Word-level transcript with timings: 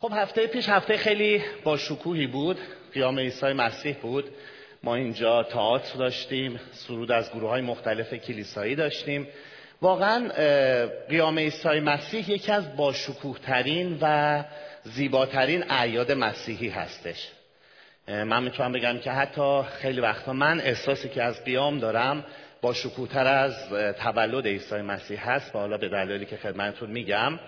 خب 0.00 0.12
هفته 0.14 0.46
پیش 0.46 0.68
هفته 0.68 0.96
خیلی 0.96 1.42
با 1.64 1.76
شکوهی 1.76 2.26
بود. 2.26 2.58
قیام 2.94 3.18
عیسی 3.18 3.52
مسیح 3.52 3.96
بود. 4.02 4.24
ما 4.82 4.94
اینجا 4.94 5.42
تئاتر 5.42 5.98
داشتیم 5.98 6.60
سرود 6.72 7.12
از 7.12 7.32
گروه 7.32 7.50
های 7.50 7.62
مختلف 7.62 8.14
کلیسایی 8.14 8.74
داشتیم. 8.74 9.28
واقعا 9.82 10.28
قیام 11.08 11.38
عیسی 11.38 11.80
مسیح 11.80 12.30
یکی 12.30 12.52
از 12.52 12.76
با 12.76 12.94
ترین 13.46 13.98
و 14.00 14.44
زیباترین 14.82 15.64
اعیاد 15.70 16.12
مسیحی 16.12 16.68
هستش. 16.68 17.28
من 18.08 18.42
می‌تونم 18.42 18.72
بگم 18.72 18.98
که 18.98 19.10
حتی 19.10 19.62
خیلی 19.62 20.00
وقتا 20.00 20.32
من 20.32 20.60
احساسی 20.60 21.08
که 21.08 21.22
از 21.22 21.44
قیام 21.44 21.78
دارم 21.78 22.24
با 22.60 22.74
شکوهتر 22.74 23.26
از 23.26 23.54
تولد 23.94 24.46
عیسی 24.46 24.76
مسیح 24.76 25.30
هست 25.30 25.54
و 25.54 25.58
حالا 25.58 25.78
به 25.78 25.88
دلایلی 25.88 26.26
که 26.26 26.36
خدمتتون 26.36 26.90
میگم. 26.90 27.38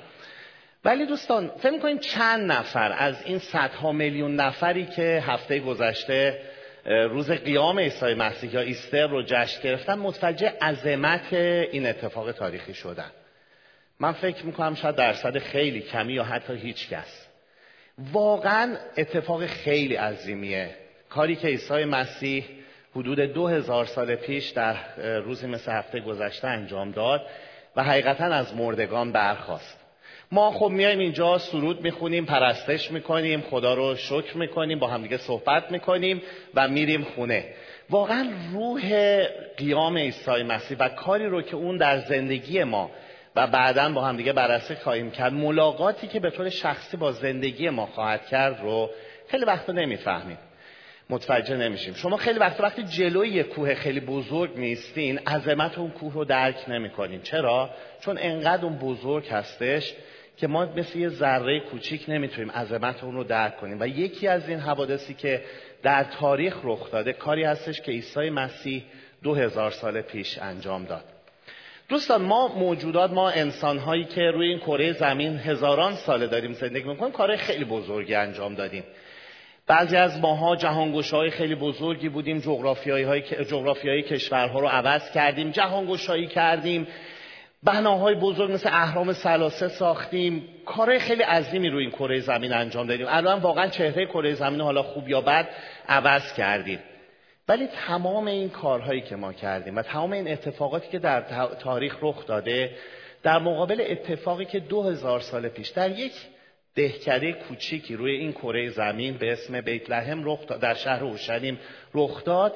ولی 0.85 1.07
دوستان 1.07 1.49
فکر 1.49 1.71
می‌کنید 1.71 2.01
چند 2.01 2.53
نفر 2.53 2.95
از 2.99 3.17
این 3.25 3.39
صدها 3.39 3.93
میلیون 3.93 4.37
نفری 4.37 4.87
که 4.87 5.23
هفته 5.27 5.59
گذشته 5.59 6.41
روز 6.85 7.31
قیام 7.31 7.79
عیسی 7.79 8.15
مسیح 8.15 8.55
یا 8.55 8.61
ایستر 8.61 9.07
رو 9.07 9.23
جشن 9.23 9.63
گرفتن 9.63 9.95
متوجه 9.95 10.53
عظمت 10.63 11.33
این 11.33 11.87
اتفاق 11.87 12.33
تاریخی 12.33 12.75
شدن؟ 12.75 13.11
من 14.01 14.13
فکر 14.13 14.47
می‌کنم 14.47 14.75
شاید 14.75 14.95
درصد 14.95 15.39
خیلی 15.39 15.81
کمی 15.81 16.13
یا 16.13 16.25
حتی 16.25 16.55
هیچ 16.55 16.89
کس. 16.89 17.27
واقعا 18.13 18.77
اتفاق 18.97 19.47
خیلی 19.47 19.95
عظیمیه. 19.95 20.71
کاری 21.09 21.37
که 21.37 21.49
عیسی 21.49 21.85
مسیح 21.85 22.45
حدود 22.97 23.21
دو 23.21 23.49
هزار 23.49 23.85
سال 23.85 24.15
پیش 24.15 24.49
در 24.49 24.77
روزی 25.19 25.47
مثل 25.47 25.73
هفته 25.73 26.01
گذشته 26.01 26.49
انجام 26.49 26.91
داد 26.91 27.27
و 27.77 27.85
حقیقتا 27.85 28.25
از 28.25 28.55
مردگان 28.57 29.13
برخواست 29.13 29.80
ما 30.33 30.51
خب 30.51 30.69
میایم 30.69 30.99
اینجا 30.99 31.39
سرود 31.39 31.81
می‌خونیم 31.81 32.25
پرستش 32.25 32.91
می‌کنیم 32.91 33.41
خدا 33.41 33.75
رو 33.75 33.97
شکر 33.97 34.37
می‌کنیم 34.37 34.79
با 34.79 34.87
همدیگه 34.87 35.17
صحبت 35.17 35.71
می‌کنیم 35.71 36.23
و 36.55 36.69
میریم 36.69 37.05
خونه. 37.05 37.45
واقعا 37.91 38.31
روح 38.53 39.23
قیام 39.57 39.97
عیسی 39.97 40.43
مسیح 40.43 40.77
و 40.81 40.89
کاری 40.89 41.27
رو 41.27 41.43
که 41.43 41.57
اون 41.57 41.77
در 41.77 41.99
زندگی 41.99 42.65
ما 42.65 42.91
و 43.37 43.47
بعدا 43.47 43.89
با 43.89 44.05
همدیگه 44.05 44.33
بررسی 44.33 44.75
خواهیم 44.75 45.11
کرد 45.11 45.33
ملاقاتی 45.33 46.07
که 46.07 46.21
به 46.21 46.31
طور 46.31 46.49
شخصی 46.49 46.97
با 46.97 47.13
زندگی 47.13 47.71
ما 47.71 47.87
خواهد 47.87 48.27
کرد 48.27 48.61
رو 48.63 48.91
خیلی 49.29 49.45
وقتا 49.45 49.73
نمی‌فهمیم. 49.73 50.39
متوجه 51.11 51.57
نمیشیم. 51.57 51.95
شما 51.95 52.17
خیلی 52.17 52.39
وقت 52.39 52.61
وقتی 52.61 52.83
جلوی 52.83 53.29
یه 53.29 53.43
کوه 53.43 53.75
خیلی 53.75 54.01
بزرگ 54.01 54.59
نیستین 54.59 55.19
عظمت 55.19 55.79
اون 55.79 55.91
کوه 55.91 56.15
رو 56.15 56.25
درک 56.25 56.57
نمی‌کنین. 56.69 57.23
چرا؟ 57.23 57.71
چون 58.01 58.19
انقدر 58.21 58.65
اون 58.65 58.79
بزرگ 58.79 59.29
هستش 59.29 59.95
که 60.41 60.47
ما 60.47 60.67
مثل 60.77 60.99
یه 60.99 61.09
ذره 61.09 61.61
کوچیک 61.61 62.05
نمی‌تونیم 62.09 62.51
عظمت 62.51 63.05
اون 63.05 63.15
رو 63.15 63.25
درک 63.25 63.57
کنیم. 63.57 63.81
و 63.81 63.87
یکی 63.87 64.29
از 64.29 64.49
این 64.49 64.59
حوادثی 64.59 65.15
که 65.15 65.43
در 65.83 66.05
تاریخ 66.05 66.57
رخ 66.65 66.91
داده 66.91 67.13
کاری 67.13 67.45
هستش 67.45 67.81
که 67.81 67.93
عیسی 67.93 68.31
مسیح 68.31 68.85
دو 69.23 69.35
هزار 69.35 69.71
سال 69.71 70.01
پیش 70.01 70.39
انجام 70.39 70.85
داد. 70.85 71.05
دوستان 71.89 72.23
ما 72.23 72.49
موجودات 72.49 73.11
ما 73.11 73.31
انسان 73.31 73.79
هایی 73.79 74.05
که 74.05 74.21
روی 74.21 74.49
این 74.49 74.59
کره 74.59 74.93
زمین 74.93 75.39
هزاران 75.39 75.95
ساله 75.95 76.27
داریم 76.27 76.53
زندگی 76.53 76.89
می‌کنیم 76.89 77.13
کار 77.13 77.37
خیلی 77.37 77.65
بزرگی 77.65 78.15
انجام 78.15 78.55
دادیم. 78.55 78.85
بعضی 79.67 79.97
از 79.97 80.21
ماها 80.21 80.57
جهانگوش 80.57 81.11
های 81.11 81.31
خیلی 81.31 81.55
بزرگی 81.55 82.09
بودیم 82.09 82.39
جغرافیایی 82.39 83.05
های 83.05 84.03
کشورها 84.03 84.61
رو 84.61 84.69
عوض 84.69 85.11
کردیم 85.11 85.51
جهانگشایی 85.51 86.27
کردیم. 86.27 86.87
بناهای 87.63 88.15
بزرگ 88.15 88.53
مثل 88.53 88.69
اهرام 88.73 89.13
سلاسه 89.13 89.69
ساختیم. 89.69 90.49
کارهای 90.67 90.99
خیلی 90.99 91.23
عظیمی 91.23 91.69
روی 91.69 91.83
این 91.83 91.91
کره 91.91 92.21
زمین 92.21 92.53
انجام 92.53 92.87
دادیم. 92.87 93.07
الان 93.09 93.41
واقعا 93.41 93.67
چهره 93.69 94.07
کره 94.07 94.35
زمین 94.35 94.61
حالا 94.61 94.83
خوب 94.83 95.09
یا 95.09 95.21
بد 95.21 95.49
عوض 95.89 96.33
کردیم. 96.33 96.79
ولی 97.49 97.69
تمام 97.87 98.27
این 98.27 98.49
کارهایی 98.49 99.01
که 99.01 99.17
ما 99.17 99.33
کردیم 99.33 99.77
و 99.77 99.83
تمام 99.83 100.13
این 100.13 100.29
اتفاقاتی 100.29 100.89
که 100.89 100.99
در 100.99 101.21
تاریخ 101.61 101.97
رخ 102.03 102.27
داده 102.27 102.71
در 103.23 103.39
مقابل 103.39 103.85
اتفاقی 103.89 104.45
که 104.45 104.61
دو 104.61 104.83
هزار 104.83 105.21
سال 105.21 105.49
پیش 105.49 105.69
در 105.69 105.99
یک 105.99 106.13
دهکده 106.75 107.33
کوچیکی 107.33 107.97
روی 107.97 108.17
این 108.17 108.33
کره 108.33 108.71
زمین 108.71 109.17
به 109.17 109.33
اسم 109.33 109.61
بیت 109.61 109.91
لحم 109.91 110.23
رخ 110.25 110.47
در 110.47 110.75
شهر 110.75 111.05
اورشلیم 111.05 111.59
رخ 111.95 112.25
داد 112.25 112.55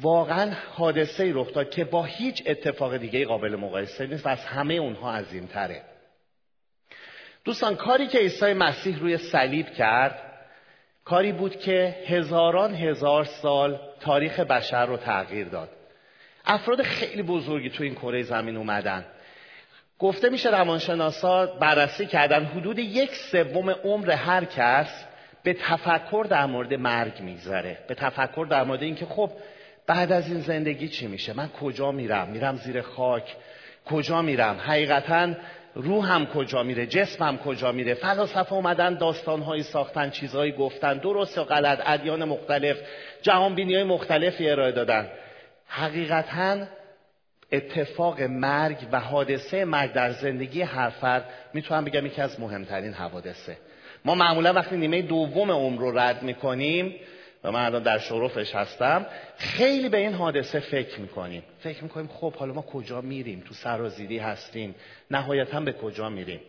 واقعا 0.00 0.52
حادثه 0.74 1.32
رخ 1.34 1.52
داد 1.52 1.70
که 1.70 1.84
با 1.84 2.04
هیچ 2.04 2.42
اتفاق 2.46 2.96
دیگه 2.96 3.24
قابل 3.24 3.56
مقایسه 3.56 4.06
نیست 4.06 4.26
و 4.26 4.28
از 4.28 4.44
همه 4.44 4.74
اونها 4.74 5.14
عظیم 5.14 5.46
تره 5.46 5.82
دوستان 7.44 7.76
کاری 7.76 8.06
که 8.06 8.18
عیسی 8.18 8.52
مسیح 8.52 8.98
روی 8.98 9.18
صلیب 9.18 9.66
کرد 9.66 10.32
کاری 11.04 11.32
بود 11.32 11.56
که 11.56 11.96
هزاران 12.06 12.74
هزار 12.74 13.24
سال 13.24 13.80
تاریخ 14.00 14.40
بشر 14.40 14.86
رو 14.86 14.96
تغییر 14.96 15.48
داد. 15.48 15.68
افراد 16.44 16.82
خیلی 16.82 17.22
بزرگی 17.22 17.70
تو 17.70 17.84
این 17.84 17.94
کره 17.94 18.22
زمین 18.22 18.56
اومدن. 18.56 19.06
گفته 19.98 20.28
میشه 20.28 20.50
روانشناسا 20.50 21.46
بررسی 21.46 22.06
کردن 22.06 22.44
حدود 22.44 22.78
یک 22.78 23.14
سوم 23.14 23.70
عمر 23.70 24.10
هر 24.10 24.44
کس 24.44 25.04
به 25.42 25.54
تفکر 25.54 26.26
در 26.30 26.46
مورد 26.46 26.74
مرگ 26.74 27.20
میگذره. 27.20 27.78
به 27.88 27.94
تفکر 27.94 28.46
در 28.50 28.64
مورد 28.64 28.82
اینکه 28.82 29.06
خب 29.06 29.30
بعد 29.86 30.12
از 30.12 30.28
این 30.28 30.40
زندگی 30.40 30.88
چی 30.88 31.06
میشه؟ 31.06 31.32
من 31.32 31.48
کجا 31.48 31.92
میرم؟ 31.92 32.28
میرم 32.28 32.56
زیر 32.56 32.80
خاک. 32.80 33.36
کجا 33.86 34.22
میرم؟ 34.22 34.56
حقیقتا 34.56 35.34
روحم 35.74 36.26
کجا 36.26 36.62
میره؟ 36.62 36.86
جسمم 36.86 37.38
کجا 37.38 37.72
میره؟ 37.72 37.94
فلاسفه 37.94 38.52
اومدن 38.52 38.94
داستانهایی 38.94 39.62
ساختن 39.62 40.10
چیزهایی 40.10 40.52
گفتن. 40.52 40.98
درست 40.98 41.36
یا 41.36 41.44
غلط؟ 41.44 41.80
ادیان 41.86 42.24
مختلف 42.24 42.76
جهانبینی 43.22 43.74
های 43.74 43.84
مختلفی 43.84 44.50
ارائه 44.50 44.72
دادن. 44.72 45.08
حقیقتا 45.66 46.66
اتفاق 47.52 48.22
مرگ 48.22 48.76
و 48.92 49.00
حادثه 49.00 49.64
مرگ 49.64 49.92
در 49.92 50.12
زندگی 50.12 50.62
هر 50.62 50.90
فرد 50.90 51.24
می‌تونم 51.54 51.84
بگم 51.84 52.06
یکی 52.06 52.22
از 52.22 52.40
مهمترین 52.40 52.92
حوادثه. 52.92 53.56
ما 54.04 54.14
معمولا 54.14 54.52
وقتی 54.52 54.76
نیمه 54.76 55.02
دوم 55.02 55.50
عمر 55.50 55.80
رو 55.80 55.98
رد 55.98 56.22
می‌کنیم 56.22 56.94
و 57.44 57.52
من 57.52 57.64
الان 57.64 57.82
در 57.82 57.98
شرفش 57.98 58.54
هستم. 58.54 59.06
خیلی 59.36 59.88
به 59.88 59.98
این 59.98 60.12
حادثه 60.12 60.60
فکر 60.60 61.00
می‌کنیم. 61.00 61.42
فکر 61.60 61.82
می‌کنیم 61.82 62.08
خب 62.08 62.34
حالا 62.34 62.52
ما 62.52 62.62
کجا 62.62 63.00
میریم؟ 63.00 63.42
تو 63.46 63.54
سرازیری 63.54 64.18
هستیم. 64.18 64.74
نهایتا 65.10 65.60
به 65.60 65.72
کجا 65.72 66.08
میریم؟ 66.08 66.40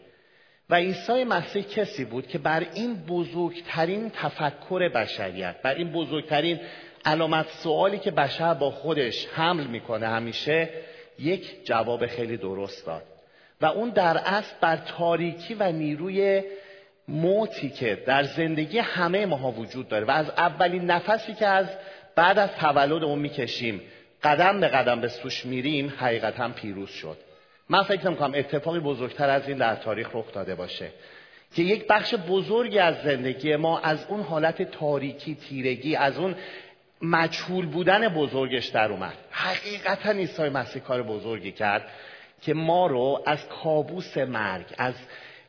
و 0.70 0.76
عیسی 0.76 1.24
مسیح 1.24 1.64
کسی 1.64 2.06
بود 2.06 2.28
که 2.28 2.38
بر 2.38 2.68
این 2.74 2.96
بزرگترین 2.96 4.10
تفکر 4.10 4.90
بشریت 4.90 5.56
بر 5.62 5.76
این 5.76 5.92
بزرگترین 5.92 6.60
علامت 7.06 7.48
سوالی 7.50 8.00
که 8.00 8.12
بشر 8.12 8.54
با 8.54 8.72
خودش 8.72 9.28
حمل 9.34 9.68
می‌کنه 9.68 10.08
همیشه 10.08 10.70
یک 11.20 11.66
جواب 11.66 12.06
خیلی 12.06 12.38
درست 12.38 12.86
داد. 12.86 13.04
و 13.62 13.66
اون 13.66 13.90
در 13.90 14.18
اصل 14.18 14.56
بر 14.62 14.78
تاریکی 14.78 15.54
و 15.54 15.72
نیروی 15.72 16.44
موتی 17.08 17.70
که 17.70 18.04
در 18.06 18.24
زندگی 18.24 18.80
همه 18.80 19.26
ماها 19.26 19.52
وجود 19.52 19.88
داره 19.88 20.06
و 20.06 20.12
از 20.12 20.30
اولین 20.30 20.86
نفسی 20.86 21.34
که 21.34 21.48
از 21.48 21.68
بعد 22.16 22.40
از 22.40 22.50
تولد 22.52 23.04
اون 23.04 23.20
می‌کشیم 23.20 23.82
قدم 24.24 24.60
به 24.60 24.68
قدم 24.68 25.02
به 25.02 25.08
سوش 25.08 25.46
میریم 25.46 25.94
حقیقتا 25.98 26.50
پیروز 26.50 26.90
شد. 26.90 27.18
من 27.70 27.84
فکر 27.84 28.06
نمی‌کنم 28.08 28.34
اتفاقی 28.36 28.80
بزرگتر 28.80 29.30
از 29.30 29.48
این 29.48 29.58
در 29.58 29.76
تاریخ 29.76 30.10
رخ 30.14 30.34
داده 30.34 30.56
باشه 30.56 30.88
که 31.56 31.64
یک 31.64 31.88
بخش 31.88 32.16
بزرگی 32.16 32.80
از 32.80 32.96
زندگی 33.04 33.56
ما 33.56 33.80
از 33.80 34.06
اون 34.10 34.22
حالت 34.22 34.62
تاریکی 34.62 35.36
تیرگی 35.36 35.96
از 35.96 36.18
اون 36.18 36.36
مجهول 37.02 37.66
بودن 37.66 38.08
بزرگش 38.08 38.68
در 38.68 38.92
اومد. 38.92 39.18
حقیقتا 39.32 40.12
عیسی 40.12 40.50
مسیح 40.50 40.82
کار 40.82 41.04
بزرگی 41.04 41.52
کرد 41.52 41.88
که 42.42 42.54
ما 42.54 42.88
رو 42.88 43.24
از 43.26 43.48
کابوس 43.48 44.18
مرگ 44.18 44.66
از 44.78 44.94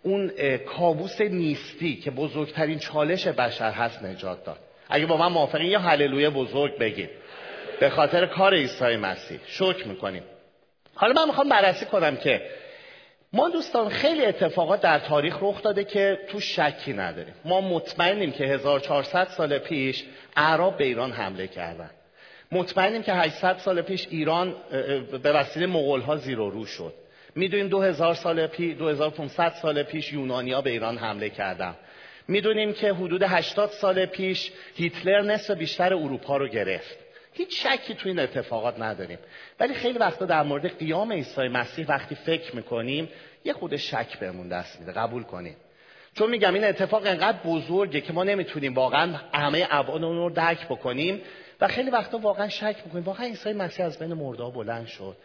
اون 0.04 0.30
کابوس 0.56 1.20
نیستی 1.20 1.96
که 1.96 2.10
بزرگترین 2.10 2.78
چالش 2.78 3.26
بشر 3.26 3.70
هست 3.70 4.02
نجات 4.02 4.44
داد. 4.44 4.58
اگه 4.88 5.06
با 5.06 5.16
من 5.16 5.26
موافقین 5.26 5.70
یا 5.70 5.78
هللویا 5.78 6.30
بزرگ 6.30 6.78
بگید 6.78 7.10
به 7.80 7.90
خاطر 7.90 8.26
کار 8.26 8.54
عیسی 8.54 8.96
مسیح. 8.96 9.38
شکر 9.46 9.88
می‌کنیم. 9.88 10.22
حالا 10.94 11.12
من 11.12 11.26
می‌خوام 11.26 11.48
بررسی 11.48 11.86
کنم 11.86 12.16
که 12.16 12.42
ما 13.32 13.48
دوستان 13.48 13.88
خیلی 13.88 14.24
اتفاقات 14.24 14.80
در 14.80 14.98
تاریخ 14.98 15.36
رخ 15.40 15.62
داده 15.62 15.84
که 15.84 16.18
تو 16.28 16.40
شکی 16.40 16.92
نداریم. 16.92 17.34
ما 17.44 17.60
مطمئنیم 17.60 18.32
که 18.32 18.44
1400 18.44 19.28
سال 19.28 19.58
پیش 19.58 20.04
عرب 20.36 20.76
به 20.76 20.84
ایران 20.84 21.12
حمله 21.12 21.46
کردن. 21.46 21.90
مطمئنیم 22.52 23.02
که 23.02 23.12
800 23.12 23.58
سال 23.58 23.82
پیش 23.82 24.06
ایران 24.10 24.54
به 25.22 25.32
وسیله 25.32 25.66
مغول 25.66 26.00
ها 26.00 26.16
زیر 26.16 26.40
و 26.40 26.50
رو 26.50 26.66
شد. 26.66 26.94
می‌دونیم 27.36 27.68
2000 27.68 28.14
سال 28.14 28.46
پیش 28.46 28.76
2500 28.76 29.52
سال 29.62 29.82
پیش 29.82 30.12
یونانیا 30.12 30.60
به 30.60 30.70
ایران 30.70 30.98
حمله 30.98 31.30
کردن. 31.30 31.74
می‌دونیم 32.28 32.72
که 32.72 32.92
حدود 32.92 33.22
80 33.22 33.70
سال 33.70 34.06
پیش 34.06 34.52
هیتلر 34.74 35.22
نصف 35.22 35.50
بیشتر 35.50 35.94
اروپا 35.94 36.36
رو 36.36 36.48
گرفت. 36.48 36.98
هیچ 37.32 37.66
شکی 37.66 37.94
تو 37.94 38.08
این 38.08 38.18
اتفاقات 38.18 38.80
نداریم. 38.80 39.18
ولی 39.60 39.74
خیلی 39.74 39.98
وقتا 39.98 40.24
در 40.24 40.42
مورد 40.42 40.78
قیام 40.78 41.12
عیسی 41.12 41.48
مسیح 41.48 41.86
وقتی 41.88 42.14
فکر 42.14 42.56
می‌کنیم 42.56 43.08
یه 43.44 43.52
خود 43.52 43.76
شک 43.76 44.18
بهمون 44.18 44.48
دست 44.48 44.80
میده. 44.80 44.92
قبول 44.92 45.22
کنیم 45.22 45.56
چون 46.14 46.30
میگم 46.30 46.54
این 46.54 46.64
اتفاق 46.64 47.06
انقدر 47.06 47.38
بزرگه 47.44 48.00
که 48.00 48.12
ما 48.12 48.24
نمی‌تونیم 48.24 48.74
واقعا 48.74 49.14
همه 49.34 49.66
ابعاد 49.70 50.04
اون 50.04 50.16
رو 50.16 50.30
درک 50.30 50.68
بکنیم 50.68 51.20
و 51.60 51.68
خیلی 51.68 51.90
وقتا 51.90 52.18
واقعا 52.18 52.48
شک 52.48 52.76
می‌کنیم. 52.84 53.04
واقعا 53.04 53.26
عیسی 53.26 53.52
مسیح 53.52 53.86
از 53.86 53.98
بین 53.98 54.12
مرده 54.12 54.44
بلند 54.44 54.86
شد. 54.86 55.16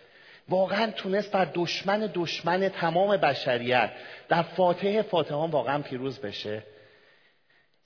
واقعا 0.49 0.91
تونست 0.91 1.31
بر 1.31 1.47
دشمن 1.53 2.11
دشمن 2.13 2.69
تمام 2.69 3.17
بشریت 3.17 3.91
در 4.29 4.41
فاتح 4.41 5.01
فاتحان 5.01 5.51
واقعا 5.51 5.81
پیروز 5.81 6.19
بشه. 6.19 6.63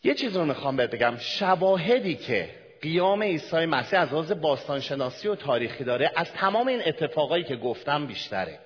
یه 0.03 0.13
چیز 0.13 0.37
رو 0.37 0.45
می‌خوام 0.45 0.77
بگم. 0.77 1.17
شواهدی 1.17 2.15
که 2.15 2.49
قیام 2.81 3.23
عیسی 3.23 3.65
مسیح 3.65 3.99
از 3.99 4.13
لحاظ 4.13 4.31
باستانشناسی 4.31 5.27
و 5.27 5.35
تاریخی 5.35 5.83
داره 5.83 6.11
از 6.15 6.31
تمام 6.31 6.67
این 6.67 6.81
اتفاقایی 6.85 7.43
که 7.43 7.55
گفتم 7.55 8.07
بیشتره. 8.07 8.59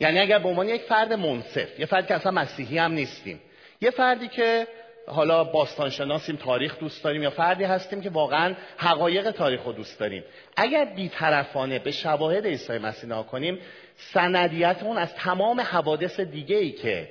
یعنی 0.00 0.18
اگر 0.18 0.38
به 0.38 0.48
عنوان 0.48 0.68
یک 0.68 0.82
فرد 0.82 1.12
منصف 1.12 1.80
یه 1.80 1.86
فردی 1.86 2.06
که 2.06 2.14
اصلا 2.14 2.32
مسیحی 2.32 2.78
هم 2.78 2.92
نیستیم 2.92 3.40
یه 3.80 3.90
فردی 3.90 4.28
که 4.28 4.66
حالا 5.06 5.44
باستانشناسیم 5.44 6.36
تاریخ 6.36 6.78
دوست 6.78 7.04
داریم 7.04 7.22
یا 7.22 7.30
فردی 7.30 7.64
هستیم 7.64 8.00
که 8.00 8.10
واقعا 8.10 8.54
حقایق 8.76 9.30
تاریخ 9.30 9.62
رو 9.64 9.72
دوست 9.72 10.00
داریم. 10.00 10.24
اگر 10.56 10.84
بیطرفانه 10.84 11.78
به 11.78 11.90
شواهد 11.90 12.46
عیسی 12.46 12.78
مسیح 12.78 13.04
نگاه 13.04 13.26
کنیم 13.26 13.58
سندیت 13.96 14.82
اون 14.82 14.98
از 14.98 15.14
تمام 15.14 15.60
حوادث 15.60 16.20
دیگه 16.20 16.56
ای 16.56 16.72
که 16.72 17.08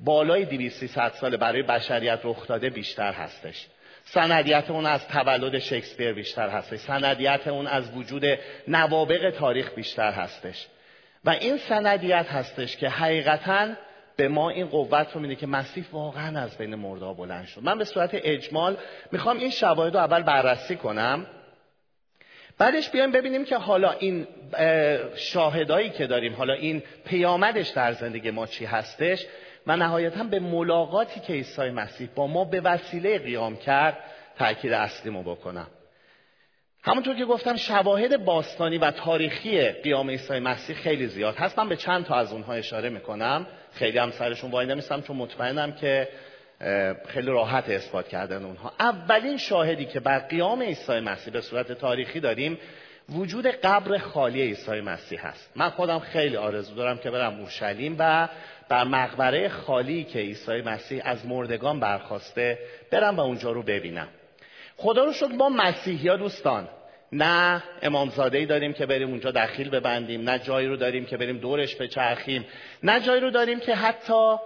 بالای 0.00 0.44
200 0.44 1.08
سال 1.08 1.36
برای 1.36 1.62
بشریت 1.62 2.20
رخ 2.24 2.46
داده 2.46 2.70
بیشتر 2.70 3.12
هستش. 3.12 3.66
سندیت 4.04 4.70
اون 4.70 4.86
از 4.86 5.08
تولد 5.08 5.58
شکسپیر 5.58 6.12
بیشتر 6.12 6.48
هستش. 6.48 6.78
سندیت 6.78 7.48
اون 7.48 7.66
از 7.66 7.96
وجود 7.96 8.24
نوابق 8.68 9.30
تاریخ 9.30 9.74
بیشتر 9.74 10.12
هستش. 10.12 10.66
و 11.24 11.30
این 11.30 11.56
سندیت 11.56 12.26
هستش 12.26 12.76
که 12.76 12.88
حقیقتا 12.88 13.68
به 14.18 14.28
ما 14.28 14.50
این 14.50 14.66
قوت 14.66 15.08
رو 15.14 15.20
میده 15.20 15.34
که 15.34 15.46
مسیح 15.46 15.84
واقعا 15.92 16.40
از 16.40 16.58
بین 16.58 16.74
مردا 16.74 17.12
بلند 17.12 17.46
شد. 17.46 17.62
من 17.62 17.78
به 17.78 17.84
صورت 17.84 18.10
اجمال 18.12 18.76
می‌خوام 19.12 19.38
این 19.38 19.50
شواهد 19.50 19.94
رو 19.94 20.00
اول 20.00 20.22
بررسی 20.22 20.76
کنم. 20.76 21.26
بعدش 22.58 22.90
بیایم 22.90 23.12
ببینیم 23.12 23.44
که 23.44 23.56
حالا 23.56 23.90
این 23.92 24.26
شاهدایی 25.16 25.90
که 25.90 26.06
داریم 26.06 26.34
حالا 26.34 26.54
این 26.54 26.82
پیامدش 27.04 27.68
در 27.68 27.92
زندگی 27.92 28.30
ما 28.30 28.46
چی 28.46 28.64
هستش؟ 28.64 29.26
و 29.66 29.76
نهایتا 29.76 30.24
به 30.24 30.40
ملاقاتی 30.40 31.20
که 31.20 31.32
عیسی 31.32 31.70
مسیح 31.70 32.08
با 32.14 32.26
ما 32.26 32.44
به 32.44 32.60
وسیله 32.60 33.18
قیام 33.18 33.56
کرد 33.56 33.98
تاکید 34.38 34.72
اصلیمو 34.72 35.22
بکنم. 35.22 35.66
همونطور 36.82 37.16
که 37.16 37.24
گفتم 37.24 37.56
شواهد 37.56 38.24
باستانی 38.24 38.78
و 38.78 38.90
تاریخی 38.90 39.68
قیام 39.68 40.10
عیسی 40.10 40.38
مسیح 40.38 40.76
خیلی 40.76 41.06
زیاد 41.06 41.36
هست. 41.36 41.58
من 41.58 41.68
به 41.68 41.76
چند 41.76 42.04
تا 42.04 42.14
از 42.14 42.32
اونها 42.32 42.52
اشاره 42.52 42.88
می‌کنم. 42.88 43.46
خیلی 43.72 43.98
هم 43.98 44.10
سرشون 44.10 44.50
وای 44.50 44.66
نمیستم 44.66 45.00
چون 45.02 45.16
مطمئنم 45.16 45.72
که 45.72 46.08
خیلی 47.06 47.26
راحت 47.26 47.68
اثبات 47.68 48.08
کردن 48.08 48.44
اونها. 48.44 48.72
اولین 48.80 49.36
شاهدی 49.36 49.84
که 49.84 50.00
بر 50.00 50.18
قیام 50.18 50.62
عیسی 50.62 51.00
مسیح 51.00 51.32
به 51.32 51.40
صورت 51.40 51.72
تاریخی 51.72 52.20
داریم 52.20 52.58
وجود 53.08 53.46
قبر 53.46 53.98
خالی 53.98 54.42
عیسی 54.42 54.80
مسیح 54.80 55.26
هست. 55.26 55.50
من 55.56 55.70
خودم 55.70 55.98
خیلی 55.98 56.36
آرزو 56.36 56.74
دارم 56.74 56.98
که 56.98 57.10
برم 57.10 57.40
اورشلیم 57.40 57.96
و 57.98 58.28
بر 58.68 58.84
مقبره 58.84 59.48
خالی 59.48 60.04
که 60.04 60.18
عیسی 60.18 60.62
مسیح 60.62 61.02
از 61.04 61.26
مردگان 61.26 61.80
برخواسته 61.80 62.58
برم 62.90 63.16
و 63.16 63.20
اونجا 63.20 63.52
رو 63.52 63.62
ببینم. 63.62 64.08
خدا 64.76 65.04
رو 65.04 65.12
شکر 65.12 65.32
ما 65.32 65.48
مسیحی 65.48 66.16
دوستان 66.16 66.68
نه 67.12 67.62
امامزاده 67.82 68.38
ای 68.38 68.46
داریم 68.46 68.72
که 68.72 68.86
بریم 68.86 69.08
اونجا 69.08 69.30
دخیل 69.30 69.70
ببندیم 69.70 70.30
نه 70.30 70.38
جایی 70.38 70.68
رو 70.68 70.76
داریم 70.76 71.04
که 71.04 71.16
بریم 71.16 71.38
دورش 71.38 71.76
بچرخیم 71.76 72.46
نه 72.82 73.00
جایی 73.00 73.20
رو 73.20 73.30
داریم 73.30 73.60
که 73.60 73.74
حتی 73.74 74.36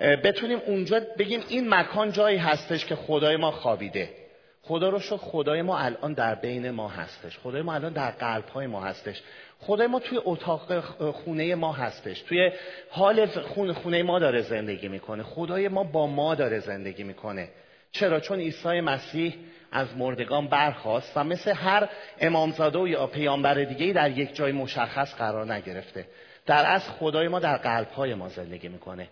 بتونیم 0.00 0.58
اونجا 0.66 1.00
بگیم 1.18 1.40
این 1.48 1.74
مکان 1.74 2.12
جایی 2.12 2.38
هستش 2.38 2.84
که 2.84 2.96
خدای 2.96 3.36
ما 3.36 3.50
خوابیده. 3.50 4.08
خدا 4.62 4.88
رو 4.88 5.00
شکر 5.00 5.16
خدای 5.16 5.62
ما 5.62 5.78
الان 5.78 6.12
در 6.12 6.34
بین 6.34 6.70
ما 6.70 6.88
هستش. 6.88 7.38
خدای 7.38 7.62
ما 7.62 7.74
الان 7.74 7.92
در 7.92 8.10
قلب 8.10 8.48
های 8.48 8.66
ما 8.66 8.80
هستش. 8.80 9.22
خدای 9.60 9.86
ما 9.86 10.00
توی 10.00 10.18
اتاق 10.24 10.80
خونه 11.10 11.54
ما 11.54 11.72
هستش. 11.72 12.20
توی 12.20 12.50
حال 12.90 13.26
خونه 13.72 14.02
ما 14.02 14.18
داره 14.18 14.42
زندگی 14.42 14.88
می‌کنه. 14.88 15.22
خدای 15.22 15.68
ما 15.68 15.84
با 15.84 16.06
ما 16.06 16.34
داره 16.34 16.60
زندگی 16.60 17.02
می‌کنه. 17.02 17.48
چرا؟ 17.92 18.20
چون 18.20 18.38
عیسی 18.38 18.80
مسیح 18.80 19.34
از 19.72 19.96
مردگان 19.96 20.48
برخواست 20.48 21.12
و 21.16 21.24
مثل 21.24 21.52
هر 21.52 21.88
امامزاده 22.20 22.78
و 22.78 22.88
یا 22.88 23.06
پیامبر 23.06 23.54
دیگه 23.54 23.92
در 23.92 24.10
یک 24.10 24.34
جای 24.34 24.52
مشخص 24.52 25.14
قرار 25.14 25.52
نگرفته. 25.52 26.06
در 26.46 26.72
از 26.72 26.88
خدای 26.88 27.28
ما 27.28 27.38
در 27.38 27.56
قلبهای 27.56 28.14
ما 28.14 28.28
زندگی 28.28 28.68
می‌کنه. 28.68 29.08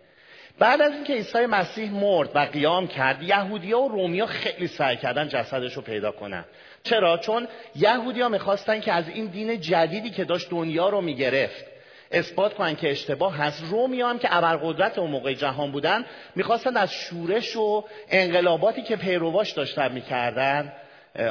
بعد 0.58 0.80
از 0.80 0.92
اینکه 0.92 1.12
عیسی 1.12 1.46
مسیح 1.46 1.90
مرد 1.90 2.30
و 2.34 2.38
قیام 2.38 2.86
کرد 2.86 3.22
یهودیا 3.22 3.80
و 3.80 3.88
رومیا 3.88 4.26
خیلی 4.26 4.66
سعی 4.66 4.96
کردن 4.96 5.28
جسدش 5.28 5.72
رو 5.72 5.82
پیدا 5.82 6.12
کنن. 6.12 6.44
چرا؟ 6.82 7.18
چون 7.18 7.48
یهودیا 7.76 8.28
می‌خواستن 8.28 8.80
که 8.80 8.92
از 8.92 9.08
این 9.08 9.26
دین 9.26 9.60
جدیدی 9.60 10.10
که 10.10 10.24
داشت 10.24 10.50
دنیا 10.50 10.88
رو 10.88 11.00
می‌گرفت 11.00 11.64
اثبات 12.10 12.54
کنن 12.54 12.76
که 12.76 12.90
اشتباه 12.90 13.36
هست. 13.36 13.64
رومیا 13.70 14.08
هم 14.08 14.18
که 14.18 14.36
ابرقدرت 14.36 14.98
اون 14.98 15.10
موقع 15.10 15.34
جهان 15.34 15.72
بودن 15.72 16.04
می‌خواستن 16.34 16.76
از 16.76 16.92
شورش 16.92 17.56
و 17.56 17.84
انقلاباتی 18.10 18.82
که 18.82 18.96
پیرواش 18.96 19.50
داشتن 19.50 19.92
می‌کردن 19.92 20.72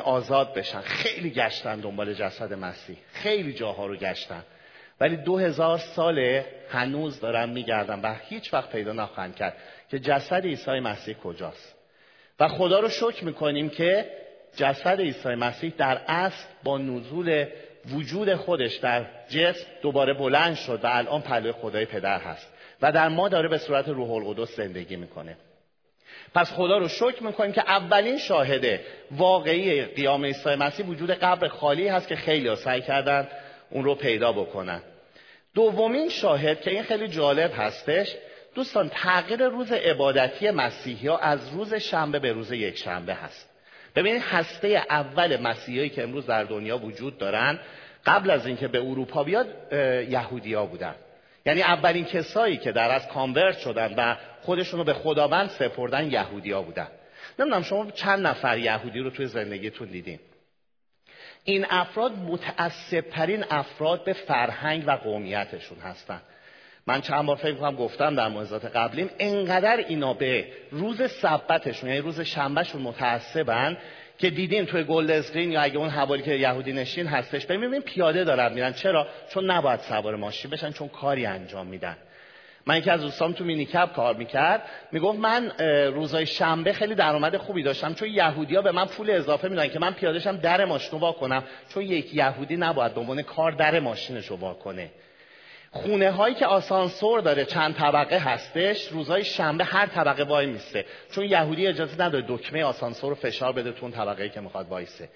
آزاد 0.04 0.54
بشن. 0.54 0.82
خیلی 0.82 1.30
گشتن 1.30 1.80
دنبال 1.80 2.14
جسد 2.14 2.54
مسیح. 2.54 2.98
خیلی 3.14 3.54
جاها 3.54 3.86
رو 3.86 3.96
گشتن. 3.96 4.44
ولی 5.02 5.16
دو 5.16 5.38
هزار 5.38 5.78
ساله 5.78 6.46
هنوز 6.70 7.20
دارن 7.20 7.50
میگردن 7.50 8.00
و 8.00 8.16
هیچ 8.30 8.54
وقت 8.54 8.72
پیدا 8.72 8.94
نخواهند 8.94 9.36
کرد 9.36 9.54
که 9.92 10.00
جسد 10.00 10.46
عیسی 10.46 10.80
مسیح 10.80 11.16
کجاست. 11.16 11.76
و 12.40 12.48
خدا 12.48 12.80
رو 12.80 12.90
شکر 12.90 13.24
می‌کنیم 13.24 13.70
که 13.70 14.12
جسد 14.56 15.02
عیسی 15.02 15.30
مسیح 15.30 15.74
در 15.78 16.02
اصل 16.08 16.46
با 16.64 16.78
نزول 16.78 17.46
وجود 17.92 18.36
خودش 18.36 18.76
در 18.76 19.06
جسم 19.30 19.66
دوباره 19.82 20.14
بلند 20.14 20.56
شد 20.56 20.80
و 20.84 20.88
الان 20.88 21.22
پلوی 21.22 21.52
خدای 21.52 21.86
پدر 21.86 22.20
هست 22.20 22.48
و 22.82 22.92
در 22.92 23.08
ما 23.08 23.30
داره 23.30 23.50
به 23.50 23.58
صورت 23.58 23.88
روح 23.88 24.12
القدس 24.12 24.56
زندگی 24.56 24.96
می‌کنه. 24.96 25.38
پس 26.36 26.54
خدا 26.54 26.78
رو 26.78 26.88
شکر 26.88 27.24
می‌کنیم 27.24 27.52
که 27.52 27.62
اولین 27.62 28.18
شاهد 28.18 28.80
واقعی 29.12 29.86
قیام 29.86 30.26
عیسی 30.26 30.56
مسیح 30.56 30.86
وجود 30.86 31.12
قبر 31.12 31.48
خالی 31.48 31.88
هست 31.88 32.08
که 32.08 32.16
خیلی 32.16 32.56
سعی 32.56 32.82
کردن 32.82 33.28
اون 33.70 33.84
رو 33.84 33.96
پیدا 33.96 34.32
بکنن. 34.32 34.82
دومین 35.54 36.10
شاهد 36.10 36.62
که 36.62 36.72
این 36.72 36.84
خیلی 36.84 37.08
جالب 37.08 37.52
هستش 37.58 38.16
دوستان 38.56 38.90
تغییر 38.90 39.48
روز 39.48 39.72
عبادتی 39.72 40.52
مسیحی 40.52 41.08
ها 41.08 41.18
از 41.18 41.50
روز 41.50 41.74
شنبه 41.74 42.20
به 42.20 42.32
روز 42.32 42.52
یک 42.52 42.78
شنبه 42.78 43.14
هست. 43.14 43.50
ببینید 43.98 44.22
هسته 44.22 44.68
اول 44.90 45.38
مسیحی 45.38 45.90
که 45.90 46.04
امروز 46.04 46.26
در 46.26 46.44
دنیا 46.44 46.78
وجود 46.78 47.18
دارن 47.18 47.60
قبل 48.06 48.30
از 48.30 48.46
اینکه 48.46 48.68
به 48.68 48.80
اروپا 48.80 49.24
بیاد 49.24 49.48
یهودیا 50.10 50.66
بودن. 50.66 50.96
یعنی 51.46 51.62
اولین 51.62 52.06
کسایی 52.06 52.58
که 52.58 52.72
در 52.72 52.92
از 52.92 53.08
کانورت 53.08 53.58
شدن 53.58 53.94
و 53.98 54.16
خودشون 54.42 54.80
رو 54.80 54.86
به 54.86 54.94
خداوند 54.94 55.50
سپردن 55.50 56.12
یهودیا 56.12 56.62
بودن. 56.62 56.88
نمی‌دونم 57.40 57.64
شما 57.64 57.92
چند 57.92 58.28
نفر 58.28 58.58
یهودی 58.58 59.00
رو 59.00 59.10
توی 59.10 59.26
زندگیتون 59.26 59.88
دیدین. 59.88 60.20
این 61.44 61.66
افراد 61.70 62.12
متعصبترین 62.12 63.46
افراد 63.50 64.04
به 64.04 64.14
فرهنگ 64.14 64.84
و 64.88 64.92
قومیتشون 64.92 65.78
هستن. 65.80 66.22
من 66.88 67.02
چند 67.02 67.26
بار 67.26 67.36
فکر 67.36 67.54
کنم 67.54 67.76
گفتم 67.76 68.16
در 68.16 68.28
موضوعات 68.28 68.66
قبلیم 68.66 69.10
انقدر 69.20 69.78
اینا 69.88 70.14
به 70.14 70.48
روز 70.72 71.12
سبتشون 71.12 71.90
یعنی 71.90 72.02
روز 72.02 72.22
شنبهشون 72.22 72.82
متعصبن 72.82 73.78
که 74.18 74.30
دیدین 74.30 74.66
توی 74.66 74.84
Golders 74.84 75.12
Green 75.12 75.52
یا 75.52 75.62
اگه 75.62 75.78
اون 75.78 75.90
حوالی 75.90 76.24
که 76.24 76.36
یهودی 76.36 76.74
نشین 76.74 77.08
هستش 77.08 77.46
ببینیم 77.46 77.82
پیاده 77.82 78.24
دارن 78.24 78.54
میرن. 78.54 78.74
چرا؟ 78.74 79.08
چون 79.30 79.52
نباید 79.52 79.80
سوار 79.80 80.16
ماشین 80.16 80.52
بشن 80.52 80.72
چون 80.72 80.88
کاری 80.88 81.26
انجام 81.26 81.68
میدن. 81.68 81.98
من 82.66 82.78
یکی 82.78 82.90
از 82.90 83.02
دوستام 83.02 83.34
تو 83.34 83.44
minicab 83.44 83.94
کار 83.94 84.16
می‌کرد 84.16 84.62
می‌گفت 84.92 85.20
من 85.20 85.52
روزای 85.94 86.26
شنبه 86.26 86.74
خیلی 86.74 86.96
درآمد 86.96 87.38
خوبی 87.38 87.64
داشتم 87.64 87.94
چون 87.94 88.10
یهودیا 88.10 88.62
به 88.62 88.72
من 88.72 88.86
پول 88.86 89.10
اضافه 89.10 89.48
میدن 89.48 89.68
که 89.68 89.80
من 89.80 89.94
پیادهشم 89.94 90.38
در 90.38 90.66
ماشین 90.66 91.00
وا 91.00 91.12
کنم 91.12 91.44
چون 91.70 91.84
یک 91.84 92.14
یهودی 92.14 92.58
نباید 92.58 92.94
به 92.94 93.02
عنوان 93.02 93.22
کار 93.22 93.52
در 93.52 93.80
ماشینش 93.80 94.26
رو 94.26 94.54
کنه 94.54 94.90
خونه 95.78 96.12
هایی 96.12 96.36
که 96.36 96.46
آسانسور 96.46 97.22
داره 97.22 97.46
چند 97.46 97.76
طبقه 97.76 98.18
هستش 98.18 98.88
روزهای 98.88 99.24
شنبه 99.24 99.64
هر 99.64 99.86
طبقه 99.86 100.24
وای 100.24 100.46
میسته. 100.46 100.86
چون 101.12 101.26
یهودی 101.26 101.68
اجازه 101.68 102.02
نداره 102.02 102.26
دکمه 102.28 102.64
آسانسور 102.64 103.10
رو 103.10 103.16
فشار 103.16 103.54
بده 103.54 103.72
تو 103.72 103.86
اون 103.86 103.92
طبقه 103.92 104.30
که 104.30 104.42
می‌خواد 104.42 104.68
وایسه. 104.68 105.10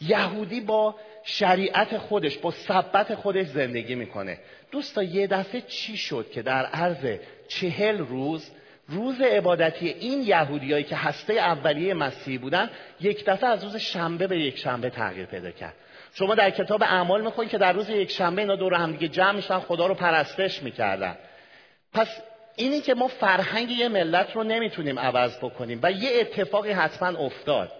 یهودی 0.00 0.60
با 0.60 0.94
شریعت 1.24 1.98
خودش 1.98 2.38
با 2.38 2.50
سبت 2.50 3.14
خودش 3.14 3.46
زندگی 3.46 3.94
می‌کنه. 3.94 4.38
دوستا 4.70 5.02
یه 5.02 5.26
دفعه 5.26 5.60
چی 5.60 5.96
شد 5.96 6.30
که 6.30 6.42
در 6.42 6.66
عرض 6.66 7.18
چهل 7.48 7.98
روز 7.98 8.50
روز 8.88 9.20
عبادتی 9.20 9.88
این 9.88 10.22
یهودیایی 10.22 10.84
که 10.84 10.96
هسته 10.96 11.32
اولیه 11.32 11.94
مسیحی 11.94 12.38
بودن 12.38 12.70
یک 13.00 13.24
دفعه 13.24 13.50
از 13.50 13.64
روز 13.64 13.76
شنبه 13.76 14.26
به 14.26 14.38
یک 14.38 14.58
شنبه 14.58 14.90
تغییر 14.90 15.26
پیدا 15.26 15.50
کرد. 15.50 15.74
شما 16.14 16.34
در 16.34 16.50
کتاب 16.50 16.82
اعمال 16.82 17.22
می‌خونید 17.22 17.50
که 17.50 17.58
در 17.58 17.72
روز 17.72 17.90
یک 17.90 18.10
شنبه 18.10 18.42
اینا 18.42 18.56
دور 18.56 18.74
هم 18.74 18.92
دیگه 18.92 19.08
جمع 19.08 19.32
میشن 19.32 19.58
خدا 19.58 19.86
رو 19.86 19.94
پرستش 19.94 20.62
می‌کردن. 20.62 21.16
پس 21.92 22.08
اینی 22.56 22.80
که 22.80 22.94
ما 22.94 23.08
فرهنگ 23.08 23.70
یه 23.70 23.88
ملت 23.88 24.36
رو 24.36 24.44
نمی‌تونیم 24.44 24.98
عوض 24.98 25.38
بکنیم 25.38 25.80
و 25.82 25.92
یه 25.92 26.10
اتفاقی 26.20 26.72
حتما 26.72 27.18
افتاد. 27.18 27.72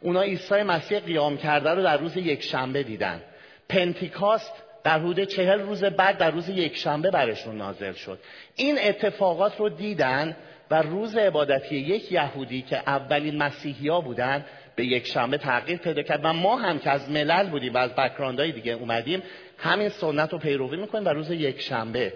اونا 0.00 0.22
عیسی 0.22 0.62
مسیح 0.62 0.98
قیام 0.98 1.36
کرده 1.36 1.70
رو 1.70 1.82
در 1.82 1.96
روز 1.96 2.16
یک 2.16 2.42
شنبه 2.42 2.82
دیدن. 2.82 3.22
پنتیکاست 3.68 4.52
در 4.84 4.98
حدود 4.98 5.24
چهل 5.24 5.60
روز 5.60 5.84
بعد 5.84 6.18
در 6.18 6.30
روز 6.30 6.48
یک 6.48 6.76
شنبه 6.76 7.10
برشون 7.10 7.58
نازل 7.58 7.92
شد. 7.92 8.18
این 8.56 8.78
اتفاقات 8.78 9.60
رو 9.60 9.68
دیدن 9.68 10.36
و 10.70 10.82
روز 10.82 11.16
عبادتی 11.16 11.76
یک 11.76 12.12
یهودی 12.12 12.62
که 12.62 12.76
اولین 12.76 13.36
مسیحی 13.36 13.88
ها 13.88 14.00
بودن 14.00 14.44
به 14.76 14.84
یک 14.84 15.06
شنبه 15.06 15.38
تغییر 15.38 15.78
پیدا 15.78 16.02
کرد 16.02 16.20
و 16.22 16.32
ما 16.32 16.56
هم 16.56 16.78
که 16.78 16.90
از 16.90 17.10
ملل 17.10 17.50
بودیم 17.50 17.74
و 17.74 17.78
از 17.78 17.94
بکراندهای 17.94 18.52
دیگه 18.52 18.72
اومدیم 18.72 19.22
همین 19.58 19.88
سنت 19.88 20.32
رو 20.32 20.38
پیروی 20.38 20.76
می‌کنیم 20.76 21.04
و 21.04 21.08
روز 21.08 21.30
یک 21.30 21.60
شنبه 21.60 22.12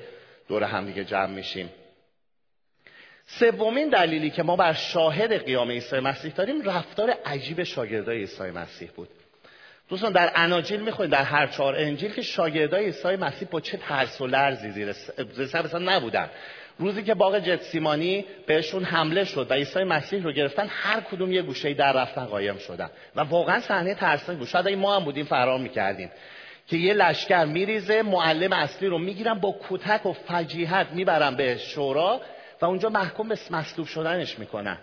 دور 0.48 0.64
هم 0.64 0.86
دیگه 0.86 1.04
جمع 1.04 1.34
میشیم. 1.34 1.70
سومین 3.26 3.88
دلیلی 3.88 4.30
که 4.30 4.42
ما 4.42 4.56
بر 4.56 4.72
شاهد 4.72 5.44
قیام 5.44 5.70
عیسی 5.70 5.98
مسیح 5.98 6.32
داریم 6.32 6.62
رفتار 6.62 7.10
عجیب 7.10 7.62
شاگردای 7.62 8.18
عیسی 8.18 8.42
مسیح 8.42 8.90
بود. 8.96 9.08
دوستان 9.88 10.12
در 10.12 10.32
اناجیل 10.34 10.80
می‌خونید 10.80 11.12
در 11.12 11.22
هر 11.22 11.46
چهار 11.46 11.76
انجیل 11.76 12.12
که 12.12 12.22
شاگردای 12.22 12.84
عیسی 12.84 13.16
مسیح 13.16 13.48
با 13.48 13.60
چه 13.60 13.76
ترس 13.76 14.20
و 14.20 14.26
لرزی 14.26 14.70
زیر 14.70 15.46
سر 15.46 15.78
نبودن. 15.78 16.30
روزی 16.78 17.02
که 17.02 17.14
باغ 17.14 17.38
جتسیمانی 17.38 18.24
بهشون 18.46 18.84
حمله 18.84 19.24
شد 19.24 19.46
و 19.50 19.54
عیسی 19.54 19.84
مسیح 19.84 20.22
رو 20.22 20.32
گرفتن 20.32 20.66
هر 20.70 21.00
کدوم 21.00 21.32
یه 21.32 21.42
گوشه 21.42 21.74
در 21.74 21.92
رفتن 21.92 22.24
قایم 22.24 22.58
شدن. 22.58 22.90
و 23.16 23.20
واقعا 23.20 23.60
صحنه 23.60 23.94
ترسناک 23.94 24.38
بود. 24.38 24.48
شاید 24.48 24.68
ما 24.68 24.96
هم 24.96 25.04
بودیم 25.04 25.24
فرار 25.24 25.58
می‌کردیم. 25.58 26.10
که 26.66 26.76
یه 26.76 26.94
لشکر 26.94 27.44
میریزه 27.44 28.02
معلم 28.02 28.52
اصلی 28.52 28.88
رو 28.88 28.98
می‌گیرن 28.98 29.34
با 29.34 29.54
کتک 29.68 30.06
و 30.06 30.12
فجیحت 30.12 30.86
می‌برن 30.92 31.36
به 31.36 31.56
شورا 31.56 32.20
و 32.60 32.66
اونجا 32.66 32.88
محکوم 32.88 33.28
به 33.28 33.38
مصلوب 33.50 33.86
شدنش 33.86 34.38
می‌کنن. 34.38 34.78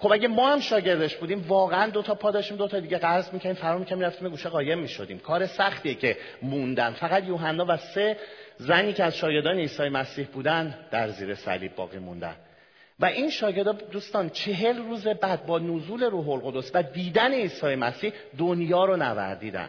خب 0.00 0.12
اگه 0.12 0.28
ما 0.28 0.52
هم 0.52 0.60
شاگردش 0.60 1.16
بودیم 1.16 1.44
واقعا 1.48 1.90
دو 1.90 2.02
تا 2.02 2.14
پا 2.14 2.30
داشتیم 2.30 2.56
دو 2.56 2.68
تا 2.68 2.80
دیگه 2.80 2.98
قرض 2.98 3.32
می‌کنیم 3.32 3.54
فرار 3.54 3.78
می‌کنیم 3.78 4.00
رفتیم 4.00 4.28
گوشه 4.28 4.48
قایم 4.48 4.78
می‌شدیم. 4.78 5.18
کار 5.18 5.46
سختیه 5.46 5.94
که 5.94 6.16
موندن. 6.42 6.90
فقط 6.90 7.24
یوحنا 7.24 7.64
و 7.68 7.76
سه 7.76 8.16
زنی 8.56 8.92
که 8.92 9.04
از 9.04 9.16
شاگردان 9.16 9.56
عیسی 9.56 9.88
مسیح 9.88 10.26
بودن 10.26 10.74
در 10.90 11.08
زیر 11.08 11.34
صلیب 11.34 11.74
باقی 11.74 11.98
موندن. 11.98 12.34
و 13.00 13.04
این 13.04 13.30
شاگردا 13.30 13.72
دوستان 13.72 14.30
چهل 14.30 14.76
روز 14.76 15.06
بعد 15.06 15.46
با 15.46 15.58
نزول 15.58 16.02
روح 16.02 16.28
القدس 16.28 16.70
و 16.74 16.82
دیدن 16.82 17.32
عیسی 17.32 17.74
مسیح 17.74 18.12
دنیا 18.38 18.84
رو 18.84 18.96
نوردیدن. 18.96 19.68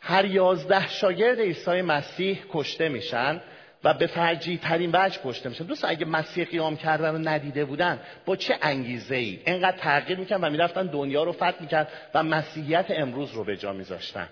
هر 0.00 0.24
یازده 0.24 0.88
شاگرد 0.88 1.40
عیسی 1.40 1.82
مسیح 1.82 2.38
کشته 2.52 2.88
میشن. 2.88 3.40
و 3.84 3.94
به 3.94 4.06
فرجی 4.06 4.58
ترین 4.58 4.90
وجه 4.94 5.18
کشته 5.24 5.48
میشن. 5.48 5.64
دوستان 5.64 5.90
اگه 5.90 6.06
مسیح 6.06 6.44
قیام 6.44 6.76
کردن 6.76 7.12
رو 7.12 7.28
ندیده 7.28 7.64
بودن 7.64 8.00
با 8.26 8.36
چه 8.36 8.58
انگیزه 8.62 9.16
ای 9.16 9.38
اینقدر 9.46 9.76
تغییر 9.76 10.18
میکن 10.18 10.36
و 10.36 10.50
می‌رفتن 10.50 10.86
دنیا 10.86 11.24
رو 11.24 11.32
فتح 11.32 11.54
می‌کرد 11.60 11.88
و 12.14 12.22
مسیحیت 12.22 12.86
امروز 12.88 13.32
رو 13.32 13.44
به 13.44 13.56
جا 13.56 13.72
میذاشتن. 13.72 14.28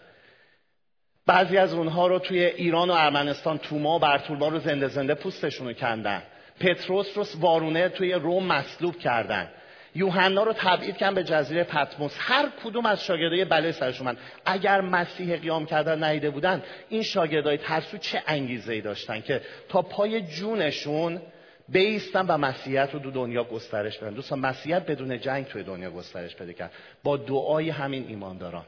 بعضی 1.27 1.57
از 1.57 1.75
اونها 1.75 2.07
رو 2.07 2.19
توی 2.19 2.45
ایران 2.45 2.91
و 2.91 2.93
ارمنستان 2.93 3.59
توما 3.59 3.97
و 3.97 3.99
برطولما 3.99 4.49
رو 4.49 4.59
زنده 4.59 4.89
زنده 4.89 5.15
پوستشون 5.15 5.67
رو 5.67 5.73
کندن. 5.73 6.23
پتروس 6.61 7.17
رو 7.17 7.27
وارونه 7.41 7.89
توی 7.89 8.13
روم 8.13 8.47
مصلوب 8.47 8.99
کردن. 8.99 9.49
یوحنا 9.95 10.43
رو 10.43 10.53
تبعید 10.53 10.97
کردن 10.97 11.15
به 11.15 11.25
جزیره 11.25 11.65
پتموس. 11.65 12.15
هر 12.19 12.49
کدوم 12.65 12.87
از 12.87 13.05
شاگردای 13.05 13.45
بله 13.45 13.73
سرشون 13.73 14.07
من 14.07 14.17
اگر 14.47 14.81
مسیح 14.81 15.37
قیام 15.37 15.67
کردن 15.67 16.05
نیده 16.05 16.31
بودن 16.31 16.63
این 16.89 17.03
شاگردای 17.03 17.57
ترسو 17.57 17.99
چه 17.99 18.23
انگیزه 18.27 18.73
ای 18.73 18.81
داشتن 18.81 19.21
که 19.21 19.41
تا 19.69 19.83
پای 19.83 20.23
جونشون 20.23 21.23
بیستن 21.69 22.27
و 22.27 22.39
مسیحیت 22.39 22.89
رو 22.93 22.99
دو 22.99 23.11
دنیا 23.11 23.45
گسترش 23.45 23.99
بدن. 23.99 24.15
دوستان 24.15 24.39
مسیحیت 24.39 24.87
بدون 24.87 25.21
جنگ 25.21 25.47
توی 25.47 25.63
دنیا 25.63 25.91
گسترش 25.91 26.37
پیدا 26.37 26.53
کرد. 26.53 26.71
با 27.03 27.17
دعای 27.17 27.71
همین 27.71 28.09
ایمانداران. 28.09 28.65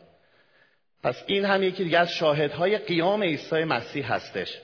پس 1.02 1.22
این 1.26 1.44
هم 1.44 1.62
یکی 1.62 1.84
دیگه 1.84 1.98
از 1.98 2.12
شاهدهای 2.12 2.78
قیام 2.78 3.22
عیسی 3.22 3.64
مسیح 3.64 4.12
هستش. 4.12 4.58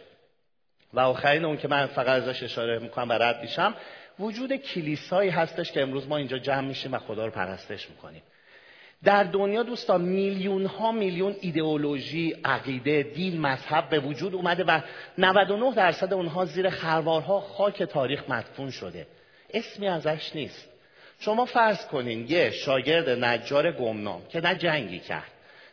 و 0.92 1.00
آخرین 1.00 1.44
اون 1.44 1.56
که 1.56 1.68
من 1.68 1.86
فقط 1.86 2.22
ازش 2.22 2.42
اشاره 2.42 2.78
می‌کنم 2.78 3.08
و 3.08 3.12
رد 3.12 3.42
میشم 3.42 3.74
وجود 4.20 4.56
کلیسایی 4.56 5.30
هستش 5.30 5.72
که 5.72 5.82
امروز 5.82 6.08
ما 6.08 6.16
اینجا 6.16 6.38
جمع 6.38 6.68
میشیم 6.68 6.94
و 6.94 6.98
خدا 6.98 7.26
رو 7.26 7.32
پرستش 7.32 7.90
می‌کنیم 7.90 8.22
در 9.04 9.24
دنیا 9.24 9.62
دوستان 9.62 10.00
میلیون 10.00 10.66
ها 10.66 10.92
میلیون 10.92 11.36
ایدئولوژی، 11.40 12.36
عقیده، 12.44 13.02
دین، 13.02 13.40
مذهب 13.40 13.88
به 13.88 14.00
وجود 14.00 14.34
اومده 14.34 14.64
و 14.64 14.80
99 15.18 15.74
درصد 15.74 16.14
اونها 16.14 16.44
زیر 16.44 16.70
خروارها 16.70 17.40
خاک 17.40 17.82
تاریخ 17.82 18.30
مدفون 18.30 18.70
شده. 18.70 19.06
اسمی 19.54 19.88
ازش 19.88 20.30
نیست. 20.34 20.68
شما 21.20 21.44
فرض 21.44 21.86
کنین 21.86 22.26
یه 22.28 22.50
شاگرد 22.50 23.08
نجار 23.08 23.72
گمنام 23.72 24.22
که 24.28 24.40
نه 24.40 24.54
جنگی 24.54 24.98
کرد 24.98 25.30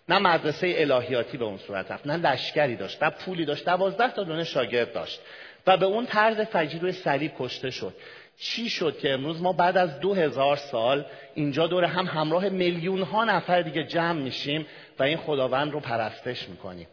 نه 0.09 0.19
مدرسه 0.19 0.75
الهیاتی 0.77 1.37
به 1.37 1.45
اون 1.45 1.57
صورت 1.57 1.91
رفت 1.91 2.07
نه 2.07 2.17
لشکری 2.17 2.75
داشت 2.75 3.03
نه 3.03 3.09
پولی 3.09 3.45
داشت 3.45 3.65
دوازده 3.65 4.11
تا 4.11 4.23
دونه 4.23 4.43
شاگرد 4.43 4.93
داشت 4.93 5.19
و 5.67 5.77
به 5.77 5.85
اون 5.85 6.05
طرز 6.05 6.39
فجیر 6.39 6.81
روی 6.81 6.91
صلیب 6.91 7.31
کشته 7.39 7.69
شد 7.69 7.95
چی 8.39 8.69
شد 8.69 8.97
که 8.97 9.13
امروز 9.13 9.41
ما 9.41 9.53
بعد 9.53 9.77
از 9.77 9.99
دو 9.99 10.13
هزار 10.13 10.55
سال 10.55 11.05
اینجا 11.35 11.67
دور 11.67 11.83
هم 11.83 12.05
همراه 12.05 12.49
میلیون 12.49 13.01
ها 13.01 13.23
نفر 13.23 13.61
دیگه 13.61 13.83
جمع 13.83 14.21
میشیم 14.21 14.65
و 14.99 15.03
این 15.03 15.17
خداوند 15.17 15.71
رو 15.71 15.79
پرستش 15.79 16.49
می‌کنیم. 16.49 16.87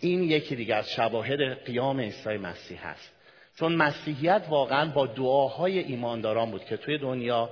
این 0.00 0.22
یکی 0.22 0.56
دیگه 0.56 0.74
از 0.74 0.90
شواهد 0.90 1.64
قیام 1.64 2.00
عیسی 2.00 2.36
مسیح 2.36 2.86
هست. 2.86 3.12
چون 3.58 3.74
مسیحیت 3.74 4.42
واقعا 4.48 4.90
با 4.90 5.06
دعاهای 5.06 5.78
ایمانداران 5.78 6.50
بود 6.50 6.64
که 6.64 6.76
توی 6.76 6.98
دنیا 6.98 7.50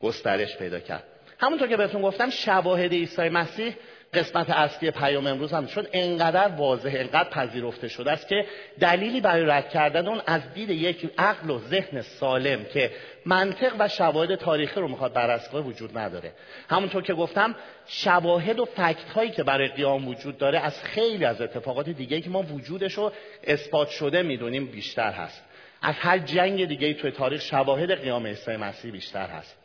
گسترش 0.00 0.56
پیدا 0.56 0.80
کرد. 0.80 1.04
همونطور 1.38 1.68
که 1.68 1.76
بهتون 1.76 2.02
گفتم 2.02 2.30
شواهد 2.30 2.92
عیسی 2.92 3.28
مسیح 3.28 3.74
قسمت 4.14 4.50
اصلی 4.50 4.90
پیام 4.90 5.26
امروز 5.26 5.52
هم 5.52 5.66
چون 5.66 5.86
انقدر 5.92 6.48
واضح 6.48 6.90
انقدر 6.94 7.28
پذیرفته 7.30 7.88
شده 7.88 8.12
است 8.12 8.28
که 8.28 8.46
دلیلی 8.80 9.20
برای 9.20 9.44
رد 9.44 9.68
کردن 9.68 10.08
اون 10.08 10.20
از 10.26 10.54
دید 10.54 10.70
یک 10.70 11.10
عقل 11.18 11.50
و 11.50 11.58
ذهن 11.58 12.00
سالم 12.00 12.64
که 12.64 12.90
منطق 13.26 13.72
و 13.78 13.88
شواهد 13.88 14.34
تاریخی 14.34 14.80
رو 14.80 14.88
می‌خواد 14.88 15.12
بررسی 15.12 15.56
وجود 15.56 15.98
نداره. 15.98 16.32
همونطور 16.70 17.02
که 17.02 17.14
گفتم 17.14 17.54
شواهد 17.86 18.58
و 18.58 18.64
فکت 18.64 19.10
هایی 19.14 19.30
که 19.30 19.42
برای 19.42 19.68
قیام 19.68 20.08
وجود 20.08 20.38
داره 20.38 20.58
از 20.58 20.82
خیلی 20.82 21.24
از 21.24 21.40
اتفاقات 21.40 21.88
دیگه 21.88 22.20
که 22.20 22.30
ما 22.30 22.42
وجودش 22.42 22.92
رو 22.94 23.12
اثبات 23.44 23.88
شده 23.88 24.22
می‌دونیم 24.22 24.66
بیشتر 24.66 25.10
هست. 25.10 25.44
از 25.82 25.94
هر 25.98 26.18
جنگ 26.18 26.64
دیگه 26.64 26.94
توی 26.94 27.10
تاریخ 27.10 27.40
شواهد 27.40 27.94
قیام 27.94 28.26
عیسی 28.26 28.56
مسیح 28.56 28.92
بیشتر 28.92 29.26
هست. 29.26 29.56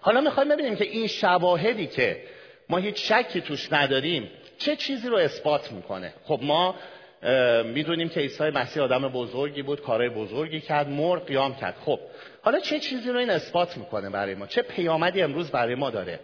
حالا 0.00 0.20
می‌خوایم 0.20 0.48
ببینیم 0.48 0.76
که 0.76 0.84
این 0.84 1.06
شواهدی 1.06 1.86
که 1.86 2.22
ما 2.68 2.78
هیچ 2.78 3.12
شکی 3.12 3.40
توش 3.40 3.72
نداریم. 3.72 4.30
چه 4.58 4.76
چیزی 4.76 5.08
رو 5.08 5.16
اثبات 5.16 5.72
می‌کنه؟ 5.72 6.12
خب 6.24 6.40
ما 6.42 6.74
می‌دونیم 7.64 8.08
که 8.08 8.20
عیسی 8.20 8.44
مسیح 8.44 8.82
آدم 8.82 9.08
بزرگی 9.08 9.62
بود 9.62 9.80
کارهای 9.80 10.08
بزرگی 10.08 10.60
کرد 10.60 10.88
مر 10.88 11.18
قیام 11.18 11.56
کرد. 11.56 11.74
خب 11.84 12.00
حالا 12.42 12.60
چه 12.60 12.80
چیزی 12.80 13.10
رو 13.10 13.18
این 13.18 13.30
اثبات 13.30 13.76
می‌کنه 13.76 14.10
برای 14.10 14.34
ما؟ 14.34 14.46
چه 14.46 14.62
پیامدی 14.62 15.22
امروز 15.22 15.50
برای 15.50 15.74
ما 15.74 15.90
داره؟ 15.90 16.20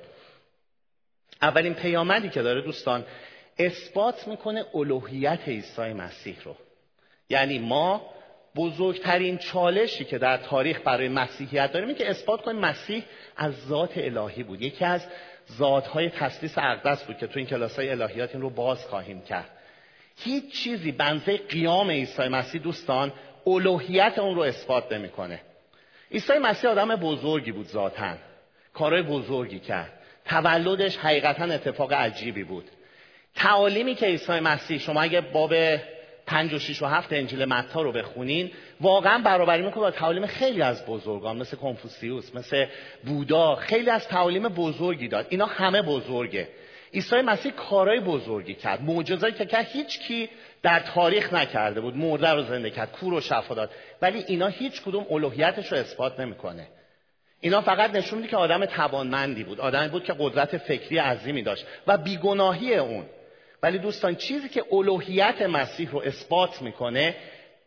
اولین 1.42 1.74
پیامدی 1.74 2.28
که 2.28 2.42
داره 2.42 2.60
دوستان 2.60 3.04
اثبات 3.58 4.28
می‌کنه 4.28 4.64
الوهیت 4.74 5.40
عیسی 5.46 5.92
مسیح 5.92 6.36
رو. 6.44 6.56
یعنی 7.30 7.58
ما 7.58 8.12
بزرگترین 8.56 9.38
چالشی 9.38 10.04
که 10.04 10.18
در 10.18 10.36
تاریخ 10.36 10.80
برای 10.84 11.08
مسیحیت 11.08 11.72
داریم 11.72 11.88
این 11.88 11.96
که 11.96 12.10
اثبات 12.10 12.42
کنیم 12.42 12.60
مسیح 12.60 13.04
از 13.36 13.54
ذات 13.68 13.98
الهی 13.98 14.42
بود. 14.42 14.62
یکی 14.62 14.84
از 14.84 15.06
ذاتهای 15.58 16.10
تسلیس 16.10 16.58
اقدس 16.58 17.04
بود 17.04 17.18
که 17.18 17.26
تو 17.26 17.38
این 17.38 17.46
کلاس 17.48 17.76
های 17.76 17.90
الهیات 17.90 18.30
این 18.32 18.42
رو 18.42 18.50
باز 18.50 18.86
خواهیم 18.86 19.22
کرد. 19.22 19.50
هیچ 20.16 20.52
چیزی 20.52 20.92
بنزه 20.92 21.36
قیام 21.36 21.90
عیسی 21.90 22.28
مسیح 22.28 22.60
دوستان 22.60 23.12
الوهیت 23.46 24.18
اون 24.18 24.34
رو 24.34 24.42
اثبات 24.42 24.92
نمی‌کنه. 24.92 25.40
عیسی 26.12 26.32
مسیح 26.32 26.70
آدم 26.70 26.96
بزرگی 26.96 27.52
بود 27.52 27.66
ذاتا. 27.66 28.14
کارهای 28.74 29.02
بزرگی 29.02 29.58
کرد. 29.58 29.92
تولدش 30.24 30.96
حقیقتا 30.96 31.44
اتفاق 31.44 31.92
عجیبی 31.92 32.44
بود. 32.44 32.64
تعالیمی 33.34 33.94
که 33.94 34.06
عیسی 34.06 34.40
مسیح 34.40 34.78
شما 34.78 35.02
اگه 35.02 35.20
باب 35.20 35.54
پنج 36.26 36.54
و 36.54 36.58
شیش 36.58 36.82
و 36.82 36.86
هفت 36.86 37.12
انجیل 37.12 37.44
متا 37.44 37.82
رو 37.82 37.92
بخونین. 37.92 38.50
واقعا 38.80 39.18
برابری 39.18 39.62
می‌کنه 39.62 39.80
با 39.80 39.90
تعالیم 39.90 40.26
خیلی 40.26 40.62
از 40.62 40.86
بزرگان 40.86 41.36
مثل 41.36 41.56
کنفوسیوس 41.56 42.34
مثل 42.34 42.66
بودا. 43.04 43.54
خیلی 43.54 43.90
از 43.90 44.08
تعالیم 44.08 44.48
بزرگی 44.48 45.08
داد. 45.08 45.26
اینا 45.28 45.46
همه 45.46 45.82
بزرگه. 45.82 46.48
عیسی 46.94 47.16
مسیح 47.20 47.52
کارهای 47.52 48.00
بزرگی 48.00 48.54
کرد. 48.54 48.82
معجزه‌ای 48.82 49.32
که 49.32 49.46
کرد. 49.46 49.66
هیچ 49.66 50.00
کی 50.00 50.28
در 50.62 50.80
تاریخ 50.80 51.32
نکرده 51.32 51.80
بود. 51.80 51.96
مرده 51.96 52.30
رو 52.30 52.42
زنده 52.42 52.70
کرد. 52.70 52.92
کور 52.92 53.14
و 53.14 53.20
شفا 53.20 53.54
داد. 53.54 53.70
ولی 54.02 54.24
اینا 54.26 54.46
هیچ 54.46 54.82
کدوم 54.82 55.06
الوهیتش 55.10 55.72
رو 55.72 55.78
اثبات 55.78 56.20
نمی‌کنه. 56.20 56.66
اینا 57.40 57.60
فقط 57.60 57.90
نشون 57.90 58.18
میده 58.18 58.30
که 58.30 58.36
آدم 58.36 58.64
توانمندی 58.64 59.44
بود. 59.44 59.60
آدمی 59.60 59.88
بود 59.88 60.04
که 60.04 60.14
قدرت 60.18 60.56
فکری 60.56 60.98
عظیمی 60.98 61.42
داشت 61.42 61.66
و 61.86 61.98
بیگناهی 61.98 62.74
اون. 62.74 63.04
ولی 63.62 63.78
دوستان 63.78 64.14
چیزی 64.16 64.48
که 64.48 64.64
الوهیت 64.72 65.42
مسیح 65.42 65.90
رو 65.90 65.98
اثبات 65.98 66.62
می‌کنه 66.62 67.14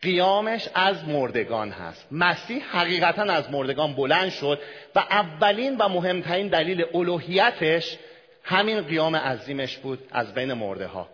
قیامش 0.02 0.70
از 0.74 1.08
مردگان 1.08 1.72
هست. 1.72 2.08
مسیح 2.12 2.64
حقیقتا 2.78 3.22
از 3.22 3.52
مردگان 3.52 3.94
بلند 3.94 4.30
شد 4.30 4.60
و 4.96 5.00
اولین 5.00 5.78
و 5.78 5.90
مهمترین 5.90 6.48
دلیل 6.48 6.86
الوهیتش 6.94 7.98
همین 8.44 8.82
قیام 8.82 9.16
عظیمش 9.16 9.78
بود 9.78 10.00
از 10.12 10.34
بین 10.34 10.54
مرده 10.54 10.88
ها 10.88 11.10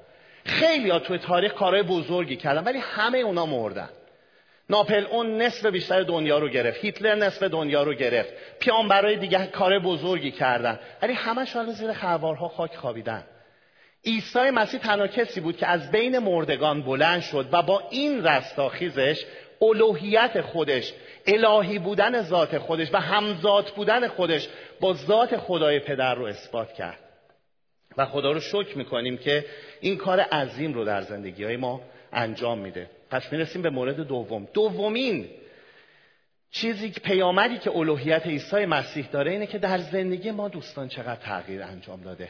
خیلی 0.45 0.89
ها 0.89 0.99
توی 0.99 1.17
تاریخ 1.17 1.53
کارهای 1.53 1.83
بزرگی 1.83 2.35
کردن 2.35 2.63
ولی 2.63 2.79
همه 2.79 3.17
اونا 3.17 3.45
مردن. 3.45 3.89
ناپل 4.69 5.05
اون 5.05 5.41
نصف 5.41 5.65
بیشتر 5.65 6.03
دنیا 6.03 6.39
رو 6.39 6.49
گرفت. 6.49 6.85
هیتلر 6.85 7.15
نصف 7.15 7.43
دنیا 7.43 7.83
رو 7.83 7.93
گرفت. 7.93 8.33
برای 8.89 9.15
دیگه 9.15 9.47
کار 9.47 9.79
بزرگی 9.79 10.31
کردن. 10.31 10.79
ولی 11.01 11.13
همه 11.13 11.45
حالا 11.53 11.71
زیر 11.71 11.93
خروارها 11.93 12.47
خاک 12.47 12.75
خوابیدن. 12.75 13.23
عیسی 14.05 14.49
مسیح 14.49 14.79
تنها 14.79 15.07
کسی 15.07 15.39
بود 15.39 15.57
که 15.57 15.67
از 15.67 15.91
بین 15.91 16.19
مردگان 16.19 16.81
بلند 16.81 17.21
شد 17.21 17.49
و 17.51 17.61
با 17.61 17.83
این 17.89 18.23
رستاخیزش 18.23 19.25
الوهیت 19.61 20.41
خودش 20.41 20.93
الهی 21.27 21.79
بودن 21.79 22.21
ذات 22.21 22.57
خودش 22.57 22.93
و 22.93 22.97
همزاد 22.97 23.73
بودن 23.75 24.07
خودش 24.07 24.47
با 24.79 24.93
ذات 24.93 25.37
خدای 25.37 25.79
پدر 25.79 26.15
رو 26.15 26.25
اثبات 26.25 26.73
کرد. 26.73 26.99
و 27.97 28.05
خدا 28.05 28.31
رو 28.31 28.39
شکر 28.39 28.77
می‌کنیم 28.77 29.17
که 29.17 29.45
این 29.81 29.97
کار 29.97 30.19
عظیم 30.19 30.73
رو 30.73 30.85
در 30.85 31.01
زندگی 31.01 31.43
های 31.43 31.57
ما 31.57 31.81
انجام 32.13 32.59
میده. 32.59 32.89
پس 33.09 33.31
می‌رسیم 33.31 33.61
به 33.61 33.69
مورد 33.69 33.95
دوم. 33.95 34.47
دومین 34.53 35.29
چیزی 36.51 36.91
که 36.91 36.99
پیامدی 36.99 37.57
که 37.57 37.71
الوهیت 37.77 38.25
عیسی 38.27 38.65
مسیح 38.65 39.07
داره 39.11 39.31
اینه 39.31 39.47
که 39.47 39.57
در 39.57 39.77
زندگی 39.77 40.31
ما 40.31 40.47
دوستان 40.47 40.87
چقدر 40.87 41.15
تغییر 41.15 41.63
انجام 41.63 42.01
داده. 42.01 42.29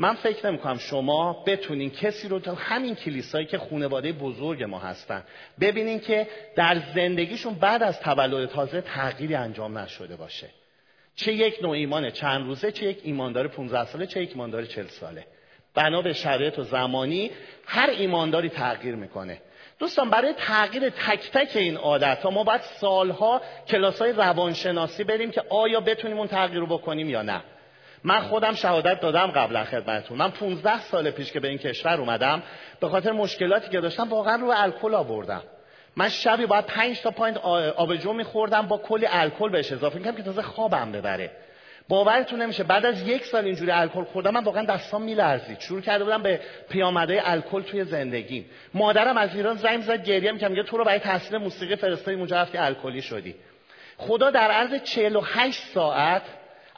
من 0.00 0.14
فکر 0.14 0.46
نمی 0.46 0.58
کنم 0.58 0.78
شما 0.78 1.44
بتونین 1.46 1.90
کسی 1.90 2.28
رو 2.28 2.38
تا 2.38 2.54
همین 2.54 2.94
کلیسایی 2.94 3.46
که 3.46 3.58
خانواده 3.58 4.12
بزرگ 4.12 4.62
ما 4.62 4.78
هستن 4.78 5.22
ببینین 5.60 6.00
که 6.00 6.28
در 6.56 6.82
زندگیشون 6.94 7.54
بعد 7.54 7.82
از 7.82 8.00
تولد 8.00 8.48
تازه 8.48 8.80
تغییری 8.80 9.34
انجام 9.34 9.78
نشده 9.78 10.16
باشه. 10.16 10.46
چه 11.16 11.32
یک 11.32 11.58
نوع 11.62 11.70
ایمان 11.70 12.10
چند 12.10 12.46
روزه 12.46 12.72
چه 12.72 12.86
یک 12.86 13.00
ایماندار 13.04 13.48
15 13.48 13.84
ساله 13.84 14.06
چه 14.06 14.22
یک 14.22 14.30
ایماندار 14.30 14.64
40 14.64 14.86
ساله. 14.86 15.26
بنا 15.74 16.02
به 16.02 16.12
شرایط 16.12 16.58
و 16.58 16.62
زمانی 16.62 17.30
هر 17.66 17.90
ایمانداری 17.90 18.48
تغییر 18.48 18.94
می‌کنه. 18.94 19.40
دوستان 19.78 20.10
برای 20.10 20.32
تغییر 20.32 20.88
تک 20.88 21.30
تک 21.32 21.56
این 21.56 21.76
عادت 21.76 22.18
ها 22.22 22.30
ما 22.30 22.44
باید 22.44 22.60
سالها 22.60 23.42
کلاس 23.68 23.98
های 24.02 24.12
روانشناسی 24.12 25.04
بریم 25.04 25.30
که 25.30 25.42
آیا 25.48 25.80
بتونیم 25.80 26.18
اون 26.18 26.28
تغییر 26.28 26.60
رو 26.60 26.66
بکنیم 26.66 27.10
یا 27.10 27.22
نه. 27.22 27.42
من 28.04 28.20
خودم 28.20 28.54
شهادت 28.54 29.00
دادم 29.00 29.26
قبلا 29.26 29.64
خدمتتون. 29.64 30.18
من 30.18 30.30
15 30.30 30.80
سال 30.80 31.10
پیش 31.10 31.32
که 31.32 31.40
به 31.40 31.48
این 31.48 31.58
کشور 31.58 32.00
اومدم 32.00 32.42
به 32.80 32.88
خاطر 32.88 33.12
مشکلاتی 33.12 33.70
که 33.70 33.80
داشتم 33.80 34.08
واقعا 34.08 34.36
رو 34.36 34.52
الکل 34.56 34.94
آوردم. 34.94 35.42
من 35.96 36.08
شبی 36.08 36.46
باید 36.46 36.66
5 36.66 37.00
تا 37.00 37.10
پایینت 37.10 37.38
آبجو 37.76 38.12
میخوردم 38.12 38.66
با 38.66 38.78
کلی 38.78 39.06
الکل 39.10 39.48
بهش 39.48 39.72
اضافه 39.72 39.98
می‌کنم 39.98 40.16
که 40.16 40.22
تازه 40.22 40.42
خوابم 40.42 40.92
ببره. 40.92 41.30
باورتون 41.88 42.42
نمیشه 42.42 42.64
بعد 42.64 42.86
از 42.86 43.08
یک 43.08 43.24
سال 43.24 43.44
اینجوری 43.44 43.70
الکل 43.70 44.04
خوردم 44.04 44.30
من 44.30 44.44
واقعا 44.44 44.64
دستام 44.64 45.02
میلرزید. 45.02 45.60
شروع 45.60 45.80
کرده 45.80 46.04
بودم 46.04 46.22
به 46.22 46.40
پیامدهای 46.70 47.20
الکل 47.24 47.62
توی 47.62 47.84
زندگیم. 47.84 48.46
مادرم 48.74 49.16
از 49.16 49.36
ایران 49.36 49.56
زنگ 49.56 49.82
زد 49.82 50.04
گریه 50.04 50.32
می‌کردم. 50.32 50.54
میگه 50.54 50.62
تو 50.62 50.76
رو 50.76 50.84
برای 50.84 50.98
تحصیل 50.98 51.38
موسیقی 51.38 51.76
فرستادی 51.76 52.16
اونجا 52.16 52.36
رفتی 52.36 52.58
الکلی 52.58 53.02
شدی. 53.02 53.34
خدا 53.96 54.30
در 54.30 54.50
عرض 54.50 54.82
48 54.82 55.62
ساعت 55.74 56.22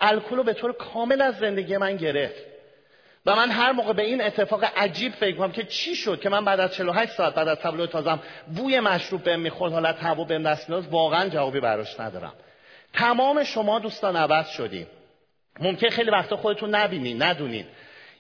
الکل 0.01 0.37
رو 0.37 0.43
به 0.43 0.53
طور 0.53 0.73
کامل 0.73 1.21
از 1.21 1.39
زندگی 1.39 1.77
من 1.77 1.97
گرفت. 1.97 2.51
و 3.27 3.37
من 3.37 3.51
هر 3.51 3.73
موقع 3.73 3.93
به 3.93 4.03
این 4.03 4.23
اتفاق 4.23 4.65
عجیب 4.77 5.13
فکر 5.13 5.37
کنم 5.37 5.53
که 5.53 5.65
چی 5.65 5.95
شد 5.95 6.21
که 6.21 6.29
من 6.29 6.45
بعد 6.45 6.61
از 6.61 6.75
48 6.75 7.13
ساعت 7.13 7.35
بعد 7.35 7.49
از 7.49 7.59
تولد 7.59 7.89
تازم 7.89 8.21
بوی 8.57 8.81
مشروب 8.81 9.23
بهم 9.23 9.41
می‌خورد 9.41 9.73
حالت 9.73 9.97
هوا 10.03 10.25
بهم 10.25 10.43
دست 10.43 10.71
واقعا 10.71 11.29
جوابی 11.29 11.61
براش 11.61 12.01
ندارم. 12.01 12.33
تمام 12.93 13.45
شما 13.45 13.79
دوستان 13.79 14.17
عوض 14.17 14.49
شدیم. 14.49 14.87
ممکن 15.61 15.89
خیلی 15.89 16.11
وقتا 16.11 16.37
خودتون 16.37 16.75
نبینین 16.75 17.23
ندونین. 17.23 17.67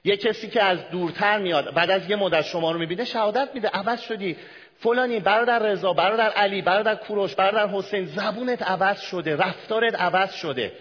یه 0.04 0.16
کسی 0.16 0.48
که 0.48 0.62
از 0.62 0.78
دورتر 0.90 1.38
میاد 1.38 1.74
بعد 1.74 1.90
از 1.90 2.10
یه 2.10 2.16
مدت 2.16 2.42
شما 2.42 2.72
رو 2.72 2.78
می‌بینه 2.78 3.04
شهادت 3.04 3.48
میده 3.54 3.68
عوض 3.68 4.00
شدی. 4.00 4.36
فلانی 4.78 5.20
برادر 5.20 5.58
رضا 5.58 5.92
برادر 5.92 6.30
علی 6.30 6.62
برادر 6.62 6.94
کوروش 6.94 7.34
برادر 7.34 7.68
حسین 7.68 8.06
زبونت 8.06 8.62
عوض 8.62 9.00
شده 9.00 9.36
رفتارت 9.36 9.94
عوض 10.00 10.32
شده. 10.32 10.72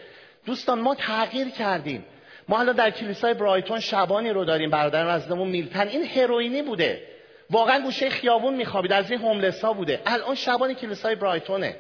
دوستان 0.50 0.80
ما 0.80 0.96
تغییر 0.96 1.50
کردیم. 1.50 2.06
ما 2.48 2.58
حالا 2.58 2.74
در 2.74 2.90
کلیسای 2.90 3.34
برایتون 3.34 3.80
شبانی 3.80 4.30
رو 4.30 4.46
داریم 4.46 4.70
برادر 4.70 5.12
نزدمون 5.12 5.48
میلتن 5.48 5.88
این 5.88 6.06
هروئینی 6.06 6.62
بوده. 6.62 7.04
واقعا 7.50 7.80
گوشه 7.80 8.10
خیابون 8.10 8.54
میخوابید 8.54 8.94
از 8.94 9.12
این 9.12 9.20
هوملسا 9.20 9.74
بوده. 9.74 10.02
الان 10.06 10.36
شبانی 10.36 10.76
کلیسای 10.76 11.16
برایتونه. 11.16 11.76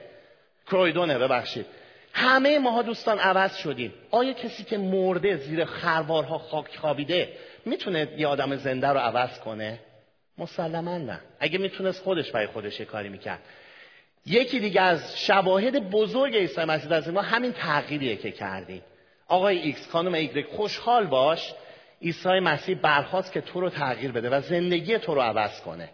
کرویدونه 0.68 1.18
ببخشید. 1.18 1.66
همه 2.14 2.60
ماها 2.60 2.82
دوستان 2.82 3.20
عوض 3.20 3.56
شدیم. 3.56 3.94
آیا 4.12 4.34
کسی 4.34 4.64
که 4.64 4.78
مرده 4.78 5.38
زیر 5.38 5.66
خروارها 5.66 6.38
خاک 6.38 6.78
خوابیده 6.78 7.30
می‌تونه 7.66 8.08
یه 8.18 8.28
آدم 8.28 8.56
زنده 8.56 8.88
رو 8.88 9.00
عوض 9.00 9.40
کنه؟ 9.40 9.80
مسلما 10.38 10.98
نه. 10.98 11.20
اگه 11.40 11.58
می‌تونست 11.58 12.04
خودش 12.04 12.32
برای 12.32 12.48
خودش 12.48 12.82
کاری 12.82 13.10
می‌کرد. 13.10 13.40
یکی 14.26 14.60
دیگه 14.60 14.82
از 14.82 15.20
شواهد 15.20 15.90
بزرگ 15.90 16.36
عیسی 16.36 16.64
مسیح 16.64 16.90
در 16.90 17.12
ما 17.12 17.22
همین 17.22 17.52
تغییریه 17.52 18.16
که 18.16 18.32
کردیم. 18.32 18.82
آقای 19.28 19.58
ایکس 19.58 19.90
خانم 19.90 20.14
ایگرگ 20.14 20.46
خوشحال 20.48 21.08
باش. 21.08 21.54
عیسی 22.02 22.40
مسیح 22.40 22.76
برخواست 22.76 23.32
که 23.32 23.42
تو 23.42 23.60
رو 23.60 23.70
تغییر 23.70 24.12
بده 24.12 24.30
و 24.30 24.42
زندگی 24.42 24.98
تو 24.98 25.16
رو 25.16 25.22
عوض 25.22 25.62
کنه. 25.62 25.90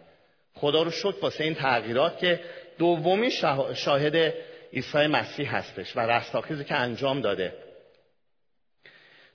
خدا 0.54 0.82
رو 0.82 0.90
شکر 0.90 1.20
واسه 1.22 1.44
این 1.44 1.54
تغییرات 1.54 2.18
که 2.18 2.40
دومین 2.78 3.30
شاهد 3.74 4.34
عیسی 4.72 5.06
مسیح 5.06 5.56
هستش 5.56 5.96
و 5.96 6.00
رستاخیزی 6.00 6.64
که 6.64 6.74
انجام 6.74 7.20
داده. 7.20 7.52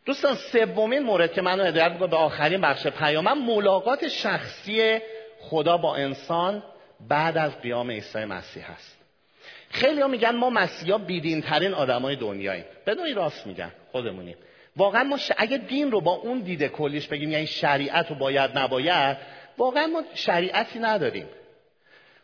دوستان 0.06 0.36
سومین 0.36 1.04
مورد 1.04 1.34
که 1.34 1.42
منو 1.42 1.64
هدایت 1.64 1.98
به 1.98 2.16
آخرین 2.16 2.62
بخش 2.62 2.88
پیامم 2.88 3.46
ملاقات 3.46 4.08
شخصی 4.08 5.00
خدا 5.40 5.78
با 5.78 5.96
انسان 5.96 6.64
بعد 7.10 7.38
از 7.38 7.62
قیام 7.62 7.92
عیسی 7.92 8.26
مسیح 8.26 8.72
هست. 8.72 8.98
خیلی 9.70 10.02
ها 10.02 10.08
میگن 10.08 10.36
ما 10.36 10.50
مسیحا 10.50 10.98
بیدین 10.98 11.42
ترین 11.42 11.74
آدمای 11.74 12.16
دنیاییم. 12.16 12.66
بدونی 12.86 13.14
راست 13.14 13.48
میگن 13.48 13.72
خودمونیم. 13.92 14.36
واقعا 14.78 15.04
ما 15.04 15.18
اگه 15.38 15.58
دین 15.58 15.92
رو 15.92 16.02
با 16.02 16.12
اون 16.12 16.40
دید 16.40 16.70
کلیش 16.70 17.08
بگیم 17.08 17.32
یعنی 17.32 17.48
شریعت 17.48 18.10
رو 18.10 18.16
باید 18.16 18.58
نباید 18.58 19.18
واقعا 19.58 19.88
ما 19.88 20.04
شریعتی 20.14 20.80
نداریم. 20.80 21.26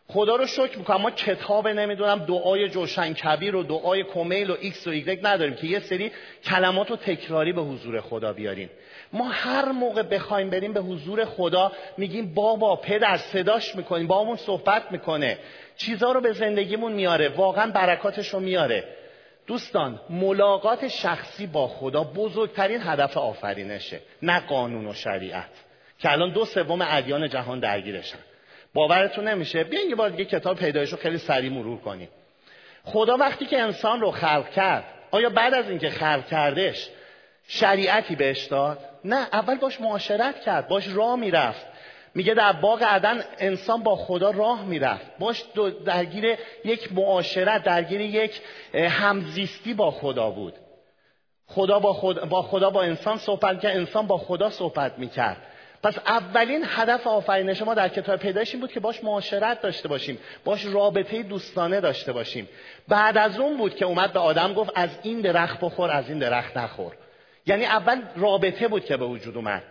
خدا 0.08 0.36
رو 0.36 0.46
شکر 0.46 0.78
می‌کنم 0.78 1.00
ما 1.00 1.10
کتاب 1.10 1.68
نمی‌دونم 1.68 2.18
دعای 2.18 2.68
جوشن 2.68 3.14
کبیر 3.14 3.56
و 3.56 3.62
دعای 3.62 4.04
کمیل 4.04 4.50
و 4.50 4.56
ایکس 4.60 4.86
و 4.86 4.90
ایگرگ 4.90 5.20
نداریم 5.22 5.54
که 5.54 5.66
یه 5.66 5.80
سری 5.80 6.12
کلمات 6.44 6.90
و 6.90 6.96
تکراری 6.96 7.52
به 7.52 7.60
حضور 7.60 8.00
خدا 8.00 8.32
بیاریم. 8.32 8.70
ما 9.12 9.28
هر 9.28 9.72
موقع 9.72 10.02
بخوایم 10.02 10.50
بریم 10.50 10.72
به 10.72 10.80
حضور 10.80 11.24
خدا 11.24 11.72
میگیم 11.96 12.34
بابا 12.34 12.76
پدر 12.76 13.16
صداش 13.16 13.76
می‌کنیم 13.76 14.06
با 14.06 14.36
صحبت 14.36 14.92
می‌کنه. 14.92 15.38
چیزا 15.76 16.12
رو 16.12 16.20
به 16.20 16.32
زندگیمون 16.32 16.92
میاره 16.92 17.28
واقعا 17.28 17.70
برکاتش 17.70 18.28
رو 18.28 18.40
میاره. 18.40 18.84
دوستان 19.46 20.00
ملاقات 20.10 20.88
شخصی 20.88 21.46
با 21.46 21.68
خدا 21.68 22.04
بزرگترین 22.04 22.80
هدف 22.82 23.16
آفرینشه 23.16 24.00
نه 24.22 24.40
قانون 24.40 24.86
و 24.86 24.94
شریعت. 24.94 25.50
که 25.98 26.12
الان 26.12 26.32
دو 26.32 26.44
سوم 26.44 26.82
ادیان 26.82 27.28
جهان 27.28 27.60
درگیرشن. 27.60 28.18
باورتون 28.74 29.28
نمیشه؟ 29.28 29.64
بیاین 29.64 29.88
یه 29.88 29.94
بار 29.94 30.10
دیگه 30.10 30.24
کتاب 30.24 30.56
پیدایش 30.56 30.90
رو 30.90 30.98
خیلی 30.98 31.18
سریع 31.18 31.50
مرور 31.50 31.78
کنیم. 31.78 32.08
خدا 32.84 33.16
وقتی 33.16 33.46
که 33.46 33.60
انسان 33.60 34.00
رو 34.00 34.10
خلق 34.10 34.50
کرد 34.50 34.84
آیا 35.10 35.30
بعد 35.30 35.54
از 35.54 35.70
اینکه 35.70 35.90
خلق 35.90 36.26
کردش 36.26 36.88
شریعتی 37.48 38.16
بهش 38.16 38.44
داد. 38.44 38.78
نه 39.04 39.28
اول 39.32 39.58
باش 39.58 39.80
معاشرت 39.80 40.40
کرد 40.40 40.68
باش 40.68 40.88
راه 40.88 41.16
می‌رفت. 41.16 41.66
میگه 42.14 42.34
در 42.34 42.52
باغ 42.52 42.82
عدن 42.82 43.24
انسان 43.38 43.82
با 43.82 43.96
خدا 43.96 44.30
راه 44.30 44.64
می‌رفت. 44.64 45.18
باش 45.18 45.44
درگیر 45.84 46.38
یک 46.64 46.92
معاشرت 46.92 47.64
درگیر 47.64 48.00
یک 48.00 48.40
همزیستی 48.74 49.74
با 49.74 49.90
خدا 49.90 50.30
بود. 50.30 50.54
خدا 51.46 51.78
با, 51.78 51.92
خدا 51.92 52.24
با 52.26 52.42
خدا 52.42 52.70
با 52.70 52.82
انسان 52.82 53.18
صحبت 53.18 53.60
کرد 53.60 53.76
انسان 53.76 54.06
با 54.06 54.18
خدا 54.18 54.50
صحبت 54.50 54.98
می‌کرد. 54.98 55.36
پس 55.82 55.98
اولین 55.98 56.64
هدف 56.66 57.06
آفرینش 57.06 57.62
ما 57.62 57.74
در 57.74 57.88
کتاب 57.88 58.16
پیدایش 58.20 58.52
این 58.52 58.60
بود 58.60 58.72
که 58.72 58.80
باش 58.80 59.04
معاشرت 59.04 59.62
داشته 59.62 59.88
باشیم 59.88 60.18
باش 60.44 60.64
رابطه 60.64 61.22
دوستانه 61.22 61.80
داشته 61.80 62.12
باشیم. 62.12 62.48
بعد 62.88 63.18
از 63.18 63.38
اون 63.38 63.56
بود 63.56 63.76
که 63.76 63.84
اومد 63.84 64.12
به 64.12 64.18
آدم 64.18 64.54
گفت 64.54 64.70
از 64.74 64.90
این 65.02 65.20
درخت 65.20 65.60
بخور 65.60 65.90
از 65.90 66.08
این 66.08 66.18
درخت 66.18 66.56
نخور. 66.56 66.92
یعنی 67.48 67.64
اول 67.64 68.02
رابطه 68.16 68.68
بود 68.68 68.84
که 68.84 68.96
به 68.96 69.04
وجود 69.04 69.36
اومد. 69.36 69.62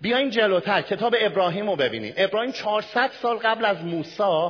بیاین 0.00 0.30
جلوتر 0.30 0.82
کتاب 0.82 1.14
ابراهیم 1.20 1.70
رو 1.70 1.76
ببینیم. 1.76 2.14
ابراهیم 2.16 2.52
400 2.52 3.10
سال 3.10 3.36
قبل 3.36 3.64
از 3.64 3.84
موسی 3.84 4.48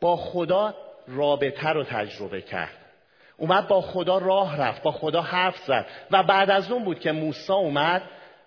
با 0.00 0.16
خدا 0.16 0.74
رابطه 1.08 1.68
رو 1.68 1.84
تجربه 1.84 2.42
کرد. 2.42 2.76
اومد 3.36 3.68
با 3.68 3.80
خدا 3.80 4.18
راه 4.18 4.60
رفت 4.60 4.82
با 4.82 4.92
خدا 4.92 5.22
حرف 5.22 5.56
زد 5.56 5.86
و 6.10 6.22
بعد 6.22 6.50
از 6.50 6.72
اون 6.72 6.84
بود 6.84 7.00
که 7.00 7.12
موسی 7.12 7.52
اومد 7.52 8.02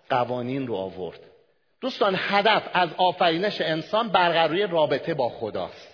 قوانین 0.09 0.67
رو 0.67 0.75
آورد. 0.75 1.19
دوستان 1.81 2.15
هدف 2.17 2.63
از 2.73 2.89
آفرینش 2.97 3.61
انسان 3.61 4.09
برقراری 4.09 4.67
رابطه 4.67 5.13
با 5.13 5.29
خداست. 5.29 5.90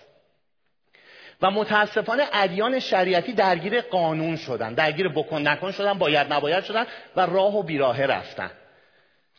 و 1.42 1.50
متاسفانه 1.50 2.22
ادیان 2.32 2.78
شریعتی 2.78 3.32
درگیر 3.32 3.80
قانون 3.80 4.36
شدن 4.36 4.74
درگیر 4.74 5.08
بکن 5.08 5.48
نکن 5.48 5.72
شدن 5.72 5.92
باید 5.92 6.32
نباید 6.32 6.64
شدن 6.64 6.86
و 7.16 7.26
راه 7.26 7.56
و 7.56 7.62
بیراهه 7.62 8.02
رفتن. 8.02 8.50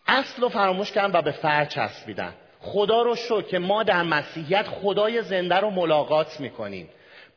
اصل 0.07 0.41
رو 0.41 0.49
فراموش 0.49 0.91
کردن 0.91 1.19
و 1.19 1.21
به 1.21 1.31
فر 1.31 1.65
چسبیدن. 1.65 2.33
خدا 2.61 3.01
رو 3.01 3.15
شو 3.15 3.41
که 3.41 3.59
ما 3.59 3.83
در 3.83 4.03
مسیحیت 4.03 4.65
خدای 4.67 5.21
زنده 5.21 5.55
رو 5.55 5.69
ملاقات 5.69 6.39
می‌کنیم. 6.39 6.89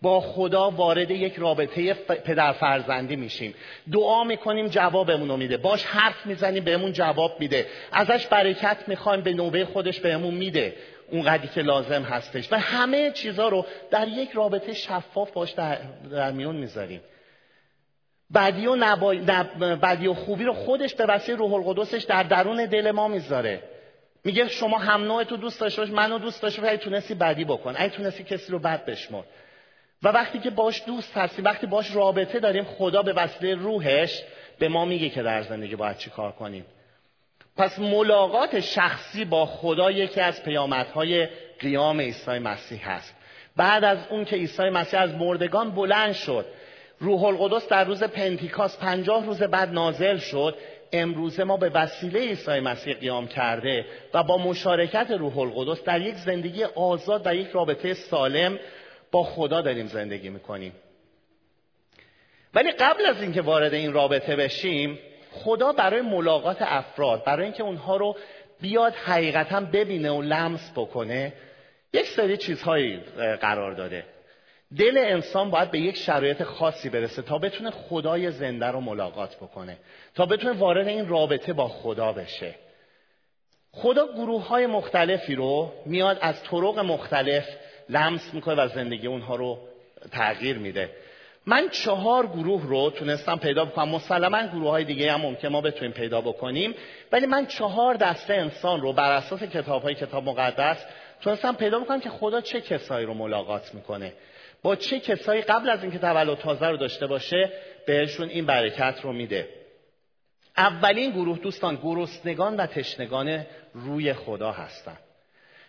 با 0.02 0.20
خدا 0.20 0.70
وارد 0.70 1.10
یک 1.10 1.34
رابطه 1.36 1.94
پدر 1.94 2.52
فرزندی 2.52 3.16
میشیم. 3.16 3.54
دعا 3.92 4.24
می‌کنیم 4.24 4.68
جوابمون 4.68 5.28
رو 5.28 5.36
میده. 5.36 5.56
باش 5.56 5.84
حرف 5.84 6.26
می‌زنیم 6.26 6.64
بهمون 6.64 6.92
جواب 6.92 7.36
میده. 7.40 7.66
ازش 7.92 8.26
برکت 8.26 8.76
می‌خوایم 8.86 9.20
به 9.20 9.32
نوبه 9.32 9.64
خودش 9.64 10.00
بهمون 10.00 10.34
میده. 10.34 10.74
اونقدری 11.12 11.48
که 11.48 11.62
لازم 11.62 12.02
هستش. 12.02 12.52
و 12.52 12.58
همه 12.58 13.10
چیزها 13.10 13.48
رو 13.48 13.66
در 13.90 14.08
یک 14.08 14.30
رابطه 14.30 14.72
شفاف 14.72 15.30
باش 15.30 15.50
در, 15.50 15.78
در 16.10 16.30
میون 16.30 16.56
می‌ذاریم. 16.56 17.00
بدی 18.34 18.66
و, 18.66 18.76
نبا... 18.76 19.14
بدی 19.82 20.06
و 20.06 20.14
خوبی 20.14 20.44
رو 20.44 20.52
خودش 20.52 20.94
به 20.94 21.06
وسیله 21.06 21.38
روح 21.38 21.54
القدسش 21.54 22.02
در 22.02 22.22
درون 22.22 22.66
دل 22.66 22.90
ما 22.90 23.08
می‌ذاره. 23.08 23.62
میگه 24.24 24.48
شما 24.48 24.78
هم 24.78 25.04
نوع 25.04 25.24
تو 25.24 25.36
دوست 25.36 25.60
داشته 25.60 25.82
باش 25.82 25.90
منو 25.90 26.18
دوست 26.18 26.42
داشته 26.42 26.62
باش 26.62 26.76
تونستی 26.76 27.14
بدی 27.14 27.44
بکن 27.44 27.74
اگه 27.76 27.88
تونستی 27.88 28.24
کسی 28.24 28.52
رو 28.52 28.58
بد 28.58 28.84
بشمر. 28.84 29.22
و 30.02 30.08
وقتی 30.08 30.38
که 30.38 30.50
باش 30.50 30.82
دوست 30.86 31.16
هستیم 31.16 31.44
وقتی 31.44 31.66
باش 31.66 31.94
رابطه 31.94 32.40
داریم 32.40 32.64
خدا 32.64 33.02
به 33.02 33.12
وسیله 33.12 33.54
روحش 33.54 34.22
به 34.58 34.68
ما 34.68 34.84
میگه 34.84 35.08
که 35.08 35.22
در 35.22 35.42
زندگی 35.42 35.76
باید 35.76 35.96
چی 35.96 36.10
کار 36.10 36.32
کنیم. 36.32 36.64
پس 37.56 37.78
ملاقات 37.78 38.60
شخصی 38.60 39.24
با 39.24 39.46
خدا 39.46 39.90
یکی 39.90 40.20
از 40.20 40.42
پیامدهای 40.42 41.28
قیام 41.60 42.00
عیسی 42.00 42.38
مسیح 42.38 42.90
هست. 42.90 43.14
بعد 43.56 43.84
از 43.84 43.98
اون 44.10 44.24
که 44.24 44.36
عیسی 44.36 44.62
مسیح 44.62 45.00
از 45.00 45.14
مردگان 45.14 45.70
بلند 45.70 46.12
شد 46.12 46.46
روح 46.98 47.24
القدس 47.24 47.68
در 47.68 47.84
روز 47.84 48.02
پنتیکاس 48.02 48.78
پنجاه 48.78 49.26
روز 49.26 49.42
بعد 49.42 49.72
نازل 49.72 50.18
شد 50.18 50.56
امروزه 50.92 51.44
ما 51.44 51.56
به 51.56 51.68
وسیله 51.68 52.20
عیسی 52.20 52.60
مسیح 52.60 52.94
قیام 52.94 53.26
کرده 53.26 53.86
و 54.14 54.22
با 54.22 54.38
مشارکت 54.38 55.10
روح 55.10 55.38
القدس 55.38 55.84
در 55.84 56.00
یک 56.00 56.14
زندگی 56.14 56.64
آزاد 56.64 57.26
و 57.26 57.34
یک 57.34 57.48
رابطه 57.48 57.94
سالم 57.94 58.58
با 59.10 59.22
خدا 59.22 59.60
داریم 59.60 59.86
زندگی 59.86 60.28
می‌کنیم. 60.28 60.72
ولی 62.54 62.72
قبل 62.72 63.06
از 63.06 63.22
اینکه 63.22 63.42
وارد 63.42 63.74
این 63.74 63.92
رابطه 63.92 64.36
بشیم 64.36 64.98
خدا 65.32 65.72
برای 65.72 66.00
ملاقات 66.00 66.56
افراد 66.60 67.24
برای 67.24 67.44
اینکه 67.44 67.62
اونها 67.62 67.96
رو 67.96 68.16
بیاد 68.60 68.94
حقیقتا 68.94 69.60
ببینه 69.60 70.10
و 70.10 70.22
لمس 70.22 70.72
بکنه 70.76 71.32
یک 71.92 72.06
سری 72.06 72.36
چیزهایی 72.36 73.00
قرار 73.40 73.72
داده. 73.72 74.04
دل 74.78 74.98
انسان 74.98 75.50
باید 75.50 75.70
به 75.70 75.78
یک 75.78 75.96
شرایط 75.96 76.42
خاصی 76.42 76.88
برسه 76.88 77.22
تا 77.22 77.38
بتونه 77.38 77.70
خدای 77.70 78.30
زنده 78.30 78.66
رو 78.66 78.80
ملاقات 78.80 79.36
بکنه 79.36 79.76
تا 80.14 80.26
بتونه 80.26 80.52
وارد 80.52 80.88
این 80.88 81.08
رابطه 81.08 81.52
با 81.52 81.68
خدا 81.68 82.12
بشه. 82.12 82.54
خدا 83.72 84.06
گروه 84.06 84.46
های 84.46 84.66
مختلفی 84.66 85.34
رو 85.34 85.72
میاد 85.86 86.18
از 86.20 86.42
طرق 86.42 86.78
مختلف 86.78 87.44
لمس 87.88 88.34
می‌کنه 88.34 88.64
و 88.64 88.68
زندگی 88.68 89.06
اونها 89.06 89.36
رو 89.36 89.58
تغییر 90.12 90.58
میده. 90.58 90.90
من 91.46 91.68
چهار 91.68 92.26
گروه 92.26 92.66
رو 92.66 92.90
تونستم 92.90 93.36
پیدا 93.36 93.64
بکنم. 93.64 93.88
مسلما 93.88 94.46
گروه 94.46 94.70
های 94.70 94.84
دیگه 94.84 95.12
هم 95.12 95.20
ممکن 95.20 95.48
ما 95.48 95.60
بتونیم 95.60 95.92
پیدا 95.92 96.20
بکنیم. 96.20 96.74
ولی 97.12 97.26
من 97.26 97.46
چهار 97.46 97.94
دسته 97.94 98.34
انسان 98.34 98.80
رو 98.80 98.92
بر 98.92 99.12
اساس 99.12 99.42
کتاب 99.42 99.82
های 99.82 99.94
کتاب 99.94 100.24
مقدس 100.24 100.76
تونستم 101.20 101.54
پیدا 101.54 101.80
بکنم 101.80 102.00
که 102.00 102.10
خدا 102.10 102.40
چه 102.40 102.60
کسایی 102.60 103.06
رو 103.06 103.14
ملاقات 103.14 103.74
می‌کنه. 103.74 104.12
با 104.62 104.76
چه 104.76 105.00
کسایی 105.00 105.42
قبل 105.42 105.70
از 105.70 105.82
اینکه 105.82 105.98
تولد 105.98 106.38
تازه 106.38 106.66
رو 106.66 106.76
داشته 106.76 107.06
باشه 107.06 107.52
بهشون 107.86 108.28
این 108.28 108.46
برکت 108.46 109.00
رو 109.02 109.12
میده. 109.12 109.48
اولین 110.56 111.10
گروه 111.10 111.38
دوستان 111.38 111.78
گرسنگان 111.82 112.56
و 112.56 112.66
تشنگان 112.66 113.46
روی 113.74 114.12
خدا 114.12 114.52
هستند 114.52 114.98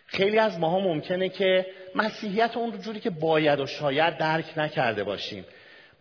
خیلی 0.06 0.38
از 0.38 0.58
ماها 0.58 0.80
ممکنه 0.80 1.28
که 1.28 1.66
مسیحیت 1.94 2.56
اون 2.56 2.78
جوری 2.78 3.00
که 3.00 3.10
باید 3.10 3.60
و 3.60 3.66
شاید 3.66 4.18
درک 4.18 4.44
نکرده 4.56 5.04
باشیم. 5.04 5.44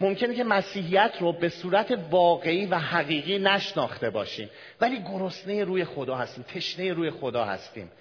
ممکنه 0.04 0.36
که 0.36 0.44
مسیحیت 0.44 1.14
رو 1.20 1.34
به 1.34 1.50
صورت 1.50 2.00
واقعی 2.12 2.66
و 2.66 2.76
حقیقی 2.76 3.40
نشناخته 3.40 4.10
باشیم. 4.10 4.50
ولی 4.82 5.00
گرسنه 5.00 5.64
روی 5.64 5.86
خدا 5.86 6.16
هستیم 6.16 6.46
تشنه 6.54 6.94
روی 6.94 7.12
خدا 7.12 7.46
هستیم. 7.46 7.92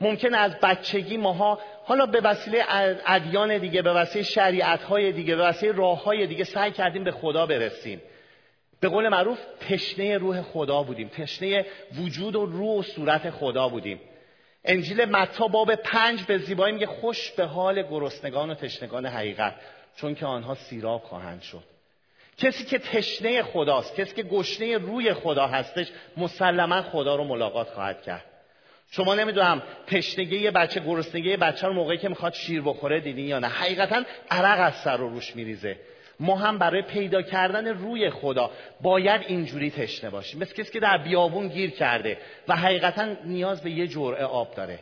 ممکن 0.00 0.34
از 0.34 0.60
بچگی 0.60 1.16
ماها 1.16 1.58
حالا 1.84 2.06
به 2.06 2.20
وسیله 2.20 2.64
ادیان 3.06 3.58
دیگه 3.58 3.82
به 3.82 3.92
وسیله 3.92 4.24
شریعت 4.24 4.82
های 4.82 5.12
دیگه 5.12 5.36
به 5.36 5.42
وسیله 5.42 5.72
راه 5.72 6.04
های 6.04 6.26
دیگه 6.26 6.44
سعی 6.44 6.70
کردیم 6.70 7.04
به 7.04 7.10
خدا 7.10 7.46
برسیم. 7.46 8.02
به 8.80 8.88
قول 8.88 9.08
معروف 9.08 9.38
تشنه 9.68 10.18
روح 10.18 10.42
خدا 10.42 10.82
بودیم. 10.82 11.08
تشنه 11.08 11.66
وجود 12.02 12.36
و 12.36 12.46
روح 12.46 12.78
و 12.78 12.82
صورت 12.82 13.30
خدا 13.30 13.68
بودیم. 13.68 14.00
انجیل 14.64 15.04
متا 15.04 15.48
باب 15.48 15.74
پنج 15.74 16.22
به 16.22 16.38
زیبایی 16.38 16.74
میگه 16.74 16.86
خوش 16.86 17.30
به 17.30 17.44
حال 17.44 17.82
گرسنگان 17.82 18.50
و 18.50 18.54
تشنگان 18.54 19.06
حقیقت. 19.06 19.54
چون 19.96 20.14
که 20.14 20.26
آنها 20.26 20.54
سیراب 20.54 21.02
خواهند 21.02 21.42
شد. 21.42 21.62
کسی 22.38 22.64
که 22.64 22.78
تشنه 22.78 23.42
خداست 23.42 23.96
کسی 23.96 24.14
که 24.14 24.22
گشنه 24.22 24.78
روی 24.78 25.14
خدا 25.14 25.46
هستش 25.46 25.88
مسلما 26.16 26.82
خدا 26.82 27.16
رو 27.16 27.24
ملاقات 27.24 27.68
خواهد 27.68 28.02
کرد. 28.02 28.24
شما 28.90 29.14
نمی‌دونم 29.14 29.62
تشنگی 29.86 30.38
یه 30.38 30.50
بچه 30.50 30.80
گرسنگی 30.80 31.30
یه 31.30 31.36
بچه 31.36 31.66
رو 31.66 31.72
موقعی 31.72 31.98
که 31.98 32.08
می‌خواد 32.08 32.32
شیر 32.32 32.62
بخوره 32.62 33.00
دیدین 33.00 33.26
یا 33.26 33.38
نه. 33.38 33.48
حقیقتا 33.48 34.02
عرق 34.30 34.60
از 34.60 34.74
سر 34.74 35.00
و 35.00 35.08
روش 35.08 35.36
میریزه. 35.36 35.76
ما 36.20 36.36
هم 36.36 36.58
برای 36.58 36.82
پیدا 36.82 37.22
کردن 37.22 37.68
روی 37.68 38.10
خدا 38.10 38.50
باید 38.80 39.20
اینجوری 39.26 39.70
تشنه 39.70 40.10
باشیم. 40.10 40.40
مثل 40.40 40.54
کسی 40.54 40.72
که 40.72 40.80
در 40.80 40.98
بیابون 40.98 41.48
گیر 41.48 41.70
کرده 41.70 42.18
و 42.48 42.56
حقیقتا 42.56 43.16
نیاز 43.24 43.62
به 43.62 43.70
یه 43.70 43.86
جرعه 43.86 44.24
آب 44.24 44.54
داره. 44.54 44.78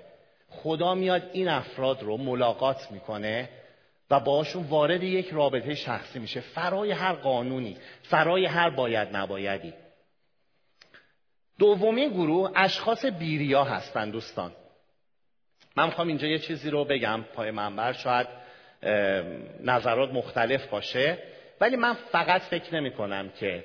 خدا 0.51 0.94
میاد 0.94 1.23
این 1.33 1.49
افراد 1.49 2.03
رو 2.03 2.16
ملاقات 2.16 2.90
می‌کنه 2.90 3.49
و 4.11 4.20
باشون 4.20 4.62
وارد 4.62 5.03
یک 5.03 5.29
رابطه 5.31 5.75
شخصی 5.75 6.18
میشه. 6.18 6.40
فرای 6.40 6.92
هر 6.92 7.12
قانونی 7.12 7.77
فرای 8.03 8.46
هر 8.46 8.70
باید 8.70 9.16
نبایدی. 9.16 9.75
دومین 11.59 12.11
گروه 12.11 12.51
اشخاص 12.57 13.05
بیریا 13.05 13.64
هستن 13.64 14.11
دوستان. 14.11 14.53
من 15.77 15.87
می‌خوام 15.87 16.09
اینجا 16.09 16.27
یه 16.29 16.38
چیزی 16.38 16.70
رو 16.70 16.85
بگم 16.85 17.25
پای 17.35 17.51
منبر 17.51 17.92
شاید 17.92 18.27
نظرات 19.64 20.11
مختلف 20.11 20.66
باشه. 20.66 21.18
ولی 21.61 21.77
من 21.77 21.94
فقط 21.94 22.42
فکر 22.42 22.75
نمی 22.75 22.90
کنم 22.90 23.31
که 23.40 23.64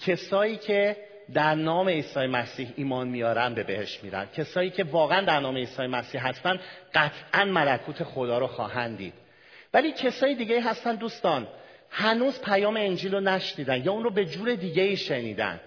کسایی 0.00 0.56
که 0.56 0.96
در 1.34 1.54
نام 1.54 1.88
عیسی 1.88 2.26
مسیح 2.26 2.72
ایمان 2.76 3.08
میارن 3.08 3.54
به 3.54 3.62
بهش 3.62 4.00
میرن. 4.02 4.26
کسایی 4.26 4.70
که 4.70 4.84
واقعا 4.84 5.20
در 5.20 5.40
نام 5.40 5.56
عیسی 5.56 5.86
مسیح 5.86 6.28
هستن 6.28 6.60
قطعا 6.94 7.44
ملکوت 7.44 8.04
خدا 8.04 8.38
رو 8.38 8.46
خواهند 8.46 8.98
دید. 8.98 9.14
ولی 9.74 9.92
کسایی 9.92 10.34
دیگه 10.34 10.60
هستن 10.60 10.94
دوستان. 10.94 11.46
هنوز 11.90 12.40
پیام 12.40 12.76
انجیل 12.76 13.14
رو 13.14 13.20
نشنیدن 13.20 13.84
یا 13.84 13.92
اون 13.92 14.04
رو 14.04 14.10
به 14.10 14.24
جور 14.24 14.54
دیگه 14.54 14.96
شنیدن. 14.96 15.60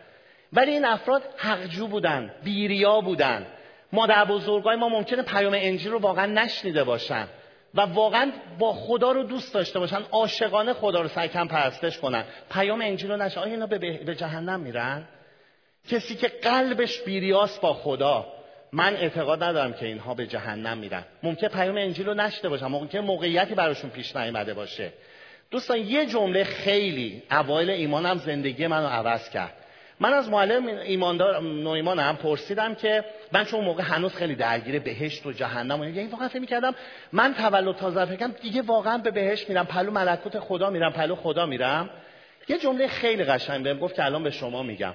ولی 0.54 0.72
این 0.72 0.86
افراد 0.86 1.22
حقجو 1.38 1.88
بودن 1.88 2.34
بیریا 2.44 3.02
بودن. 3.02 3.46
مادر 3.92 4.26
بزرگای 4.26 4.76
ما 4.76 4.90
ممکنه 4.90 5.22
پیام 5.22 5.54
انجیل 5.56 5.92
رو 5.92 6.00
واقعا 6.00 6.26
نشنیده 6.26 6.84
باشن 6.84 7.28
و 7.74 7.82
واقعا 7.82 8.32
با 8.60 8.74
خدا 8.74 9.12
رو 9.12 9.24
دوست 9.24 9.54
داشته 9.54 9.80
باشن 9.80 10.04
عاشقانه 10.12 10.74
خدا 10.74 11.02
رو 11.02 11.08
سعی 11.08 11.28
کم 11.28 11.48
پرستش 11.48 11.98
کنن. 11.98 12.24
پیام 12.52 12.82
انجیل 12.82 13.12
رو 13.12 13.18
نشه 13.18 13.40
آیا 13.40 13.52
اینا 13.52 13.68
به 14.06 14.16
جهنم 14.16 14.60
میرن؟ 14.60 15.08
کسی 15.90 16.16
که 16.16 16.28
قلبش 16.28 17.02
بیریاست 17.02 17.62
با 17.62 17.74
خدا. 17.74 18.35
من 18.76 18.96
اعتقاد 18.96 19.44
ندارم 19.44 19.74
که 19.74 19.86
اینها 19.86 20.14
به 20.14 20.28
جهنم 20.28 20.78
میرن. 20.78 21.04
ممکن 21.24 21.48
پیام 21.48 21.78
انجیل 21.78 22.06
رو 22.06 22.14
نشته 22.14 22.50
باشن. 22.50 22.66
ممکن 22.66 23.00
موقعیتی 23.00 23.56
براشون 23.56 23.90
پیش 23.90 24.16
نیامده 24.16 24.54
باشه. 24.54 24.94
دوستان 25.52 25.78
یه 25.78 26.06
جمله 26.06 26.44
خیلی 26.44 27.24
اوایل 27.32 27.70
ایمانم 27.70 28.18
زندگی 28.18 28.68
منو 28.68 28.88
عوض 28.88 29.30
کرد. 29.30 29.54
من 30.00 30.14
از 30.14 30.30
معلم 30.30 30.68
ایماندار 30.68 31.42
نویمانم 31.42 32.16
پرسیدم 32.16 32.76
که 32.76 33.06
من 33.32 33.46
چون 33.46 33.64
موقع 33.64 33.84
هنوز 33.84 34.16
خیلی 34.16 34.36
درگیر 34.36 34.80
بهشت 34.80 35.26
و 35.26 35.32
جهنم 35.32 35.80
و 35.80 35.86
یعنی 35.86 36.08
واقعا 36.08 36.28
فکر 36.28 36.40
می‌کردم 36.40 36.76
من 37.12 37.34
تولد 37.34 37.76
تازه 37.76 38.06
فکرم 38.06 38.36
دیگه 38.42 38.62
واقعا 38.62 38.98
به 38.98 39.12
بهشت 39.12 39.50
میرم 39.50 39.66
پلو 39.66 39.92
ملکوت 39.92 40.40
خدا 40.40 40.70
میرم 40.70 40.94
پلو 40.94 41.16
خدا 41.16 41.46
میرم. 41.46 41.90
یه 42.48 42.58
جمله 42.58 42.88
خیلی 42.88 43.24
قشنگ 43.24 43.64
بهم 43.64 43.80
گفت 43.80 43.96
که 43.96 44.06
الان 44.06 44.24
به 44.24 44.32
شما 44.32 44.64
میگم. 44.64 44.94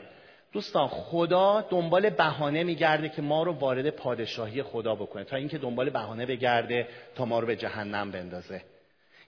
دوستان 0.53 0.89
خدا 0.89 1.65
دنبال 1.71 2.11
بهانه 2.11 2.65
میگرده 2.65 3.09
که 3.09 3.23
ما 3.23 3.43
رو 3.43 3.53
وارد 3.53 3.91
پادشاهی 3.91 4.63
خدا 4.63 4.95
بکنه. 4.95 5.25
تا 5.25 5.37
اینکه 5.37 5.59
دنبال 5.59 5.91
بهانه 5.91 6.27
بگرده 6.27 6.89
تا 7.15 7.25
ما 7.25 7.41
رو 7.41 7.47
به 7.47 7.57
جهنم 7.57 8.11
بندازه. 8.11 8.63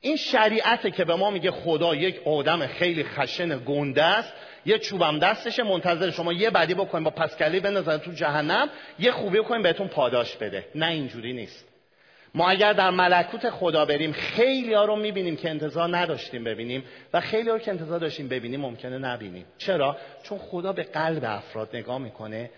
این 0.00 0.16
شریعته 0.16 0.90
که 0.90 1.04
به 1.04 1.14
ما 1.14 1.30
میگه 1.30 1.50
خدا 1.50 1.94
یک 1.94 2.20
آدم 2.24 2.66
خیلی 2.66 3.04
خشن 3.04 3.58
گنده 3.66 4.04
است 4.04 4.32
یه 4.66 4.78
چوبم 4.78 5.18
دستشه 5.18 5.62
منتظر 5.62 6.10
شما 6.10 6.32
یه 6.32 6.50
بدی 6.50 6.74
بکنیم 6.74 7.04
با 7.04 7.10
پسکلی 7.10 7.60
بندازن 7.60 7.98
تو 7.98 8.12
جهنم 8.12 8.70
یه 8.98 9.12
خوبی 9.12 9.38
بکنیم 9.38 9.62
بهتون 9.62 9.88
پاداش 9.88 10.36
بده. 10.36 10.66
نه 10.74 10.86
اینجوری 10.86 11.32
نیست. 11.32 11.71
ما 12.34 12.50
اگر 12.50 12.72
در 12.72 12.90
ملکوت 12.90 13.50
خدا 13.50 13.84
بریم 13.84 14.12
خیلی 14.12 14.74
ها 14.74 14.84
رو 14.84 14.96
می‌بینیم 14.96 15.36
که 15.36 15.50
انتظار 15.50 15.96
نداشتیم 15.96 16.44
ببینیم 16.44 16.84
و 17.12 17.20
خیلی 17.20 17.50
ها 17.50 17.58
که 17.58 17.70
انتظار 17.70 17.98
داشتیم 17.98 18.28
ببینیم 18.28 18.60
ممکنه 18.60 18.98
نبینیم. 18.98 19.46
چرا؟ 19.58 19.96
چون 20.22 20.38
خدا 20.38 20.72
به 20.72 20.82
قلب 20.82 21.24
افراد 21.24 21.76
نگاه 21.76 21.98
می‌کنه. 21.98 22.50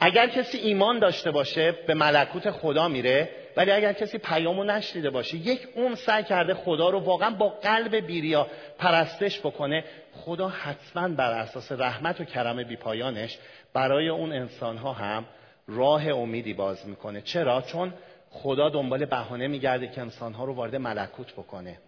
اگر 0.00 0.26
کسی 0.26 0.58
ایمان 0.58 0.98
داشته 0.98 1.30
باشه 1.30 1.72
به 1.72 1.94
ملکوت 1.94 2.50
خدا 2.50 2.88
میره 2.88 3.28
ولی 3.56 3.70
اگر 3.70 3.92
کسی 3.92 4.18
پیامو 4.18 4.64
نشنیده 4.64 5.10
باشه 5.10 5.36
یک 5.36 5.68
اون 5.74 5.94
سعی 5.94 6.22
کرده 6.22 6.54
خدا 6.54 6.90
رو 6.90 6.98
واقعا 6.98 7.30
با 7.30 7.48
قلب 7.48 7.96
بیریا 7.96 8.46
پرستش 8.78 9.40
بکنه 9.40 9.84
خدا 10.12 10.48
حتما 10.48 11.08
بر 11.08 11.32
اساس 11.32 11.72
رحمت 11.72 12.20
و 12.20 12.24
کرم 12.24 12.62
بیپایانش 12.62 13.38
برای 13.72 14.08
اون 14.08 14.32
انسانها 14.32 14.92
هم 14.92 15.24
راه 15.68 16.08
امیدی 16.08 16.54
باز 16.54 16.88
می‌کنه. 16.88 17.20
چرا؟ 17.20 17.62
چون 17.62 17.92
خدا 18.34 18.68
دنبال 18.68 19.04
بهانه 19.04 19.48
میگرده 19.48 19.88
که 19.88 20.00
انسانها 20.00 20.44
رو 20.44 20.54
وارد 20.54 20.76
ملکوت 20.76 21.32
بکنه. 21.32 21.78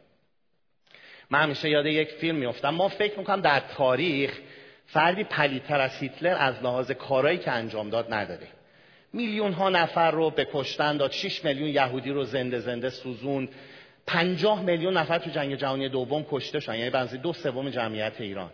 من 1.31 1.43
همیشه 1.43 1.71
یاد 1.71 1.87
یک 1.87 2.09
فیلم 2.09 2.37
میفتم 2.37 2.69
ما 2.69 2.89
فکر 2.89 3.19
می‌کنم 3.19 3.41
در 3.41 3.63
تاریخ 3.77 4.39
فردی 4.87 5.25
پلیتر 5.25 5.81
از 5.81 5.91
هیتلر 5.91 6.37
از 6.39 6.63
لحاظ 6.63 6.91
کارایی 6.91 7.39
که 7.39 7.51
انجام 7.51 7.91
داد 7.91 8.15
نداره. 8.15 8.47
میلیون 9.13 9.53
ها 9.53 9.69
نفر 9.69 10.11
رو 10.11 10.31
به 10.31 10.49
کشتن 10.53 10.97
داد 10.97 11.11
6 11.11 11.45
میلیون 11.45 11.69
یهودی 11.69 12.11
رو 12.11 12.25
زنده 12.25 12.61
زنده 12.61 12.91
سوزوند. 12.91 13.49
50 14.07 14.63
میلیون 14.63 14.97
نفر 14.97 15.19
تو 15.19 15.31
جنگ 15.31 15.55
جهانی 15.55 15.89
دوم 15.89 16.27
کشته 16.31 16.61
شدن. 16.61 16.79
یعنی 16.79 16.91
بنزی 16.91 17.19
دو 17.19 17.33
سوم 17.33 17.71
جمعیت 17.71 18.21
ایران. 18.21 18.51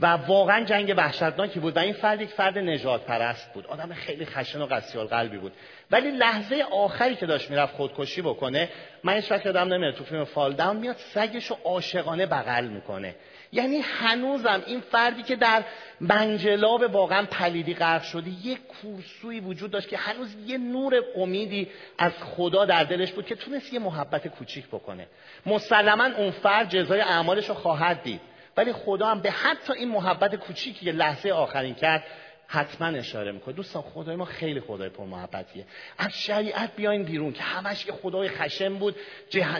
و 0.00 0.06
واقعا 0.06 0.64
جنگ 0.64 0.94
وحشتناکی 0.96 1.60
بود 1.60 1.76
و 1.76 1.80
این 1.80 1.92
فرد 1.92 2.20
یک 2.20 2.28
فرد 2.28 2.58
نجات 2.58 3.04
پرست 3.04 3.52
بود. 3.52 3.66
آدم 3.66 3.94
خیلی 3.94 4.26
خشن 4.26 4.62
و 4.62 4.66
قسیال 4.66 5.06
قلبی 5.06 5.38
بود. 5.38 5.52
ولی 5.90 6.10
لحظه 6.10 6.64
آخری 6.72 7.16
که 7.16 7.26
داشت 7.26 7.50
می‌رفت 7.50 7.74
خودکشی 7.74 8.22
بکنه 8.22 8.68
من 9.04 9.12
هیچ 9.12 9.30
وقت 9.30 9.46
یادم 9.46 9.74
نمیاد 9.74 9.94
تو 9.94 10.04
فیلم 10.04 10.24
فال 10.24 10.52
داون 10.52 10.76
میاد 10.76 10.96
سگش 10.96 11.46
رو 11.46 11.56
عاشقانه 11.64 12.26
بغل 12.26 12.66
می‌کنه. 12.66 13.14
یعنی 13.52 13.78
هنوزم 13.78 14.62
این 14.66 14.80
فردی 14.80 15.22
که 15.22 15.36
در 15.36 15.62
منجلاب 16.00 16.94
واقعا 16.94 17.24
پلیدی 17.24 17.74
غرق 17.74 18.02
شده 18.02 18.30
یک 18.42 18.58
کورسوی 18.66 19.40
وجود 19.40 19.70
داشت 19.70 19.88
که 19.88 19.96
هنوز 19.96 20.36
یه 20.46 20.58
نور 20.58 21.02
امیدی 21.16 21.68
از 21.98 22.12
خدا 22.12 22.64
در 22.64 22.84
دلش 22.84 23.12
بود 23.12 23.26
که 23.26 23.34
تونست 23.34 23.72
یه 23.72 23.78
محبت 23.78 24.28
کوچیک 24.28 24.66
بکنه. 24.66 25.06
مسلما 25.46 26.04
اون 26.04 26.30
فرد 26.30 26.68
جزای 26.68 27.00
اعمالش 27.00 27.48
رو 27.48 27.54
خواهد 27.54 28.02
دید. 28.02 28.20
ولی 28.56 28.72
خدا 28.72 29.06
هم 29.06 29.20
به 29.20 29.30
حتی 29.30 29.72
این 29.72 29.88
محبت 29.88 30.36
کوچیکی 30.36 30.84
که 30.84 30.92
لحظه 30.92 31.30
آخرین 31.30 31.74
کرد 31.74 32.04
حتما 32.46 32.86
اشاره 32.86 33.32
می‌کنه. 33.32 33.54
دوستان 33.54 33.82
خدای 33.82 34.16
ما 34.16 34.24
خیلی 34.24 34.60
خدای 34.60 34.88
پر 34.88 35.04
محبتیه. 35.04 35.64
از 35.98 36.10
شریعت 36.12 36.70
بیاین 36.76 37.02
بیرون 37.02 37.32
که 37.32 37.42
همش 37.42 37.86
یه 37.86 37.92
خدای 37.92 38.28
خشم 38.28 38.74
بود 38.74 38.96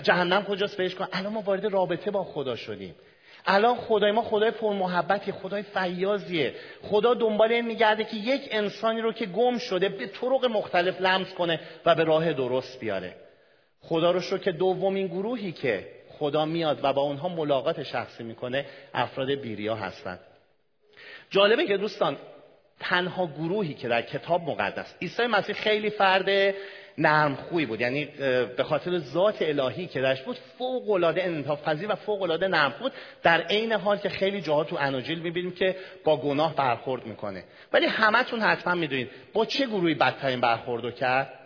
جهنم 0.02 0.44
کجاست 0.44 0.76
بهش 0.76 0.94
کن. 0.94 1.08
الان 1.12 1.32
ما 1.32 1.40
وارد 1.40 1.66
رابطه 1.66 2.10
با 2.10 2.24
خدا 2.24 2.56
شدیم. 2.56 2.94
الان 3.46 3.76
خدای 3.76 4.12
ما 4.12 4.22
خدای 4.22 4.50
پر 4.50 4.72
محبتی 4.72 5.32
خدای 5.32 5.62
فیاضیه. 5.62 6.54
خدا 6.82 7.14
دنبال 7.14 7.52
این 7.52 7.66
میگرده 7.66 8.04
که 8.04 8.16
یک 8.16 8.48
انسانی 8.50 9.00
رو 9.00 9.12
که 9.12 9.26
گم 9.26 9.58
شده 9.58 9.88
به 9.88 10.06
طرق 10.06 10.44
مختلف 10.44 11.00
لمس 11.00 11.34
کنه 11.34 11.60
و 11.86 11.94
به 11.94 12.04
راه 12.04 12.32
درست 12.32 12.80
بیاره. 12.80 13.16
خدا 13.80 14.10
رو 14.10 14.20
شو 14.20 14.38
که 14.38 14.52
دومین 14.52 15.06
گروهی 15.06 15.52
که 15.52 15.88
خدا 16.24 16.44
میاد 16.44 16.80
و 16.82 16.92
با 16.92 17.02
اونها 17.02 17.28
ملاقات 17.28 17.82
شخصی 17.82 18.22
می‌کنه 18.22 18.66
افراد 18.94 19.30
بیریا 19.30 19.74
هستند 19.74 20.20
جالبه 21.30 21.66
که 21.66 21.76
دوستان 21.76 22.16
تنها 22.80 23.26
گروهی 23.26 23.74
که 23.74 23.88
در 23.88 24.02
کتاب 24.02 24.42
مقدس 24.42 24.94
عیسی 25.02 25.26
مسیح 25.26 25.54
خیلی 25.54 25.90
فرد 25.90 26.54
نرم 26.98 27.34
خوی 27.34 27.66
بود. 27.66 27.80
یعنی 27.80 28.04
به 28.56 28.64
خاطر 28.64 28.98
ذات 28.98 29.42
الهی 29.42 29.86
که 29.86 30.00
داشت 30.00 30.24
بود 30.24 30.36
فوق 30.58 30.90
العاده 30.90 31.24
انعطاف 31.24 31.62
پذیر 31.62 31.92
و 31.92 31.94
فوق 31.94 32.22
العاده 32.22 32.48
نرم 32.48 32.74
بود. 32.80 32.92
در 33.22 33.40
عین 33.40 33.72
حال 33.72 33.96
که 33.98 34.08
خیلی 34.08 34.40
جاها 34.40 34.64
تو 34.64 34.76
اناجیل 34.80 35.18
می‌بینیم 35.18 35.52
که 35.52 35.76
با 36.04 36.16
گناه 36.16 36.54
برخورد 36.54 37.06
می‌کنه. 37.06 37.44
ولی 37.72 37.86
همتون 37.86 38.40
حتما 38.40 38.74
می‌دونید 38.74 39.10
با 39.32 39.44
چه 39.44 39.66
گروهی 39.66 39.94
بدترین 39.94 40.40
برخوردو 40.40 40.90
کرد؟ 40.90 41.43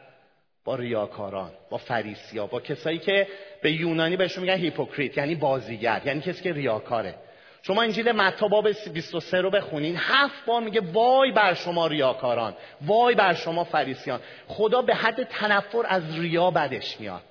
با 0.68 0.74
ریاکاران 0.74 1.50
با 1.70 1.76
فریسیا 1.76 2.46
با 2.46 2.60
کسایی 2.60 2.98
که 2.98 3.26
به 3.62 3.72
یونانی 3.72 4.16
بهشون 4.16 4.42
میگن 4.42 4.56
hypocrite 4.56 5.18
یعنی 5.18 5.34
بازیگر 5.34 6.02
یعنی 6.04 6.20
کسی 6.20 6.42
که 6.42 6.52
ریاکاره. 6.52 7.14
شما 7.62 7.82
انجیل 7.82 8.12
متی 8.12 8.48
باب 8.48 8.68
23 8.92 9.40
رو 9.40 9.50
بخونین 9.50 9.96
هفت 9.98 10.46
بار 10.46 10.62
میگه 10.62 10.80
وای 10.92 11.32
بر 11.32 11.54
شما 11.54 11.86
ریاکاران 11.86 12.54
وای 12.86 13.14
بر 13.14 13.34
شما 13.34 13.64
فریسیان. 13.64 14.20
خدا 14.48 14.82
به 14.82 14.94
حد 14.94 15.22
تنفر 15.22 15.84
از 15.88 16.18
ریا 16.18 16.50
بدش 16.50 17.00
میاد. 17.00 17.22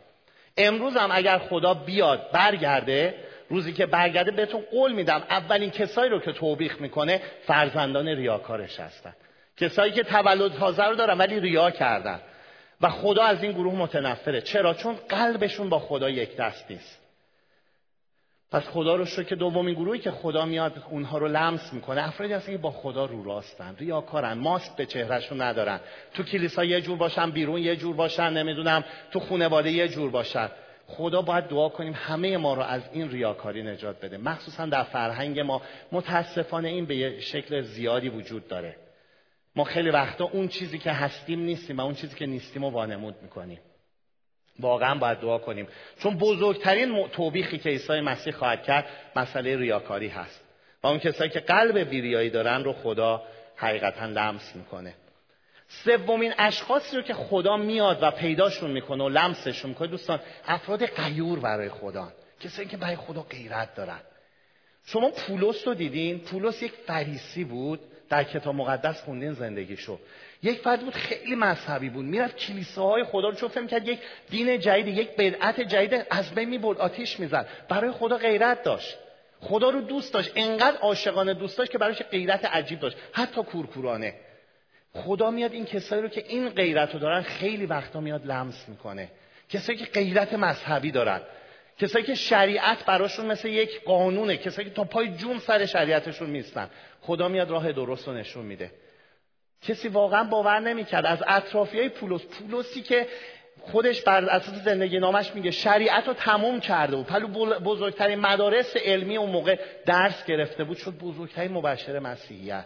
امروز 0.57 0.97
هم 0.97 1.09
اگر 1.11 1.37
خدا 1.37 1.73
بیاد 1.73 2.31
برگرده 2.31 3.15
روزی 3.49 3.73
که 3.73 3.85
برگرده 3.85 4.31
بهتون 4.31 4.61
قول 4.71 4.91
میدم 4.91 5.23
اولین 5.29 5.69
کسایی 5.69 6.09
رو 6.09 6.19
که 6.19 6.31
توبیخ 6.31 6.81
می‌کنه 6.81 7.21
فرزندان 7.47 8.07
ریاکارش 8.07 8.79
هستن. 8.79 9.13
کسایی 9.57 9.91
که 9.91 10.03
تولد 10.03 10.53
تازه 10.53 10.83
رو 10.83 10.95
دارن 10.95 11.17
ولی 11.17 11.39
ریا 11.39 11.71
کردن. 11.71 12.19
و 12.81 12.89
خدا 12.89 13.23
از 13.23 13.43
این 13.43 13.51
گروه 13.51 13.75
متنفره. 13.75 14.41
چرا؟ 14.41 14.73
چون 14.73 14.95
قلبشون 15.09 15.69
با 15.69 15.79
خدا 15.79 16.09
یک 16.09 16.35
دست 16.35 16.71
نیست. 16.71 17.07
پس 18.51 18.63
خدا 18.63 18.95
رو 18.95 19.05
شکر 19.05 19.23
که 19.23 19.35
دومین 19.35 19.73
گروهی 19.73 19.99
که 19.99 20.11
خدا 20.11 20.45
میاد 20.45 20.83
اونها 20.89 21.17
رو 21.17 21.27
لمس 21.27 21.73
می‌کنه. 21.73 22.07
افرادی 22.07 22.33
هستن 22.33 22.51
که 22.51 22.57
با 22.57 22.71
خدا 22.71 23.05
رو 23.05 23.23
راستن 23.23 23.75
ریاکارن 23.79 24.33
ماسک 24.33 24.75
به 24.75 24.85
چهرهشون 24.85 25.41
ندارن. 25.41 25.79
تو 26.13 26.23
کلیسا 26.23 26.63
یه 26.63 26.81
جور 26.81 26.97
باشن 26.97 27.31
بیرون 27.31 27.61
یه 27.61 27.75
جور 27.75 27.95
باشن 27.95 28.33
نمی‌دونم 28.33 28.83
تو 29.11 29.19
خونواده 29.19 29.71
یه 29.71 29.87
جور 29.87 30.11
باشن. 30.11 30.49
خدا 30.87 31.21
باید 31.21 31.47
دعا 31.47 31.69
کنیم 31.69 31.93
همه 31.95 32.37
ما 32.37 32.53
رو 32.53 32.61
از 32.61 32.81
این 32.91 33.11
ریاکاری 33.11 33.63
نجات 33.63 34.01
بده. 34.01 34.17
مخصوصا 34.17 34.65
در 34.65 34.83
فرهنگ 34.83 35.39
ما. 35.39 35.61
متاسفانه 35.91 36.67
این 36.67 36.85
به 36.85 37.19
شکل 37.19 37.61
زیادی 37.61 38.09
وجود 38.09 38.47
داره. 38.47 38.75
ما 39.57 39.63
خیلی 39.63 39.89
وقتا 39.89 40.25
اون 40.25 40.47
چیزی 40.47 40.79
که 40.79 40.91
هستیم 40.91 41.39
نیستیم 41.39 41.77
و 41.77 41.81
اون 41.81 41.95
چیزی 41.95 42.15
که 42.15 42.25
نیستیم 42.25 42.65
رو 42.65 42.71
وانمود 42.71 43.15
می‌کنیم. 43.21 43.59
واقعا 44.59 44.95
باید 44.95 45.19
دعا 45.19 45.37
کنیم. 45.37 45.67
چون 45.99 46.17
بزرگترین 46.17 47.07
توبیخی 47.07 47.57
که 47.57 47.69
عیسی 47.69 48.01
مسیح 48.01 48.33
خواهد 48.33 48.63
کرد 48.63 48.85
مسئله 49.15 49.57
ریاکاری 49.57 50.07
هست. 50.07 50.43
و 50.83 50.87
اون 50.87 50.99
کسایی 50.99 51.29
که 51.29 51.39
قلب 51.39 51.77
بیریایی 51.77 52.29
دارن 52.29 52.63
رو 52.63 52.73
خدا 52.73 53.23
حقیقتا 53.55 54.05
لمس 54.05 54.55
می‌کنه. 54.55 54.93
سومین 55.67 56.33
اشخاصی 56.37 56.95
رو 56.95 57.01
که 57.01 57.13
خدا 57.13 57.57
میاد 57.57 57.99
و 58.01 58.11
پیداشون 58.11 58.71
می‌کنه 58.71 59.03
و 59.03 59.09
لمسشون 59.09 59.69
می‌کنه 59.69 59.87
دوستان 59.87 60.19
افراد 60.47 60.85
غیور 60.85 61.39
برای 61.39 61.69
خدا. 61.69 62.13
کسایی 62.39 62.67
که 62.67 62.77
برای 62.77 62.95
خدا 62.95 63.21
غیرت 63.21 63.75
دارن. 63.75 63.99
شما 64.85 65.09
پولس 65.09 65.67
رو 65.67 65.73
دیدین؟ 65.73 66.19
پولس 66.19 66.63
یک 66.63 66.71
فریسی 66.71 67.43
بود. 67.43 67.79
در 68.09 68.23
کتاب 68.23 68.55
مقدس 68.55 69.01
خوندین 69.01 69.33
زندگیشو. 69.33 69.99
یک 70.43 70.59
فرد 70.59 70.81
بود 70.81 70.93
خیلی 70.93 71.35
مذهبی 71.35 71.89
بود. 71.89 72.05
می‌رفت 72.05 72.37
کلیساهای 72.37 73.03
خدا 73.03 73.29
رو 73.29 73.35
چون 73.35 73.49
فهم 73.49 73.67
کرد 73.67 73.87
یک 73.87 73.99
دین 74.29 74.59
جدید 74.59 74.97
یک 74.97 75.15
بدعت 75.15 75.61
جدید 75.61 76.05
از 76.09 76.35
بین 76.35 76.49
می‌برد 76.49 76.77
آتیش 76.77 77.19
می‌زد. 77.19 77.47
برای 77.69 77.91
خدا 77.91 78.17
غیرت 78.17 78.63
داشت. 78.63 78.97
خدا 79.39 79.69
رو 79.69 79.81
دوست 79.81 80.13
داشت. 80.13 80.31
انقدر 80.35 80.77
عاشقانه 80.77 81.33
دوست 81.33 81.57
داشت 81.57 81.71
که 81.71 81.77
براش 81.77 82.01
غیرت 82.01 82.45
عجیب 82.45 82.79
داشت. 82.79 82.97
حتی 83.13 83.43
کورکورانه. 83.43 84.13
خدا 84.93 85.31
میاد 85.31 85.53
این 85.53 85.65
کسایی 85.65 86.01
رو 86.01 86.07
که 86.07 86.23
این 86.27 86.49
غیرت 86.49 86.93
رو 86.93 86.99
دارن 86.99 87.21
خیلی 87.21 87.65
وقتا 87.65 87.99
میاد 87.99 88.25
لمس 88.25 88.69
می‌کنه. 88.69 89.09
کسایی 89.49 89.77
که 89.77 89.85
غیرت 89.85 90.33
مذهبی 90.33 90.91
دارن. 90.91 91.21
کسایی 91.79 92.05
که 92.05 92.15
شریعت 92.15 92.85
براشون 92.85 93.25
مثل 93.25 93.47
یک 93.47 93.83
قانونه 93.83 94.37
کسایی 94.37 94.67
که 94.67 94.73
تا 94.73 94.83
پای 94.83 95.07
جون 95.07 95.39
سر 95.39 95.65
شریعتشون 95.65 96.29
میستن 96.29 96.69
خدا 97.01 97.27
میاد 97.27 97.49
راه 97.49 97.71
درست 97.71 98.07
رو 98.07 98.13
نشون 98.13 98.45
میده. 98.45 98.71
کسی 99.61 99.87
واقعا 99.87 100.23
باور 100.23 100.59
نمی‌کرد. 100.59 101.05
از 101.05 101.23
اطرافی 101.27 101.79
های 101.79 101.89
پولس 101.89 102.21
پولسی 102.25 102.81
که 102.81 103.07
خودش 103.61 104.01
بر 104.01 104.25
اساس 104.25 104.55
زندگی 104.55 104.99
نامش 104.99 105.35
میگه 105.35 105.51
شریعت 105.51 106.07
رو 106.07 106.13
تموم 106.13 106.59
کرده 106.59 106.95
بود. 106.95 107.05
پلو 107.05 107.27
بزرگترین 107.59 108.19
مدارس 108.19 108.77
علمی 108.77 109.17
اون 109.17 109.29
موقع 109.29 109.59
درس 109.85 110.25
گرفته 110.25 110.63
بود 110.63 110.77
شد 110.77 110.91
بزرگترین 110.91 111.51
مبشر 111.51 111.99
مسیحیت. 111.99 112.65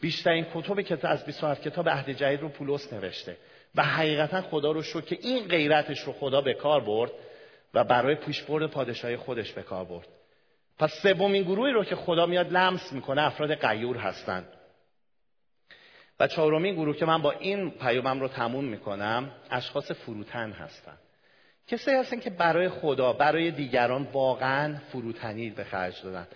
بیشترین 0.00 0.46
کتب 0.54 0.80
کتاب 0.80 1.10
از 1.12 1.24
27 1.24 1.62
کتاب 1.62 1.88
عهد 1.88 2.10
جدید 2.10 2.40
رو 2.40 2.48
پولس 2.48 2.92
نوشته. 2.92 3.36
و 3.74 3.82
حقیقتا 3.82 4.42
خدا 4.42 4.72
رو 4.72 4.82
شد 4.82 5.06
که 5.06 5.18
این 5.20 5.48
غیرتش 5.48 6.00
رو 6.00 6.12
خدا 6.12 6.40
به 6.40 6.54
کار 6.54 6.80
برد. 6.80 7.10
و 7.74 7.84
برای 7.84 8.14
پیشبرد 8.14 8.70
پادشاهی 8.70 9.16
خودش 9.16 9.52
به 9.52 9.62
کار 9.62 9.84
برد. 9.84 10.08
پس 10.78 10.92
سومین 11.02 11.42
گروهی 11.42 11.72
رو 11.72 11.84
که 11.84 11.96
خدا 11.96 12.26
میاد 12.26 12.52
لمس 12.52 12.92
می‌کنه 12.92 13.22
افراد 13.22 13.54
غیور 13.54 13.96
هستند 13.96 14.48
و 16.20 16.26
چهارمین 16.26 16.74
گروه 16.74 16.96
که 16.96 17.06
من 17.06 17.22
با 17.22 17.30
این 17.30 17.70
پیامم 17.70 18.20
رو 18.20 18.28
تموم 18.28 18.64
می‌کنم 18.64 19.30
اشخاص 19.50 19.92
فروتن 19.92 20.52
هستن. 20.52 20.96
کسی 21.66 21.90
هستن 21.90 22.20
که 22.20 22.30
برای 22.30 22.68
خدا 22.68 23.12
برای 23.12 23.50
دیگران 23.50 24.08
واقعا 24.12 24.76
فروتنی 24.92 25.50
به 25.50 25.64
خرج 25.64 26.02
دادن. 26.02 26.26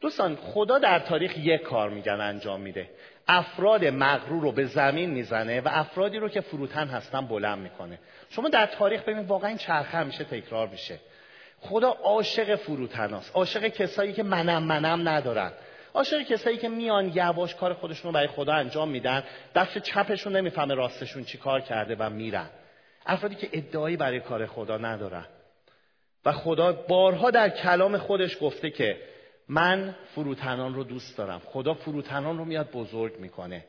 دوستان 0.00 0.36
خدا 0.36 0.78
در 0.78 0.98
تاریخ 0.98 1.38
یک 1.38 1.62
کار 1.62 1.90
میگن 1.90 2.20
انجام 2.20 2.60
میده. 2.60 2.90
افراد 3.28 3.84
مغرور 3.84 4.42
رو 4.42 4.52
به 4.52 4.64
زمین 4.64 5.10
می‌زنه 5.10 5.60
و 5.60 5.68
افرادی 5.72 6.18
رو 6.18 6.28
که 6.28 6.40
فروتن 6.40 6.88
هستن 6.88 7.26
بلند 7.26 7.58
می‌کنه. 7.58 7.98
شما 8.30 8.48
در 8.48 8.66
تاریخ 8.66 9.02
ببینید 9.02 9.28
واقعا 9.28 9.48
این 9.48 9.58
چرخه 9.58 9.98
همیشه 9.98 10.24
تکرار 10.24 10.68
میشه. 10.68 10.98
خدا 11.60 11.88
عاشق 11.88 12.54
فروتناست 12.54 13.36
عاشق 13.36 13.68
کسایی 13.68 14.12
که 14.12 14.22
منم 14.22 14.62
منم 14.62 15.08
ندارن. 15.08 15.52
عاشق 15.94 16.22
کسایی 16.22 16.56
که 16.56 16.68
میان 16.68 17.12
یواش 17.14 17.54
کار 17.54 17.74
خودشون 17.74 18.08
رو 18.08 18.14
برای 18.14 18.26
خدا 18.26 18.52
انجام 18.52 18.88
میدن 18.88 19.22
دست 19.54 19.78
چپشون 19.78 20.36
نمی‌فهمه 20.36 20.74
راستشون 20.74 21.24
چی 21.24 21.38
کار 21.38 21.60
کرده 21.60 21.96
و 21.98 22.10
میرن. 22.10 22.46
افرادی 23.06 23.34
که 23.34 23.48
ادعایی 23.52 23.96
برای 23.96 24.20
کار 24.20 24.46
خدا 24.46 24.78
ندارن. 24.78 25.24
و 26.24 26.32
خدا 26.32 26.72
بارها 26.72 27.30
در 27.30 27.48
کلام 27.48 27.98
خودش 27.98 28.36
گفته 28.40 28.70
که 28.70 28.96
من 29.48 29.94
فروتنان 30.14 30.74
رو 30.74 30.84
دوست 30.84 31.18
دارم. 31.18 31.42
خدا 31.44 31.74
فروتنان 31.74 32.38
رو 32.38 32.44
میاد 32.44 32.70
بزرگ 32.70 33.18
می‌کنه. 33.18 33.64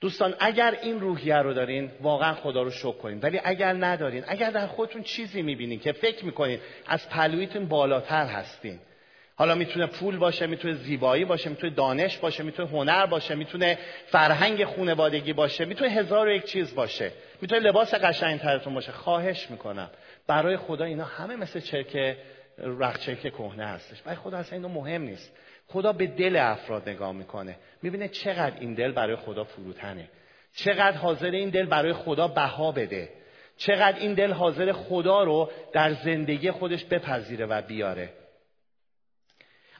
دوستان 0.00 0.34
اگر 0.38 0.78
این 0.82 1.00
روحیه 1.00 1.36
رو 1.36 1.54
دارین 1.54 1.90
واقعا 2.00 2.34
خدا 2.34 2.62
رو 2.62 2.70
شکر 2.70 2.92
کنین. 2.92 3.20
ولی 3.20 3.40
اگر 3.44 3.72
ندارین 3.72 4.24
اگر 4.26 4.50
در 4.50 4.66
خودتون 4.66 5.02
چیزی 5.02 5.42
می‌بینین 5.42 5.80
که 5.80 5.92
فکر 5.92 6.24
می‌کنین 6.24 6.58
از 6.86 7.08
پلویتون 7.08 7.66
بالاتر 7.66 8.26
هستین. 8.26 8.78
حالا 9.36 9.54
می‌تونه 9.54 9.86
پول 9.86 10.16
باشه 10.16 10.46
می‌تونه 10.46 10.74
زیبایی 10.74 11.24
باشه 11.24 11.50
می‌تونه 11.50 11.74
دانش 11.74 12.18
باشه 12.18 12.42
می‌تونه 12.42 12.68
هنر 12.68 13.06
باشه 13.06 13.34
می‌تونه 13.34 13.78
فرهنگ 14.06 14.64
خونوادگی 14.64 15.32
باشه 15.32 15.64
می‌تونه 15.64 15.90
هزار 15.90 16.26
و 16.26 16.30
یک 16.30 16.44
چیز 16.44 16.74
باشه. 16.74 17.12
می‌تونه 17.42 17.60
لباس 17.60 17.94
قشنگترتون 17.94 18.74
باشه. 18.74 18.92
خواهش 18.92 19.50
می‌کنم. 19.50 19.90
برای 20.26 20.56
خدا 20.56 20.84
اینا 20.84 21.04
همه 21.04 21.36
مثل 21.36 21.60
چرک 21.60 22.16
رخچرک 22.58 23.20
کهنه 23.20 23.66
هستش. 23.66 24.02
برای 24.02 24.16
خدا 24.16 24.38
اصلا 24.38 24.56
اینو 24.56 24.68
مهم 24.68 25.02
نیست. 25.02 25.32
خدا 25.66 25.92
به 25.92 26.06
دل 26.06 26.36
افراد 26.36 26.88
نگاه 26.88 27.12
می‌کنه. 27.12 27.56
می‌بینه 27.82 28.08
چقدر 28.08 28.60
این 28.60 28.74
دل 28.74 28.92
برای 28.92 29.16
خدا 29.16 29.44
فروتنه. 29.44 30.08
چقدر 30.54 30.96
حاضر 30.96 31.30
این 31.30 31.50
دل 31.50 31.66
برای 31.66 31.92
خدا 31.92 32.28
بها 32.28 32.72
بده. 32.72 33.08
چقدر 33.56 33.98
این 33.98 34.14
دل 34.14 34.32
حاضر 34.32 34.72
خدا 34.72 35.22
رو 35.22 35.50
در 35.72 35.92
زندگی 35.92 36.50
خودش 36.50 36.84
بپذیره 36.84 37.46
و 37.46 37.62
بیاره. 37.62 38.08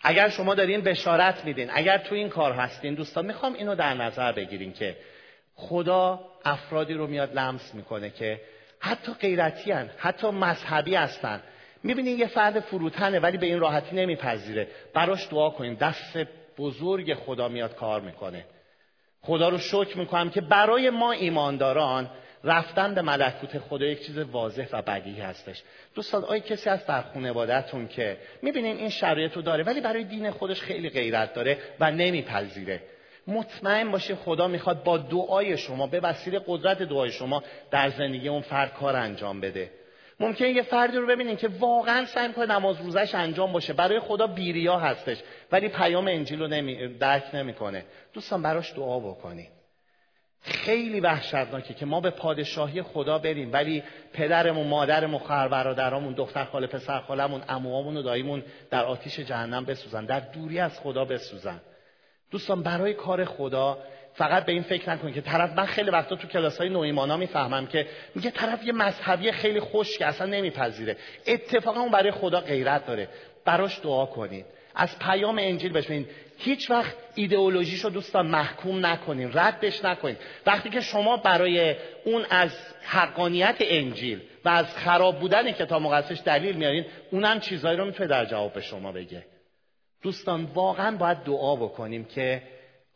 اگر 0.03 0.29
شما 0.29 0.55
دارین 0.55 0.81
بشارت 0.81 1.45
میدین 1.45 1.71
اگر 1.73 1.99
تو 1.99 2.15
این 2.15 2.29
کار 2.29 2.53
هستین 2.53 2.95
دوستان 2.95 3.27
می‌خوام 3.27 3.55
اینو 3.55 3.75
در 3.75 3.95
نظر 3.95 4.33
بگیرین 4.33 4.73
که 4.73 4.97
خدا 5.55 6.21
افرادی 6.45 6.95
رو 6.95 7.07
میاد 7.07 7.35
لمس 7.35 7.75
می‌کنه 7.75 8.11
که 8.11 8.41
حتی 8.81 9.13
غیرتی 9.13 9.73
هن، 9.73 9.91
حتی 9.99 10.31
مذهبی 10.31 10.95
هستن. 10.95 11.43
می‌بینین 11.87 12.19
یه 12.19 12.27
فرد 12.27 12.61
فروتنه 12.61 13.21
ولی 13.21 13.39
به 13.39 13.47
این 13.47 13.61
راحتی 13.61 13.97
نمیپذیره. 13.97 14.69
براش 14.95 15.29
دعا 15.31 15.51
کنیم. 15.51 15.75
دست 15.75 16.19
بزرگ 16.59 17.15
خدا 17.15 17.49
میاد 17.49 17.75
کار 17.75 18.01
می‌کنه. 18.01 18.45
خدا 19.23 19.49
رو 19.49 19.59
شکر 19.59 19.99
می‌کنم 19.99 20.31
که 20.31 20.41
برای 20.41 20.91
ما 20.91 21.13
ایمانداران 21.13 22.11
رفتن 22.45 22.95
به 22.95 23.03
ملکوت 23.03 23.59
خدا 23.59 23.85
یک 23.85 24.07
چیز 24.07 24.19
واضح 24.19 24.67
و 24.73 24.83
بدیهی 24.83 25.21
هستش. 25.21 25.63
دوستان 25.95 26.25
آیا 26.25 26.41
کسی 26.41 26.71
هست 26.71 26.89
در 26.89 27.03
خانوادهتون 27.03 27.89
که 27.89 28.17
می‌بینین 28.43 28.77
این 28.77 28.89
شرایط 28.89 29.33
رو 29.33 29.43
داره 29.43 29.65
ولی 29.65 29.81
برای 29.81 30.05
دین 30.05 30.31
خودش 30.31 30.61
خیلی 30.61 30.91
غیرت 30.91 31.35
داره 31.35 31.59
و 31.81 31.91
نمیپذیره؟ 31.91 32.83
مطمئن 33.27 33.91
باشید 33.91 34.17
خدا 34.17 34.49
می‌خواد 34.49 34.85
با 34.85 34.99
دعای 34.99 35.59
شما 35.59 35.87
به 35.87 36.01
وسیله 36.01 36.41
قدرت 36.47 36.83
دعای 36.83 37.11
شما 37.11 37.43
در 37.71 37.91
زندگی 37.91 38.29
اون 38.29 38.43
فرد 38.43 38.75
کار 38.75 38.97
انجام 38.97 39.41
بده. 39.41 39.71
ممکنه 40.21 40.51
یه 40.51 40.63
فردی 40.63 40.97
رو 40.97 41.07
ببینین 41.07 41.37
که 41.37 41.49
واقعا 41.49 42.05
سعی 42.05 42.33
کنه 42.33 42.47
نماز 42.47 42.81
روزش 42.81 43.15
انجام 43.15 43.53
باشه. 43.53 43.73
برای 43.73 44.01
خدا 44.01 44.27
بیریا 44.27 44.79
هستش 44.79 45.23
ولی 45.53 45.69
پیام 45.69 46.09
انجیل 46.09 46.41
رو 46.41 46.49
نمی... 46.49 46.89
درک 46.99 47.35
نمی‌کنه. 47.35 47.85
دوستان 48.13 48.43
براش 48.43 48.73
دعا 48.75 49.01
بکنید 49.01 49.57
خیلی 50.41 51.01
وحشتناکه 51.01 51.75
که 51.75 51.87
ما 51.87 52.01
به 52.01 52.11
پادشاهی 52.11 52.83
خدا 52.83 53.19
بریم 53.19 53.53
ولی 53.53 53.83
پدرمون 54.13 54.67
مادرمون 54.67 55.19
خواهر 55.19 55.49
برادرامون 55.49 56.13
دختر 56.13 56.45
خاله 56.45 56.67
پسر 56.67 57.01
خالمون 57.01 57.41
عموامون 57.41 57.97
و 57.97 58.03
داییمون 58.03 58.43
در 58.71 58.85
آتیش 58.85 59.21
جهنم 59.21 59.65
بسوزن 59.65 60.05
در 60.05 60.21
دوری 60.21 60.59
از 60.59 60.81
خدا 60.81 61.05
بسوزن. 61.05 61.61
دوستان 62.31 62.63
برای 62.63 62.95
کار 62.95 63.25
خدا 63.25 63.79
فقط 64.17 64.45
به 64.45 64.53
این 64.53 64.63
فکر 64.63 64.91
نکنید 64.91 65.15
که 65.15 65.21
طرف 65.21 65.53
من 65.53 65.67
خیلی 65.67 65.91
وقتا 65.91 66.17
تو 66.17 66.29
کلاس 66.29 66.59
های 66.59 66.69
نویمانا 66.69 67.17
می‌فهمم 67.17 67.67
که 67.67 67.87
میگه 68.15 68.31
طرف 68.31 68.65
یه 68.65 68.73
مذهبی 68.73 69.33
خیلی 69.33 69.61
خوش 69.61 69.99
که 69.99 70.07
اصلا 70.07 70.27
نمیپذیره. 70.27 70.97
اتفاقا 71.27 71.81
اون 71.81 71.91
برای 71.91 72.11
خدا 72.11 72.41
غیرت 72.41 72.87
داره. 72.87 73.09
براش 73.45 73.81
دعا 73.83 74.07
کنید. 74.07 74.47
از 74.75 74.99
پیام 74.99 75.39
انجیل 75.39 75.73
بشنید 75.73 76.09
هیچ 76.39 76.71
وقت 76.71 76.95
ایدئولوژیشو 77.15 77.89
دوستان 77.89 78.27
محکوم 78.27 78.87
نکنین 78.87 79.31
ردش 79.35 79.85
نکنین. 79.85 80.17
وقتی 80.47 80.71
که 80.71 80.81
شما 80.81 81.17
برای 81.17 81.75
اون 82.05 82.25
از 82.31 82.51
حقانیت 82.83 83.57
انجیل 83.61 84.21
و 84.45 84.49
از 84.49 84.77
خراب 84.77 85.21
بودن 85.21 85.53
کتاب 85.53 85.83
مقدسش 85.83 86.21
دلیل 86.25 86.57
میارین 86.57 86.85
اونم 87.11 87.41
چیزایی 87.41 87.77
رو 87.79 87.85
می‌تونه 87.85 88.09
در 88.09 88.25
جواب 88.25 88.53
به 88.53 88.61
شما 88.61 88.93
بگه. 88.93 89.25
دوستان 90.03 90.45
واقعا 90.45 90.97
باید 90.97 91.19
دعا 91.19 91.57
بکنیم 91.57 92.05
که 92.05 92.43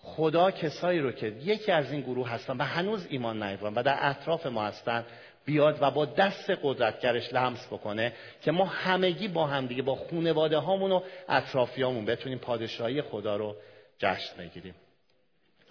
خدا 0.02 0.50
کسایی 0.50 0.98
رو 0.98 1.12
که 1.12 1.26
یکی 1.26 1.72
از 1.72 1.92
این 1.92 2.00
گروه 2.00 2.28
هستن 2.28 2.56
و 2.56 2.64
هنوز 2.64 3.06
ایمان 3.10 3.42
نیاوردن 3.42 3.74
و 3.74 3.82
در 3.82 3.98
اطراف 4.00 4.46
ما 4.46 4.64
هستن 4.64 5.04
بیاد 5.44 5.78
و 5.80 5.90
با 5.90 6.04
دست 6.04 6.50
قدرتگرش 6.62 7.32
لمس 7.32 7.66
بکنه 7.66 8.12
که 8.42 8.50
ما 8.50 8.64
همگی 8.64 9.28
با 9.28 9.46
همدیگه 9.46 9.82
با 9.82 9.94
خونواده 9.94 10.58
هامون 10.58 10.92
و 10.92 11.00
اطرافیامون 11.28 12.04
بتونیم 12.04 12.38
پادشاهی 12.38 13.02
خدا 13.02 13.36
رو 13.36 13.56
جشن 13.98 14.36
بگیریم. 14.38 14.74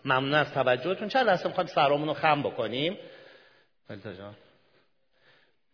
ممنون 0.05 0.33
از 0.33 0.53
توجهتون. 0.53 1.07
چند 1.07 1.27
لحظه 1.27 1.47
می‌خوایم 1.47 1.67
سرامون 1.67 2.07
رو 2.07 2.13
خم 2.13 2.43
بکنیم؟ 2.43 2.97
جان. 3.89 4.35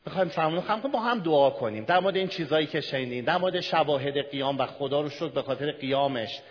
می‌خوایم 0.05 0.29
سرامون 0.29 0.55
رو 0.55 0.61
خم 0.61 0.81
کنیم 0.81 0.91
با 0.91 0.99
هم 0.99 1.19
دعا 1.19 1.49
کنیم. 1.49 1.85
در 1.85 1.99
مورد 1.99 2.15
این 2.15 2.27
چیزهایی 2.27 2.67
که 2.67 2.81
شنیدیم 2.81 3.25
در 3.25 3.37
مورد 3.37 3.61
شواهد 3.61 4.29
قیام 4.29 4.57
و 4.57 4.65
خدا 4.65 5.01
رو 5.01 5.09
شد 5.09 5.33
به 5.33 5.41
خاطر 5.41 5.71
قیامش. 5.71 6.41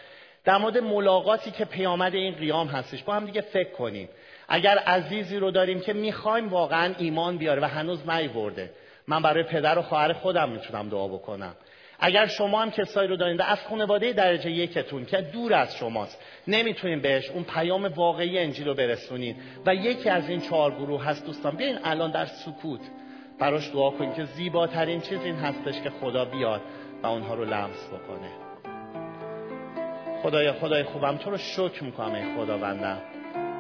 در 0.45 0.57
مورد 0.57 0.79
ملاقاتی 0.79 1.51
که 1.51 1.65
پیامد 1.65 2.15
این 2.15 2.35
قیام 2.35 2.67
هستش. 2.67 3.03
با 3.03 3.15
هم 3.15 3.27
دیگه 3.27 3.41
فکر 3.41 3.71
کنیم. 3.71 4.09
اگر 4.49 4.79
عزیزی 4.79 5.37
رو 5.37 5.51
داریم 5.51 5.81
که 5.81 5.93
می‌خوایم 5.93 6.49
واقعا 6.49 6.95
ایمان 6.99 7.39
بیاره 7.39 7.63
و 7.63 7.65
هنوز 7.65 8.09
نیورده. 8.11 8.71
من 9.09 9.23
برای 9.23 9.43
پدر 9.43 9.79
و 9.79 9.83
خواهر 9.83 10.13
خودم 10.13 10.49
می‌تونم 10.49 10.89
دعا 10.89 11.09
بکنم. 11.09 11.55
اگر 12.01 12.27
شما 12.27 12.63
هم 12.63 12.71
کسایی 12.71 13.09
رو 13.09 13.17
دارید 13.17 13.41
از 13.41 13.59
خانواده 13.71 14.13
درجه 14.13 14.51
یکتون 14.51 15.05
که 15.05 15.21
دور 15.21 15.55
از 15.55 15.77
شماست 15.77 16.23
نمی‌تونین 16.49 17.01
بهش 17.01 17.31
اون 17.31 17.45
پیام 17.45 17.85
واقعی 17.85 18.39
انجیل 18.39 18.69
رو 18.69 18.75
برسونید 18.75 19.37
و 19.67 19.75
یکی 19.75 20.11
از 20.11 20.29
این 20.29 20.41
چهار 20.41 20.71
گروه 20.71 21.05
هست 21.05 21.27
دوستان 21.27 21.57
بیاین 21.57 21.79
الان 21.85 22.11
در 22.11 22.27
سکوت 22.27 22.81
براش 23.39 23.71
دعا 23.73 23.91
کنید 23.91 24.15
که 24.15 24.25
زیباترین 24.25 25.01
چیز 25.01 25.21
این 25.25 25.37
هستش 25.37 25.83
که 25.83 25.91
خدا 25.91 26.25
بیاد 26.25 26.61
و 27.03 27.07
اونها 27.07 27.35
رو 27.35 27.45
لمس 27.45 27.87
بکنه. 27.87 28.44
خدای 30.25 30.53
خدای 30.53 30.83
خوبم. 30.83 31.17
تو 31.17 31.31
رو 31.31 31.37
شکر 31.37 31.85
می‌کنم 31.85 32.15
ای 32.15 32.37
خداوندم 32.37 32.99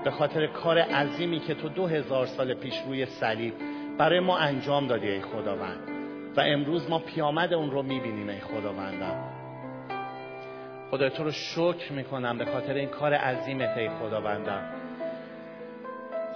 به 0.04 0.10
خاطر 0.10 0.46
کار 0.46 0.78
عظیمی 0.78 1.40
که 1.40 1.54
تو 1.54 1.68
دو 1.68 1.86
هزار 1.86 2.26
سال 2.26 2.54
پیش 2.54 2.74
روی 2.86 3.06
صلیب 3.06 3.54
برای 3.98 4.20
ما 4.20 4.38
انجام 4.38 4.86
دادی 4.86 5.08
ای 5.08 5.20
خداوند. 5.20 5.78
و 6.36 6.40
امروز 6.40 6.90
ما 6.90 6.98
پیامد 6.98 7.54
اون 7.54 7.70
رو 7.70 7.82
می‌بینیم 7.82 8.28
ای 8.28 8.40
خداوندم 8.40 9.24
خدای 10.90 11.10
تو 11.10 11.24
رو 11.24 11.30
شکر 11.30 11.92
می‌کنم 11.92 12.38
به 12.38 12.44
خاطر 12.44 12.74
این 12.74 12.88
کار 12.88 13.14
عظیمت 13.14 13.78
ای 13.78 13.88
خداوندم 13.88 14.62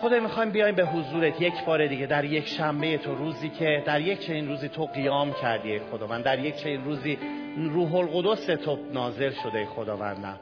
خدای 0.01 0.21
می‌خوایم 0.21 0.51
بیایم 0.51 0.75
به 0.75 0.85
حضورت 0.85 1.41
یک 1.41 1.64
بار 1.67 1.87
دیگه 1.87 2.07
در 2.07 2.25
یک 2.25 2.49
شنبه 2.49 2.99
تو 2.99 3.14
روزی 3.14 3.49
که 3.49 3.83
در 3.87 4.01
یک 4.01 4.21
چنین 4.21 4.49
روزی 4.49 4.69
تو 4.69 4.87
قیام 4.87 5.33
کردی 5.33 5.73
ای 5.73 5.79
خداوند. 5.79 6.25
در 6.25 6.38
یک 6.38 6.57
چنین 6.57 6.85
روزی 6.85 7.19
روح 7.66 7.94
القدس 7.94 8.47
تو 8.47 8.79
نازل 8.92 9.31
شده 9.42 9.66
خداوندم. 9.66 10.40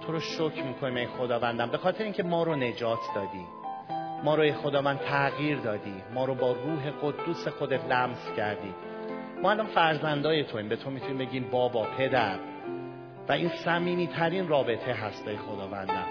تو 0.00 0.12
رو 0.12 0.20
شکر 0.20 0.62
می‌کنیم 0.62 0.96
ای 0.96 1.06
خداوندم. 1.06 1.70
به 1.70 1.78
خاطر 1.78 2.04
اینکه 2.04 2.22
ما 2.22 2.42
رو 2.42 2.56
نجات 2.56 2.98
دادی. 3.14 3.46
ما 4.24 4.34
رو 4.34 4.42
ای 4.42 4.52
خداوند 4.52 4.98
تغییر 4.98 5.58
دادی. 5.58 6.02
ما 6.14 6.24
رو 6.24 6.34
با 6.34 6.52
روح 6.52 6.90
قدوس 7.02 7.48
خودت 7.48 7.84
لمس 7.84 8.32
کردی. 8.36 8.74
ما 9.42 9.50
الان 9.50 9.66
فرزندای 9.66 10.44
تویم. 10.44 10.68
به 10.68 10.76
تو 10.76 10.90
می‌تونیم 10.90 11.18
بگیم 11.18 11.48
بابا 11.50 11.86
پدر. 11.98 12.38
و 13.28 13.32
این 13.32 13.48
سمینی 13.48 14.06
ترین 14.06 14.48
رابطه 14.48 14.92
هست 14.92 15.28
ای 15.28 15.36
خداوندم. 15.36 16.06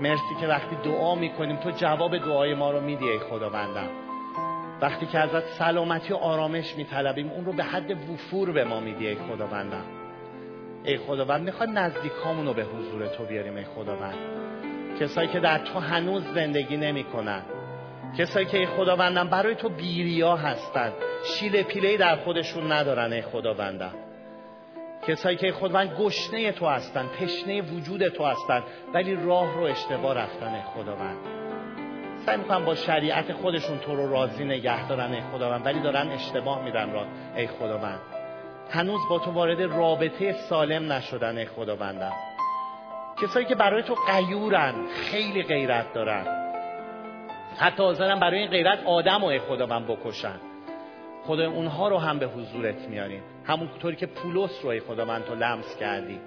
مرسی 0.00 0.34
که 0.40 0.46
وقتی 0.46 0.76
دعا 0.84 1.14
می‌کنیم 1.14 1.56
تو 1.56 1.70
جواب 1.70 2.18
دعای 2.18 2.54
ما 2.54 2.70
رو 2.70 2.80
میدی 2.80 3.08
ای 3.08 3.18
خداوندم. 3.18 4.03
وقتی 4.80 5.06
که 5.06 5.18
ازت 5.18 5.46
سلامتی 5.46 6.12
و 6.12 6.16
آرامش 6.16 6.76
میطلبیم 6.76 7.30
اون 7.30 7.44
رو 7.44 7.52
به 7.52 7.64
حد 7.64 8.10
وفور 8.10 8.52
به 8.52 8.64
ما 8.64 8.80
میدی 8.80 9.06
ای 9.06 9.14
خداوندم 9.14 9.84
ای 10.84 10.98
خداوند 10.98 11.42
می‌خوایم 11.42 11.78
نزدیکامون 11.78 12.46
رو 12.46 12.54
به 12.54 12.62
حضور 12.62 13.06
تو 13.06 13.24
بیاریم 13.24 13.56
ای 13.56 13.64
خداوند. 13.64 14.18
کسایی 15.00 15.28
که 15.28 15.40
در 15.40 15.58
تو 15.58 15.78
هنوز 15.78 16.22
زندگی 16.34 16.76
نمی‌کنن. 16.76 17.42
کسایی 18.18 18.46
که 18.46 18.58
ای 18.58 18.66
خداوندم 18.66 19.28
برای 19.28 19.54
تو 19.54 19.68
بیریا 19.68 20.36
هستن. 20.36 20.92
شیل 21.24 21.62
پیله 21.62 21.96
در 21.96 22.16
خودشون 22.16 22.72
ندارن 22.72 23.12
ای 23.12 23.22
خداوندم 23.22 23.94
کسایی 25.06 25.36
که 25.36 25.52
خداوند 25.52 25.96
گشنه 25.98 26.52
تو 26.52 26.66
هستن 26.66 27.06
تشنه 27.20 27.62
وجود 27.62 28.08
تو 28.08 28.24
هستن 28.24 28.62
ولی 28.94 29.16
راه 29.16 29.54
رو 29.54 29.62
اشتباه 29.62 30.14
رفتن 30.14 30.54
ای 30.54 30.62
خداوند. 30.74 31.43
سعی 32.26 32.36
می‌کنم 32.36 32.64
با 32.64 32.74
شریعت 32.74 33.32
خودشون 33.32 33.78
تو 33.78 33.96
رو 33.96 34.10
راضی 34.10 34.44
نگه 34.44 34.88
دارن 34.88 35.12
ای 35.12 35.20
خداوند. 35.32 35.66
ولی 35.66 35.80
دارن 35.80 36.08
اشتباه 36.08 36.64
میرن 36.64 36.92
را 36.92 37.06
ای 37.36 37.46
خداوند. 37.46 38.00
هنوز 38.70 39.00
با 39.10 39.18
تو 39.18 39.30
وارد 39.30 39.60
رابطه 39.60 40.32
سالم 40.32 40.92
نشدن 40.92 41.38
ای 41.38 41.46
خداوندم 41.46 42.12
کسایی 43.22 43.46
که 43.46 43.54
برای 43.54 43.82
تو 43.82 43.94
قیورن 44.06 44.74
خیلی 44.86 45.42
غیرت 45.42 45.92
دارن. 45.92 46.26
حتی 47.58 47.82
حاضرن 47.82 48.20
برای 48.20 48.38
این 48.38 48.50
غیرت 48.50 48.78
آدم 48.86 49.24
و 49.24 49.26
ای 49.26 49.38
خداوند 49.38 49.86
بکشن. 49.86 50.40
خدا 51.26 51.50
اونها 51.50 51.88
رو 51.88 51.98
هم 51.98 52.18
به 52.18 52.26
حضورت 52.26 52.88
میاریم. 52.88 53.22
همونطوری 53.44 53.96
که 53.96 54.06
پولس 54.06 54.60
رو 54.62 54.70
ای 54.70 54.80
خداوند 54.80 55.24
تو 55.24 55.34
لمس 55.34 55.76
کردی. 55.76 56.20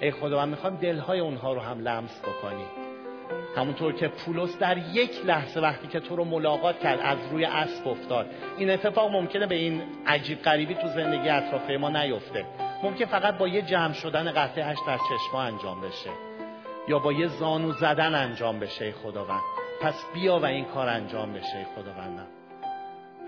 ای 0.00 0.10
خداوند 0.10 0.48
می‌خوام 0.48 0.76
دلهای 0.76 1.20
اونها 1.20 1.52
رو 1.52 1.60
هم 1.60 1.80
لمس 1.80 2.20
بکنی. 2.20 2.85
همونطور 3.56 3.92
که 3.92 4.08
پولس 4.08 4.58
در 4.58 4.78
یک 4.78 5.26
لحظه 5.26 5.60
وقتی 5.60 5.86
که 5.86 6.00
تو 6.00 6.16
رو 6.16 6.24
ملاقات 6.24 6.80
کرد 6.80 7.00
از 7.02 7.18
روی 7.30 7.44
اسب 7.44 7.88
افتاد. 7.88 8.26
این 8.58 8.70
اتفاق 8.70 9.12
ممکنه 9.12 9.46
به 9.46 9.54
این 9.54 9.82
عجیب 10.06 10.42
غریبی 10.42 10.74
تو 10.74 10.88
زندگی 10.88 11.28
اطراف 11.28 11.70
ما 11.70 11.90
نیفته. 11.90 12.44
ممکن 12.82 13.04
فقط 13.04 13.38
با 13.38 13.48
یه 13.48 13.62
جمع 13.62 13.92
شدن 13.92 14.32
قطعه 14.32 14.74
در 14.86 14.98
چشما 14.98 15.42
انجام 15.42 15.80
بشه. 15.80 16.10
یا 16.88 16.98
با 16.98 17.12
یه 17.12 17.26
زانو 17.26 17.72
زدن 17.72 18.14
انجام 18.14 18.60
بشه 18.60 18.92
خداوند. 18.92 19.42
پس 19.80 19.94
بیا 20.14 20.38
و 20.38 20.44
این 20.44 20.64
کار 20.64 20.88
انجام 20.88 21.32
بشه 21.32 21.66
خداوندم 21.76 22.26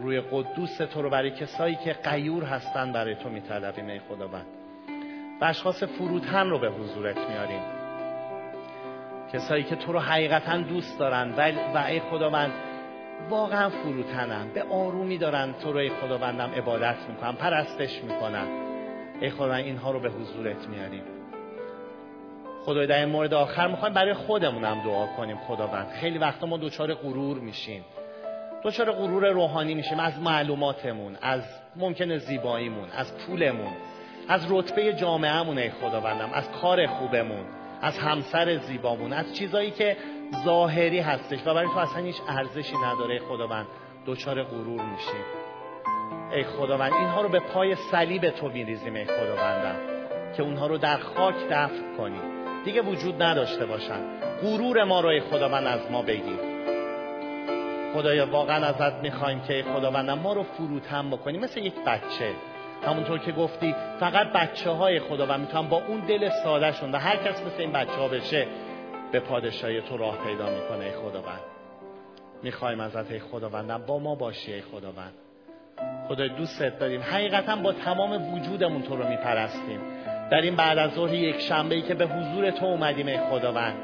روی 0.01 0.21
قدوس 0.21 0.77
تو 0.77 1.03
رو 1.03 1.11
برای 1.11 1.31
کسایی 1.31 1.77
که 1.77 1.93
قیور 1.93 2.45
هستن 2.45 2.93
برای 2.93 3.15
تو 3.15 3.29
میطلبیم 3.29 3.87
ای 3.87 3.99
خداوند. 3.99 4.47
و 5.41 5.45
اشخاص 5.45 5.83
فروتن 5.83 6.51
رو 6.51 6.59
به 6.59 6.71
حضورت 6.71 7.19
میاریم. 7.19 7.78
کسایی 9.33 9.65
که 9.65 9.77
تو 9.77 9.93
رو 9.93 9.99
حقیقتا 9.99 10.57
دوست 10.57 10.99
دارن 10.99 11.35
و, 11.75 11.79
ای 11.89 12.01
خداوند 12.01 12.53
واقعا 13.31 13.69
فروتنن. 13.71 14.49
به 14.55 14.63
آرومی 14.63 15.19
دارن 15.19 15.55
تو 15.63 15.73
رو 15.73 15.79
ای 15.79 15.89
خداوندم 15.89 16.51
عبادت 16.51 16.97
می‌کنن 17.09 17.33
پرستش 17.33 18.03
می‌کنن. 18.03 18.47
ای 19.21 19.31
خداوند 19.31 19.65
اینها 19.65 19.91
رو 19.91 20.01
به 20.01 20.09
حضورت 20.09 20.69
میاریم. 20.69 21.03
خدای 22.65 22.87
در 22.87 22.99
این 22.99 23.09
مورد 23.09 23.35
آخر 23.35 23.67
می‌خوایم 23.67 23.95
برای 23.95 24.15
خودمونم 24.15 24.83
دعا 24.85 25.07
کنیم 25.07 25.37
خداوند. 25.37 25.89
خیلی 25.89 26.19
وقتا 26.19 26.47
ما 26.47 26.57
دچار 26.57 26.95
غرور 26.95 27.39
میشیم. 27.39 27.85
دچار 28.65 28.93
غرور 28.93 29.29
روحانی 29.29 29.75
میشیم 29.75 30.01
از 30.01 30.21
معلوماتمون 30.21 31.17
از 31.23 31.43
ممکنه 31.77 32.19
زیباییمون 32.19 32.89
از 32.97 33.19
پولمون 33.19 33.73
از 34.29 34.53
رتبه 34.53 34.93
جامعهمون 34.93 35.59
ای 35.59 35.71
خداوندم 35.71 36.31
از 36.33 36.51
کار 36.51 36.87
خوبمون. 36.87 37.58
از 37.83 37.99
همسر 37.99 38.57
زیبامون 38.57 39.13
از 39.13 39.35
چیزایی 39.37 39.71
که 39.71 39.97
ظاهری 40.45 40.99
هستش 40.99 41.39
و 41.47 41.55
برای 41.55 41.69
تو 41.69 41.79
اصلا 41.79 42.03
هیچ 42.03 42.17
ارزشی 42.29 42.77
نداره. 42.85 43.19
خداوند 43.19 43.67
دچار 44.07 44.43
غرور 44.43 44.81
میشیم. 44.83 45.25
ای 46.33 46.45
خداوند 46.45 46.93
اینها 46.93 47.21
رو 47.21 47.29
به 47.29 47.41
پای 47.41 47.75
صلیب 47.75 48.31
تو 48.31 48.49
میریزیم 48.49 48.95
ای 48.95 49.05
خداوندم 49.05 49.77
که 50.37 50.43
اونها 50.43 50.67
رو 50.67 50.79
در 50.79 50.97
خاک 50.97 51.35
دفن 51.51 51.97
کنی. 51.99 52.21
دیگه 52.65 52.83
وجود 52.83 53.23
نداشته 53.23 53.67
باشن. 53.67 54.01
غرور 54.43 54.85
ما 54.85 55.01
رو 55.01 55.09
ای 55.09 55.21
خداوند 55.21 55.67
از 55.67 55.91
ما 55.91 56.03
بگیر. 56.03 56.39
خدایا 57.95 58.27
واقعا 58.27 58.67
ازت 58.67 58.95
می‌خوایم 59.03 59.41
که 59.41 59.65
خداوندم 59.75 60.19
ما 60.19 60.33
رو 60.33 60.43
فروتن 60.43 61.11
بکنی. 61.11 61.39
مثل 61.39 61.61
یک 61.61 61.75
بچه. 61.87 62.33
همونطور 62.87 63.19
که 63.19 63.33
گفتی 63.33 63.75
فقط 64.01 64.33
بچه 64.33 64.71
های 64.71 65.01
خداوند 65.01 65.41
می‌تونن 65.41 65.69
با 65.69 65.83
اون 65.89 66.01
دل 66.01 66.29
سادهشون 66.45 66.93
و 66.93 66.97
هر 66.97 67.17
کس 67.17 67.43
مثل 67.43 67.61
این 67.61 67.73
بچه 67.73 67.93
ها 67.93 68.09
بشه 68.09 68.47
به 69.13 69.21
پادشاهی 69.21 69.81
تو 69.81 69.97
راه 69.97 70.19
پیدا 70.27 70.51
می‌کنه 70.51 70.85
ای 70.85 70.93
خداوند. 70.93 71.41
می‌خوایم 72.43 72.81
ازت 72.81 73.11
ای 73.13 73.19
خداوندم. 73.19 73.83
با 73.87 73.99
ما 73.99 74.15
باشی 74.15 74.53
ای 74.53 74.61
خداوند. 74.61 75.13
خدای 76.09 76.29
دوستت 76.29 76.79
داریم. 76.79 77.03
حقیقتا 77.03 77.57
با 77.57 77.73
تمام 77.73 78.35
وجودمون 78.35 78.83
تو 78.83 78.97
رو 78.97 79.09
میپرستیم. 79.09 79.81
در 80.31 80.41
این 80.41 80.57
بعد 80.57 80.79
از 80.79 80.91
ظهر 80.91 81.15
یک 81.15 81.41
شنبه 81.41 81.75
ای 81.75 81.83
که 81.83 81.95
به 81.95 82.07
حضور 82.07 82.51
تو 82.51 82.67
اومدیم 82.67 83.07
ای 83.07 83.19
خداوند. 83.19 83.75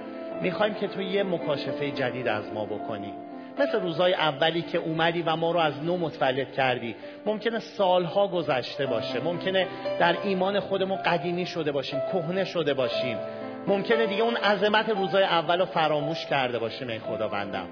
می‌خوایم 0.42 0.74
که 0.74 0.88
تو 0.88 1.03
یه 1.03 1.22
مکاشفه 1.22 1.90
جدید 1.90 2.28
از 2.28 2.53
ما 2.53 2.64
بکنی. 2.64 3.12
مثل 3.59 3.80
روزای 3.80 4.14
اولی 4.14 4.62
که 4.62 4.78
اومدی 4.78 5.22
و 5.22 5.36
ما 5.36 5.50
رو 5.50 5.59
از 5.59 5.82
نو 5.82 5.96
متولد 5.96 6.52
کردی. 6.52 6.96
ممکنه 7.26 7.59
سالها 7.59 8.28
گذشته 8.28 8.86
باشه. 8.86 9.20
ممکنه 9.20 9.66
در 9.98 10.16
ایمان 10.24 10.61
خودمون 10.61 10.98
قدیمی 10.98 11.46
شده 11.46 11.72
باشیم 11.72 12.00
کهنه 12.12 12.44
شده 12.44 12.74
باشیم. 12.74 13.18
ممکنه 13.66 14.07
دیگه 14.07 14.22
اون 14.22 14.36
عظمت 14.36 14.88
روزای 14.88 15.22
اول 15.22 15.59
رو 15.59 15.66
فراموش 15.66 16.26
کرده 16.26 16.59
باشیم 16.59 16.88
ای 16.88 16.98
خداوندم. 16.98 17.66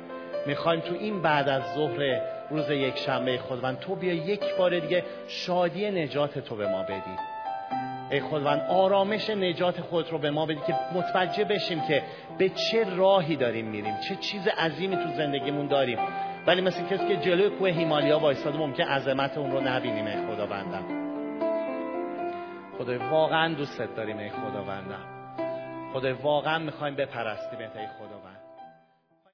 می‌خوایم 0.47 0.81
تو 0.81 0.95
این 0.95 1.23
بعد 1.23 1.49
از 1.49 1.63
ظهر 1.75 2.21
روز 2.51 2.71
یک 2.71 2.99
شنبه 2.99 3.39
خداوند 3.39 3.79
تو 3.79 3.95
بیا 3.95 4.15
یک 4.15 4.57
بار 4.59 4.79
دیگه 4.79 5.05
شادی 5.29 5.91
نجات 5.91 6.39
تو 6.39 6.57
به 6.57 6.69
ما 6.69 6.83
بدی. 6.83 7.32
ای 8.13 8.21
خداوند 8.21 8.61
آرامش 8.69 9.31
نجات 9.31 9.81
خود 9.81 10.11
رو 10.11 10.19
به 10.19 10.31
ما 10.31 10.47
بدی 10.47 10.61
که 10.67 10.75
متوجه 10.95 11.45
بشیم 11.45 11.81
که 11.81 12.03
به 12.39 12.49
چه 12.49 12.97
راهی 12.97 13.37
داریم 13.37 13.67
میریم 13.67 13.95
چه 14.09 14.17
چیز 14.17 14.49
عظیمی 14.49 14.97
تو 14.97 15.09
زندگیمون 15.17 15.67
داریم. 15.67 15.99
ولی 16.47 16.61
مثل 16.61 16.87
کسی 16.87 17.09
که 17.09 17.17
جلوی 17.17 17.51
کوه 17.51 17.69
هیمالیا 17.69 18.19
وایساده 18.19 18.59
ممکن 18.59 18.83
عظمت 18.83 19.39
اون 19.39 19.53
رو 19.53 19.61
نبینیم 19.61 20.07
ای 20.07 20.27
خداوندم. 20.27 20.85
خدای 22.79 22.97
واقعا 22.97 23.55
دوستت 23.55 23.97
داریم 23.97 24.19
ای 24.19 24.31
خداوندم. 24.31 25.05
خدای 25.93 26.13
واقعا 26.13 26.59
می‌خوایم 26.59 26.95
بپرستیم 26.95 27.59
ای 27.59 27.67
خدا 27.67 28.22